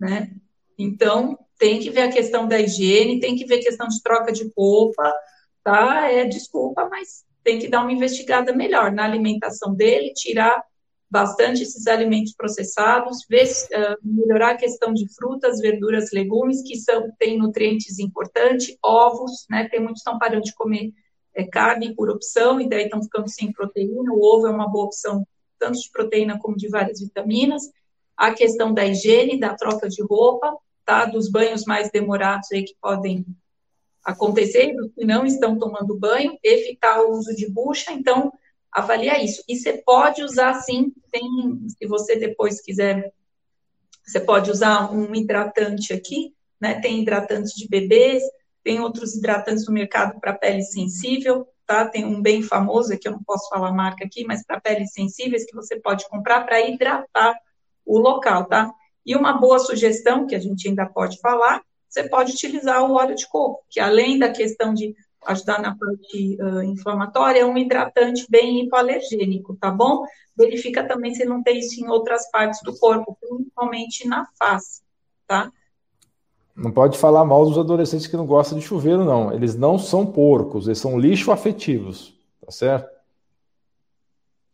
né? 0.00 0.30
Então, 0.78 1.36
tem 1.58 1.80
que 1.80 1.90
ver 1.90 2.02
a 2.02 2.12
questão 2.12 2.46
da 2.46 2.60
higiene, 2.60 3.18
tem 3.18 3.34
que 3.34 3.44
ver 3.44 3.56
a 3.56 3.64
questão 3.64 3.88
de 3.88 4.00
troca 4.00 4.30
de 4.30 4.48
roupa, 4.56 5.12
tá? 5.64 6.08
É 6.08 6.24
desculpa, 6.24 6.88
mas 6.88 7.24
tem 7.42 7.58
que 7.58 7.66
dar 7.66 7.82
uma 7.82 7.92
investigada 7.92 8.54
melhor 8.54 8.92
na 8.92 9.04
alimentação 9.04 9.74
dele, 9.74 10.12
tirar 10.14 10.62
bastante 11.14 11.62
esses 11.62 11.86
alimentos 11.86 12.34
processados, 12.34 13.24
ver, 13.30 13.46
uh, 13.46 13.96
melhorar 14.02 14.50
a 14.50 14.56
questão 14.56 14.92
de 14.92 15.06
frutas, 15.14 15.60
verduras, 15.60 16.10
legumes, 16.12 16.60
que 16.62 16.76
são, 16.76 17.08
têm 17.20 17.38
nutrientes 17.38 18.00
importantes, 18.00 18.76
ovos, 18.82 19.46
né? 19.48 19.68
Tem 19.68 19.78
muitos 19.78 20.02
que 20.02 20.08
estão 20.08 20.18
parando 20.18 20.42
de 20.42 20.52
comer 20.52 20.92
é, 21.32 21.44
carne 21.44 21.94
por 21.94 22.10
opção, 22.10 22.60
e 22.60 22.68
daí 22.68 22.86
estão 22.86 23.00
ficando 23.00 23.28
sem 23.28 23.52
proteína. 23.52 24.12
O 24.12 24.24
ovo 24.24 24.48
é 24.48 24.50
uma 24.50 24.68
boa 24.68 24.86
opção, 24.86 25.24
tanto 25.56 25.78
de 25.78 25.88
proteína 25.92 26.36
como 26.40 26.56
de 26.56 26.68
várias 26.68 26.98
vitaminas. 26.98 27.62
A 28.16 28.34
questão 28.34 28.74
da 28.74 28.84
higiene, 28.84 29.38
da 29.38 29.54
troca 29.54 29.88
de 29.88 30.02
roupa, 30.02 30.52
tá? 30.84 31.04
Dos 31.04 31.30
banhos 31.30 31.64
mais 31.64 31.92
demorados 31.92 32.50
aí 32.50 32.64
que 32.64 32.74
podem 32.80 33.24
acontecer, 34.04 34.74
que 34.96 35.04
não 35.04 35.24
estão 35.24 35.56
tomando 35.56 35.96
banho, 35.96 36.36
evitar 36.42 37.00
o 37.02 37.12
uso 37.12 37.32
de 37.36 37.48
bucha, 37.48 37.92
então 37.92 38.32
avalia 38.74 39.22
isso. 39.22 39.42
E 39.48 39.56
você 39.56 39.74
pode 39.74 40.22
usar 40.22 40.54
sim, 40.54 40.92
tem, 41.12 41.24
se 41.68 41.86
você 41.86 42.16
depois 42.16 42.60
quiser, 42.60 43.12
você 44.04 44.18
pode 44.18 44.50
usar 44.50 44.92
um 44.92 45.14
hidratante 45.14 45.92
aqui, 45.92 46.34
né? 46.60 46.80
Tem 46.80 47.00
hidratante 47.00 47.54
de 47.56 47.68
bebês, 47.68 48.22
tem 48.64 48.80
outros 48.80 49.14
hidratantes 49.14 49.66
no 49.66 49.72
mercado 49.72 50.18
para 50.20 50.32
pele 50.32 50.62
sensível, 50.62 51.46
tá? 51.66 51.86
Tem 51.86 52.04
um 52.04 52.20
bem 52.20 52.42
famoso, 52.42 52.98
que 52.98 53.06
eu 53.06 53.12
não 53.12 53.22
posso 53.22 53.48
falar 53.48 53.68
a 53.68 53.72
marca 53.72 54.04
aqui, 54.04 54.24
mas 54.24 54.44
para 54.44 54.60
peles 54.60 54.92
sensíveis 54.92 55.46
que 55.46 55.54
você 55.54 55.78
pode 55.80 56.08
comprar 56.08 56.44
para 56.44 56.60
hidratar 56.60 57.38
o 57.86 57.98
local, 57.98 58.46
tá? 58.46 58.72
E 59.06 59.14
uma 59.14 59.34
boa 59.34 59.58
sugestão, 59.58 60.26
que 60.26 60.34
a 60.34 60.40
gente 60.40 60.68
ainda 60.68 60.86
pode 60.86 61.20
falar, 61.20 61.62
você 61.88 62.08
pode 62.08 62.32
utilizar 62.32 62.82
o 62.82 62.94
óleo 62.94 63.14
de 63.14 63.28
coco, 63.28 63.64
que 63.70 63.78
além 63.78 64.18
da 64.18 64.30
questão 64.30 64.74
de 64.74 64.94
ajudar 65.26 65.60
na 65.60 65.76
parte 65.76 66.36
uh, 66.40 66.62
inflamatória, 66.62 67.40
é 67.40 67.44
um 67.44 67.56
hidratante 67.56 68.26
bem 68.28 68.64
hipoalergênico, 68.64 69.56
tá 69.56 69.70
bom? 69.70 70.04
Verifica 70.36 70.86
também 70.86 71.14
se 71.14 71.24
não 71.24 71.42
tem 71.42 71.58
isso 71.58 71.80
em 71.80 71.88
outras 71.88 72.30
partes 72.30 72.60
do 72.62 72.76
corpo, 72.78 73.16
principalmente 73.20 74.06
na 74.06 74.26
face, 74.38 74.82
tá? 75.26 75.52
Não 76.56 76.70
pode 76.70 76.98
falar 76.98 77.24
mal 77.24 77.44
dos 77.44 77.58
adolescentes 77.58 78.06
que 78.06 78.16
não 78.16 78.26
gostam 78.26 78.58
de 78.58 78.64
chuveiro, 78.64 79.04
não. 79.04 79.32
Eles 79.32 79.56
não 79.56 79.78
são 79.78 80.06
porcos, 80.06 80.66
eles 80.66 80.78
são 80.78 80.98
lixo 80.98 81.32
afetivos, 81.32 82.14
tá 82.40 82.50
certo? 82.50 82.94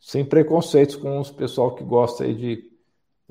Sem 0.00 0.24
preconceitos 0.24 0.96
com 0.96 1.20
os 1.20 1.30
pessoal 1.30 1.74
que 1.74 1.84
gosta 1.84 2.24
aí 2.24 2.34
de 2.34 2.70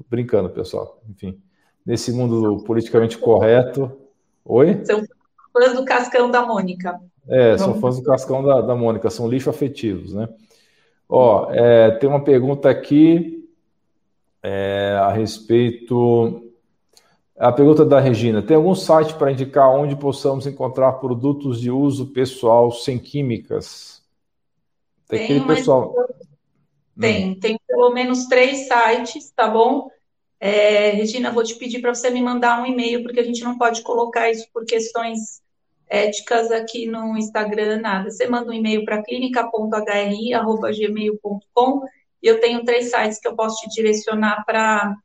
brincando, 0.08 0.50
pessoal. 0.50 1.02
Enfim, 1.10 1.42
nesse 1.86 2.12
mundo 2.12 2.64
politicamente 2.64 3.18
correto. 3.18 3.92
Oi? 4.46 4.86
São 4.86 5.04
fãs 5.52 5.74
do 5.74 5.84
Cascão 5.84 6.30
da 6.30 6.46
Mônica. 6.46 7.00
É, 7.30 7.58
são 7.60 7.80
fãs 7.80 7.98
do 7.98 8.04
Cascão 8.04 8.44
da, 8.44 8.60
da 8.60 8.76
Mônica, 8.76 9.10
são 9.10 9.28
lixo 9.28 9.52
afetivos, 9.52 10.14
né? 10.14 10.28
Ó, 11.08 11.52
é, 11.52 11.92
tem 11.92 12.10
uma 12.10 12.24
pergunta 12.24 12.70
aqui 12.70 13.48
é, 14.42 14.98
a 15.00 15.12
respeito. 15.12 16.52
A 17.38 17.52
pergunta 17.52 17.86
da 17.86 18.00
Regina: 18.00 18.42
tem 18.42 18.58
algum 18.58 18.74
site 18.74 19.14
para 19.14 19.32
indicar 19.32 19.70
onde 19.70 19.96
possamos 19.96 20.48
encontrar 20.48 20.94
produtos 20.94 21.62
de 21.62 21.70
uso 21.70 22.08
pessoal 22.08 22.72
sem 22.72 22.98
químicas? 22.98 24.04
Tem, 25.08 25.20
tem 25.20 25.26
aquele 25.26 25.56
pessoal. 25.56 25.94
Tem, 27.00 27.30
hum. 27.30 27.40
tem 27.40 27.60
pelo 27.68 27.92
menos 27.92 28.26
três 28.26 28.68
sites, 28.68 29.32
tá 29.36 29.48
bom? 29.48 29.90
É, 30.40 30.92
Regina, 30.92 31.32
vou 31.32 31.44
te 31.44 31.56
pedir 31.56 31.80
para 31.80 31.94
você 31.94 32.10
me 32.10 32.22
mandar 32.22 32.62
um 32.62 32.66
e-mail, 32.66 33.04
porque 33.04 33.20
a 33.20 33.24
gente 33.24 33.44
não 33.44 33.58
pode 33.58 33.82
colocar 33.84 34.32
isso 34.32 34.48
por 34.54 34.66
questões 34.66 35.42
éticas 35.90 36.52
aqui 36.52 36.86
no 36.86 37.18
Instagram, 37.18 37.82
nada. 37.82 38.12
Você 38.12 38.28
manda 38.28 38.52
um 38.52 38.54
e-mail 38.54 38.86
para 38.86 39.02
clínica.hri.gmail.com 39.02 41.82
e 42.22 42.28
eu 42.28 42.40
tenho 42.40 42.64
três 42.64 42.92
sites 42.92 43.20
que 43.20 43.28
eu 43.28 43.36
posso 43.36 43.56
te 43.62 43.70
direcionar 43.76 44.46
para 44.46 44.96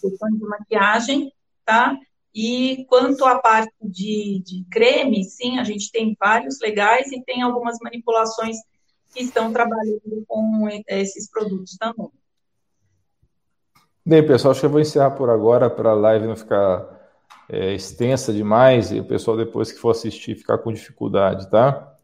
questões 0.00 0.38
de 0.38 0.44
maquiagem, 0.44 1.32
tá? 1.64 1.98
E 2.34 2.86
quanto 2.88 3.24
à 3.24 3.38
parte 3.38 3.72
de, 3.82 4.42
de 4.44 4.64
creme, 4.70 5.24
sim, 5.24 5.58
a 5.58 5.64
gente 5.64 5.90
tem 5.90 6.14
vários 6.20 6.60
legais 6.60 7.10
e 7.10 7.22
tem 7.22 7.42
algumas 7.42 7.78
manipulações 7.82 8.58
que 9.12 9.22
estão 9.22 9.52
trabalhando 9.52 10.24
com 10.28 10.68
esses 10.86 11.28
produtos 11.30 11.76
também. 11.78 12.10
Bem, 14.04 14.24
pessoal, 14.24 14.52
acho 14.52 14.60
que 14.60 14.66
eu 14.66 14.70
vou 14.70 14.80
encerrar 14.80 15.10
por 15.12 15.30
agora 15.30 15.68
para 15.68 15.90
a 15.90 15.94
live 15.94 16.28
não 16.28 16.36
ficar 16.36 16.95
é, 17.48 17.74
extensa 17.74 18.32
demais 18.32 18.90
e 18.90 19.00
o 19.00 19.04
pessoal 19.04 19.36
depois 19.36 19.70
que 19.70 19.78
for 19.78 19.90
assistir 19.90 20.34
ficar 20.34 20.58
com 20.58 20.72
dificuldade, 20.72 21.50
tá? 21.50 21.96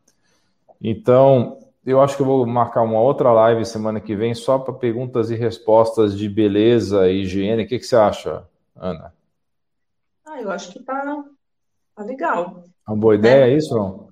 Então, 0.81 1.59
eu 1.85 2.01
acho 2.01 2.17
que 2.17 2.23
eu 2.23 2.27
vou 2.27 2.47
marcar 2.47 2.83
uma 2.83 3.01
outra 3.01 3.33
live 3.33 3.65
semana 3.65 4.01
que 4.01 4.15
vem 4.15 4.35
só 4.35 4.59
para 4.59 4.75
perguntas 4.75 5.31
e 5.31 5.35
respostas 5.35 6.17
de 6.17 6.29
beleza 6.29 7.09
e 7.11 7.23
higiene. 7.23 7.65
O 7.65 7.67
que, 7.67 7.79
que 7.79 7.87
você 7.87 7.97
acha, 7.97 8.47
Ana? 8.77 9.13
Ah, 10.25 10.41
eu 10.41 10.51
acho 10.51 10.73
que 10.73 10.83
tá, 10.83 11.25
tá 11.95 12.05
legal. 12.05 12.65
Uma 12.87 12.97
boa 12.97 13.15
ideia, 13.15 13.47
é, 13.47 13.51
é 13.51 13.57
isso? 13.57 13.75
Não? 13.75 14.09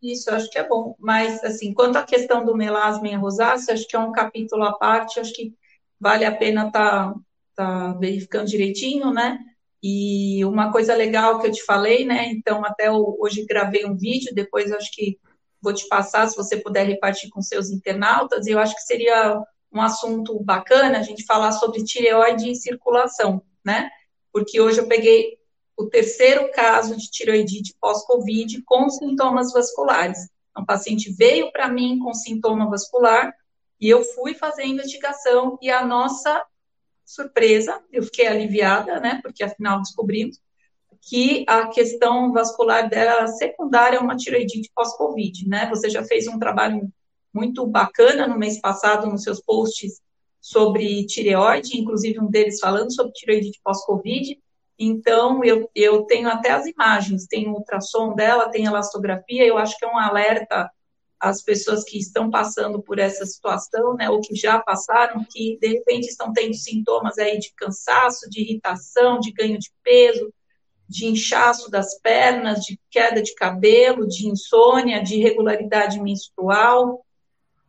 Isso, 0.00 0.30
acho 0.30 0.48
que 0.50 0.58
é 0.58 0.66
bom. 0.66 0.94
Mas, 0.98 1.42
assim, 1.42 1.74
quanto 1.74 1.96
à 1.96 2.04
questão 2.04 2.44
do 2.44 2.56
melasma 2.56 3.08
e 3.08 3.14
rosácea, 3.14 3.74
acho 3.74 3.86
que 3.86 3.96
é 3.96 3.98
um 3.98 4.12
capítulo 4.12 4.64
à 4.64 4.72
parte, 4.72 5.18
acho 5.18 5.32
que 5.32 5.54
vale 6.00 6.24
a 6.24 6.34
pena 6.34 6.68
estar 6.68 7.12
tá, 7.12 7.20
tá 7.56 7.92
verificando 7.94 8.46
direitinho, 8.46 9.12
né? 9.12 9.38
E 9.82 10.44
uma 10.44 10.72
coisa 10.72 10.94
legal 10.94 11.40
que 11.40 11.46
eu 11.46 11.52
te 11.52 11.62
falei, 11.64 12.04
né? 12.04 12.26
Então, 12.28 12.64
até 12.64 12.90
hoje 12.90 13.46
gravei 13.46 13.86
um 13.86 13.96
vídeo, 13.96 14.34
depois 14.34 14.72
acho 14.72 14.90
que 14.92 15.18
vou 15.60 15.72
te 15.72 15.86
passar, 15.88 16.28
se 16.28 16.36
você 16.36 16.56
puder 16.56 16.86
repartir 16.86 17.30
com 17.30 17.42
seus 17.42 17.70
internautas, 17.70 18.46
e 18.46 18.50
eu 18.50 18.58
acho 18.58 18.74
que 18.74 18.82
seria 18.82 19.40
um 19.72 19.80
assunto 19.80 20.38
bacana 20.42 20.98
a 20.98 21.02
gente 21.02 21.24
falar 21.24 21.52
sobre 21.52 21.84
tireoide 21.84 22.50
e 22.50 22.56
circulação, 22.56 23.42
né? 23.64 23.88
Porque 24.32 24.60
hoje 24.60 24.80
eu 24.80 24.88
peguei 24.88 25.38
o 25.76 25.86
terceiro 25.86 26.50
caso 26.52 26.96
de 26.96 27.08
tiroidite 27.10 27.74
pós-Covid 27.80 28.62
com 28.62 28.88
sintomas 28.88 29.52
vasculares. 29.52 30.18
Então, 30.50 30.62
o 30.62 30.66
paciente 30.66 31.12
veio 31.12 31.52
para 31.52 31.68
mim 31.68 31.98
com 31.98 32.12
sintoma 32.12 32.68
vascular 32.68 33.32
e 33.80 33.88
eu 33.88 34.02
fui 34.02 34.34
fazer 34.34 34.62
a 34.62 34.66
investigação 34.66 35.56
e 35.62 35.70
a 35.70 35.84
nossa 35.84 36.44
surpresa, 37.08 37.80
eu 37.90 38.02
fiquei 38.02 38.26
aliviada, 38.26 39.00
né, 39.00 39.18
porque 39.22 39.42
afinal 39.42 39.80
descobrimos 39.80 40.38
que 41.00 41.44
a 41.48 41.68
questão 41.68 42.32
vascular 42.32 42.88
dela 42.88 43.26
secundária 43.28 43.96
é 43.96 44.00
uma 44.00 44.16
tiroidite 44.16 44.70
pós-Covid, 44.74 45.48
né? 45.48 45.66
Você 45.70 45.88
já 45.88 46.04
fez 46.04 46.26
um 46.26 46.38
trabalho 46.38 46.92
muito 47.32 47.64
bacana 47.66 48.26
no 48.26 48.36
mês 48.36 48.60
passado 48.60 49.06
nos 49.06 49.22
seus 49.22 49.40
posts 49.40 50.02
sobre 50.40 51.06
tireoide, 51.06 51.78
inclusive 51.78 52.20
um 52.20 52.28
deles 52.28 52.58
falando 52.60 52.92
sobre 52.92 53.12
tiroidite 53.12 53.60
pós-Covid. 53.62 54.38
Então, 54.78 55.42
eu, 55.44 55.70
eu 55.74 56.02
tenho 56.02 56.28
até 56.28 56.50
as 56.50 56.66
imagens, 56.66 57.26
tem 57.26 57.48
ultrassom 57.48 58.14
dela, 58.14 58.50
tem 58.50 58.66
elastografia, 58.66 59.46
eu 59.46 59.56
acho 59.56 59.78
que 59.78 59.84
é 59.84 59.88
um 59.88 59.98
alerta 59.98 60.70
às 61.20 61.42
pessoas 61.42 61.84
que 61.84 61.98
estão 61.98 62.30
passando 62.30 62.80
por 62.80 62.98
essa 62.98 63.26
situação, 63.26 63.94
né, 63.94 64.08
ou 64.08 64.20
que 64.20 64.34
já 64.34 64.60
passaram, 64.60 65.24
que 65.28 65.58
de 65.60 65.68
repente 65.68 66.06
estão 66.06 66.32
tendo 66.32 66.54
sintomas 66.54 67.18
aí 67.18 67.38
de 67.38 67.52
cansaço, 67.54 68.28
de 68.30 68.40
irritação, 68.40 69.18
de 69.18 69.32
ganho 69.32 69.58
de 69.58 69.70
peso, 69.82 70.32
de 70.88 71.06
inchaço 71.06 71.70
das 71.70 71.98
pernas, 72.00 72.60
de 72.60 72.80
queda 72.90 73.20
de 73.20 73.34
cabelo, 73.34 74.06
de 74.06 74.28
insônia, 74.28 75.02
de 75.02 75.16
irregularidade 75.16 76.00
menstrual, 76.00 77.04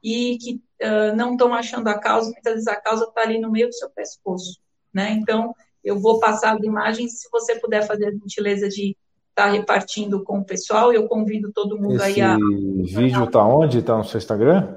e 0.02 0.38
que 0.38 0.62
uh, 0.86 1.16
não 1.16 1.34
estão 1.34 1.54
achando 1.54 1.88
a 1.90 2.00
causa, 2.00 2.32
muitas 2.32 2.54
vezes 2.54 2.68
a 2.68 2.80
causa 2.80 3.06
está 3.06 3.22
ali 3.22 3.40
no 3.40 3.52
meio 3.52 3.68
do 3.68 3.74
seu 3.74 3.90
pescoço, 3.90 4.60
né? 4.94 5.12
Então, 5.12 5.54
eu 5.84 6.00
vou 6.00 6.20
passar 6.20 6.56
as 6.56 6.64
imagens, 6.64 7.20
se 7.20 7.30
você 7.30 7.60
puder 7.60 7.86
fazer 7.86 8.08
a 8.08 8.12
gentileza 8.12 8.70
de 8.70 8.96
estar 9.40 9.46
tá 9.46 9.52
repartindo 9.52 10.24
com 10.24 10.40
o 10.40 10.46
pessoal, 10.46 10.92
eu 10.92 11.08
convido 11.08 11.52
todo 11.54 11.78
mundo 11.78 11.96
Esse 11.96 12.04
aí 12.04 12.22
a... 12.22 12.38
Esse 12.84 12.96
vídeo 12.96 13.24
está 13.24 13.46
onde? 13.46 13.80
Está 13.80 13.98
no 13.98 14.04
seu 14.04 14.18
Instagram? 14.18 14.76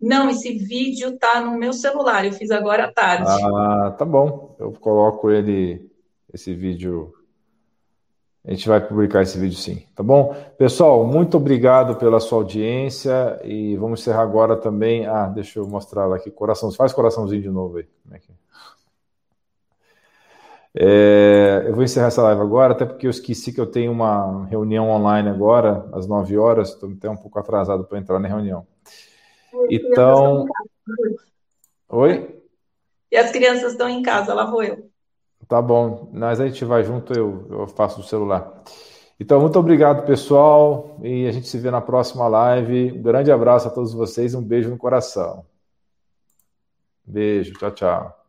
Não, 0.00 0.28
esse 0.30 0.52
vídeo 0.56 1.10
está 1.10 1.40
no 1.40 1.58
meu 1.58 1.72
celular, 1.72 2.24
eu 2.24 2.32
fiz 2.32 2.50
agora 2.50 2.84
à 2.84 2.92
tarde. 2.92 3.30
Ah, 3.30 3.94
tá 3.96 4.04
bom. 4.04 4.54
Eu 4.58 4.72
coloco 4.72 5.30
ele, 5.30 5.90
esse 6.32 6.54
vídeo 6.54 7.12
a 8.46 8.50
gente 8.52 8.68
vai 8.68 8.80
publicar 8.80 9.22
esse 9.22 9.36
vídeo 9.36 9.58
sim, 9.58 9.82
tá 9.92 10.04
bom? 10.04 10.32
Pessoal, 10.56 11.04
muito 11.04 11.36
obrigado 11.36 11.96
pela 11.96 12.20
sua 12.20 12.38
audiência 12.38 13.40
e 13.42 13.76
vamos 13.76 14.00
encerrar 14.00 14.22
agora 14.22 14.54
também. 14.56 15.04
Ah, 15.04 15.26
deixa 15.26 15.58
eu 15.58 15.66
mostrar 15.66 16.14
aqui, 16.14 16.30
coração. 16.30 16.70
Faz 16.70 16.92
coraçãozinho 16.92 17.42
de 17.42 17.50
novo 17.50 17.78
aí. 17.78 17.88
Como 18.04 18.14
é 18.14 18.18
que 18.20 18.30
é? 18.30 18.34
É, 20.78 21.64
eu 21.66 21.74
vou 21.74 21.82
encerrar 21.82 22.08
essa 22.08 22.22
live 22.22 22.42
agora, 22.42 22.72
até 22.72 22.84
porque 22.84 23.06
eu 23.06 23.10
esqueci 23.10 23.50
que 23.50 23.60
eu 23.60 23.66
tenho 23.66 23.90
uma 23.90 24.44
reunião 24.46 24.90
online 24.90 25.30
agora, 25.30 25.88
às 25.92 26.06
9 26.06 26.36
horas, 26.36 26.70
estou 26.70 26.90
até 26.90 27.08
um 27.08 27.16
pouco 27.16 27.38
atrasado 27.38 27.84
para 27.84 27.98
entrar 27.98 28.18
na 28.18 28.28
reunião. 28.28 28.66
Então. 29.70 30.44
Oi? 31.88 32.42
E 33.10 33.16
as 33.16 33.30
crianças 33.30 33.72
estão 33.72 33.88
em 33.88 34.02
casa, 34.02 34.34
lá 34.34 34.44
vou 34.44 34.62
eu. 34.62 34.90
Tá 35.48 35.62
bom, 35.62 36.10
mas 36.12 36.40
a 36.40 36.46
gente 36.46 36.64
vai 36.64 36.84
junto, 36.84 37.14
eu, 37.14 37.46
eu 37.50 37.66
faço 37.68 38.00
do 38.00 38.06
celular. 38.06 38.62
Então, 39.18 39.40
muito 39.40 39.58
obrigado, 39.58 40.04
pessoal, 40.04 40.98
e 41.02 41.26
a 41.26 41.32
gente 41.32 41.48
se 41.48 41.56
vê 41.58 41.70
na 41.70 41.80
próxima 41.80 42.28
live. 42.28 42.92
Um 42.92 43.02
grande 43.02 43.32
abraço 43.32 43.68
a 43.68 43.70
todos 43.70 43.94
vocês, 43.94 44.34
um 44.34 44.42
beijo 44.42 44.68
no 44.68 44.76
coração. 44.76 45.46
Beijo, 47.06 47.54
tchau, 47.54 47.70
tchau. 47.70 48.25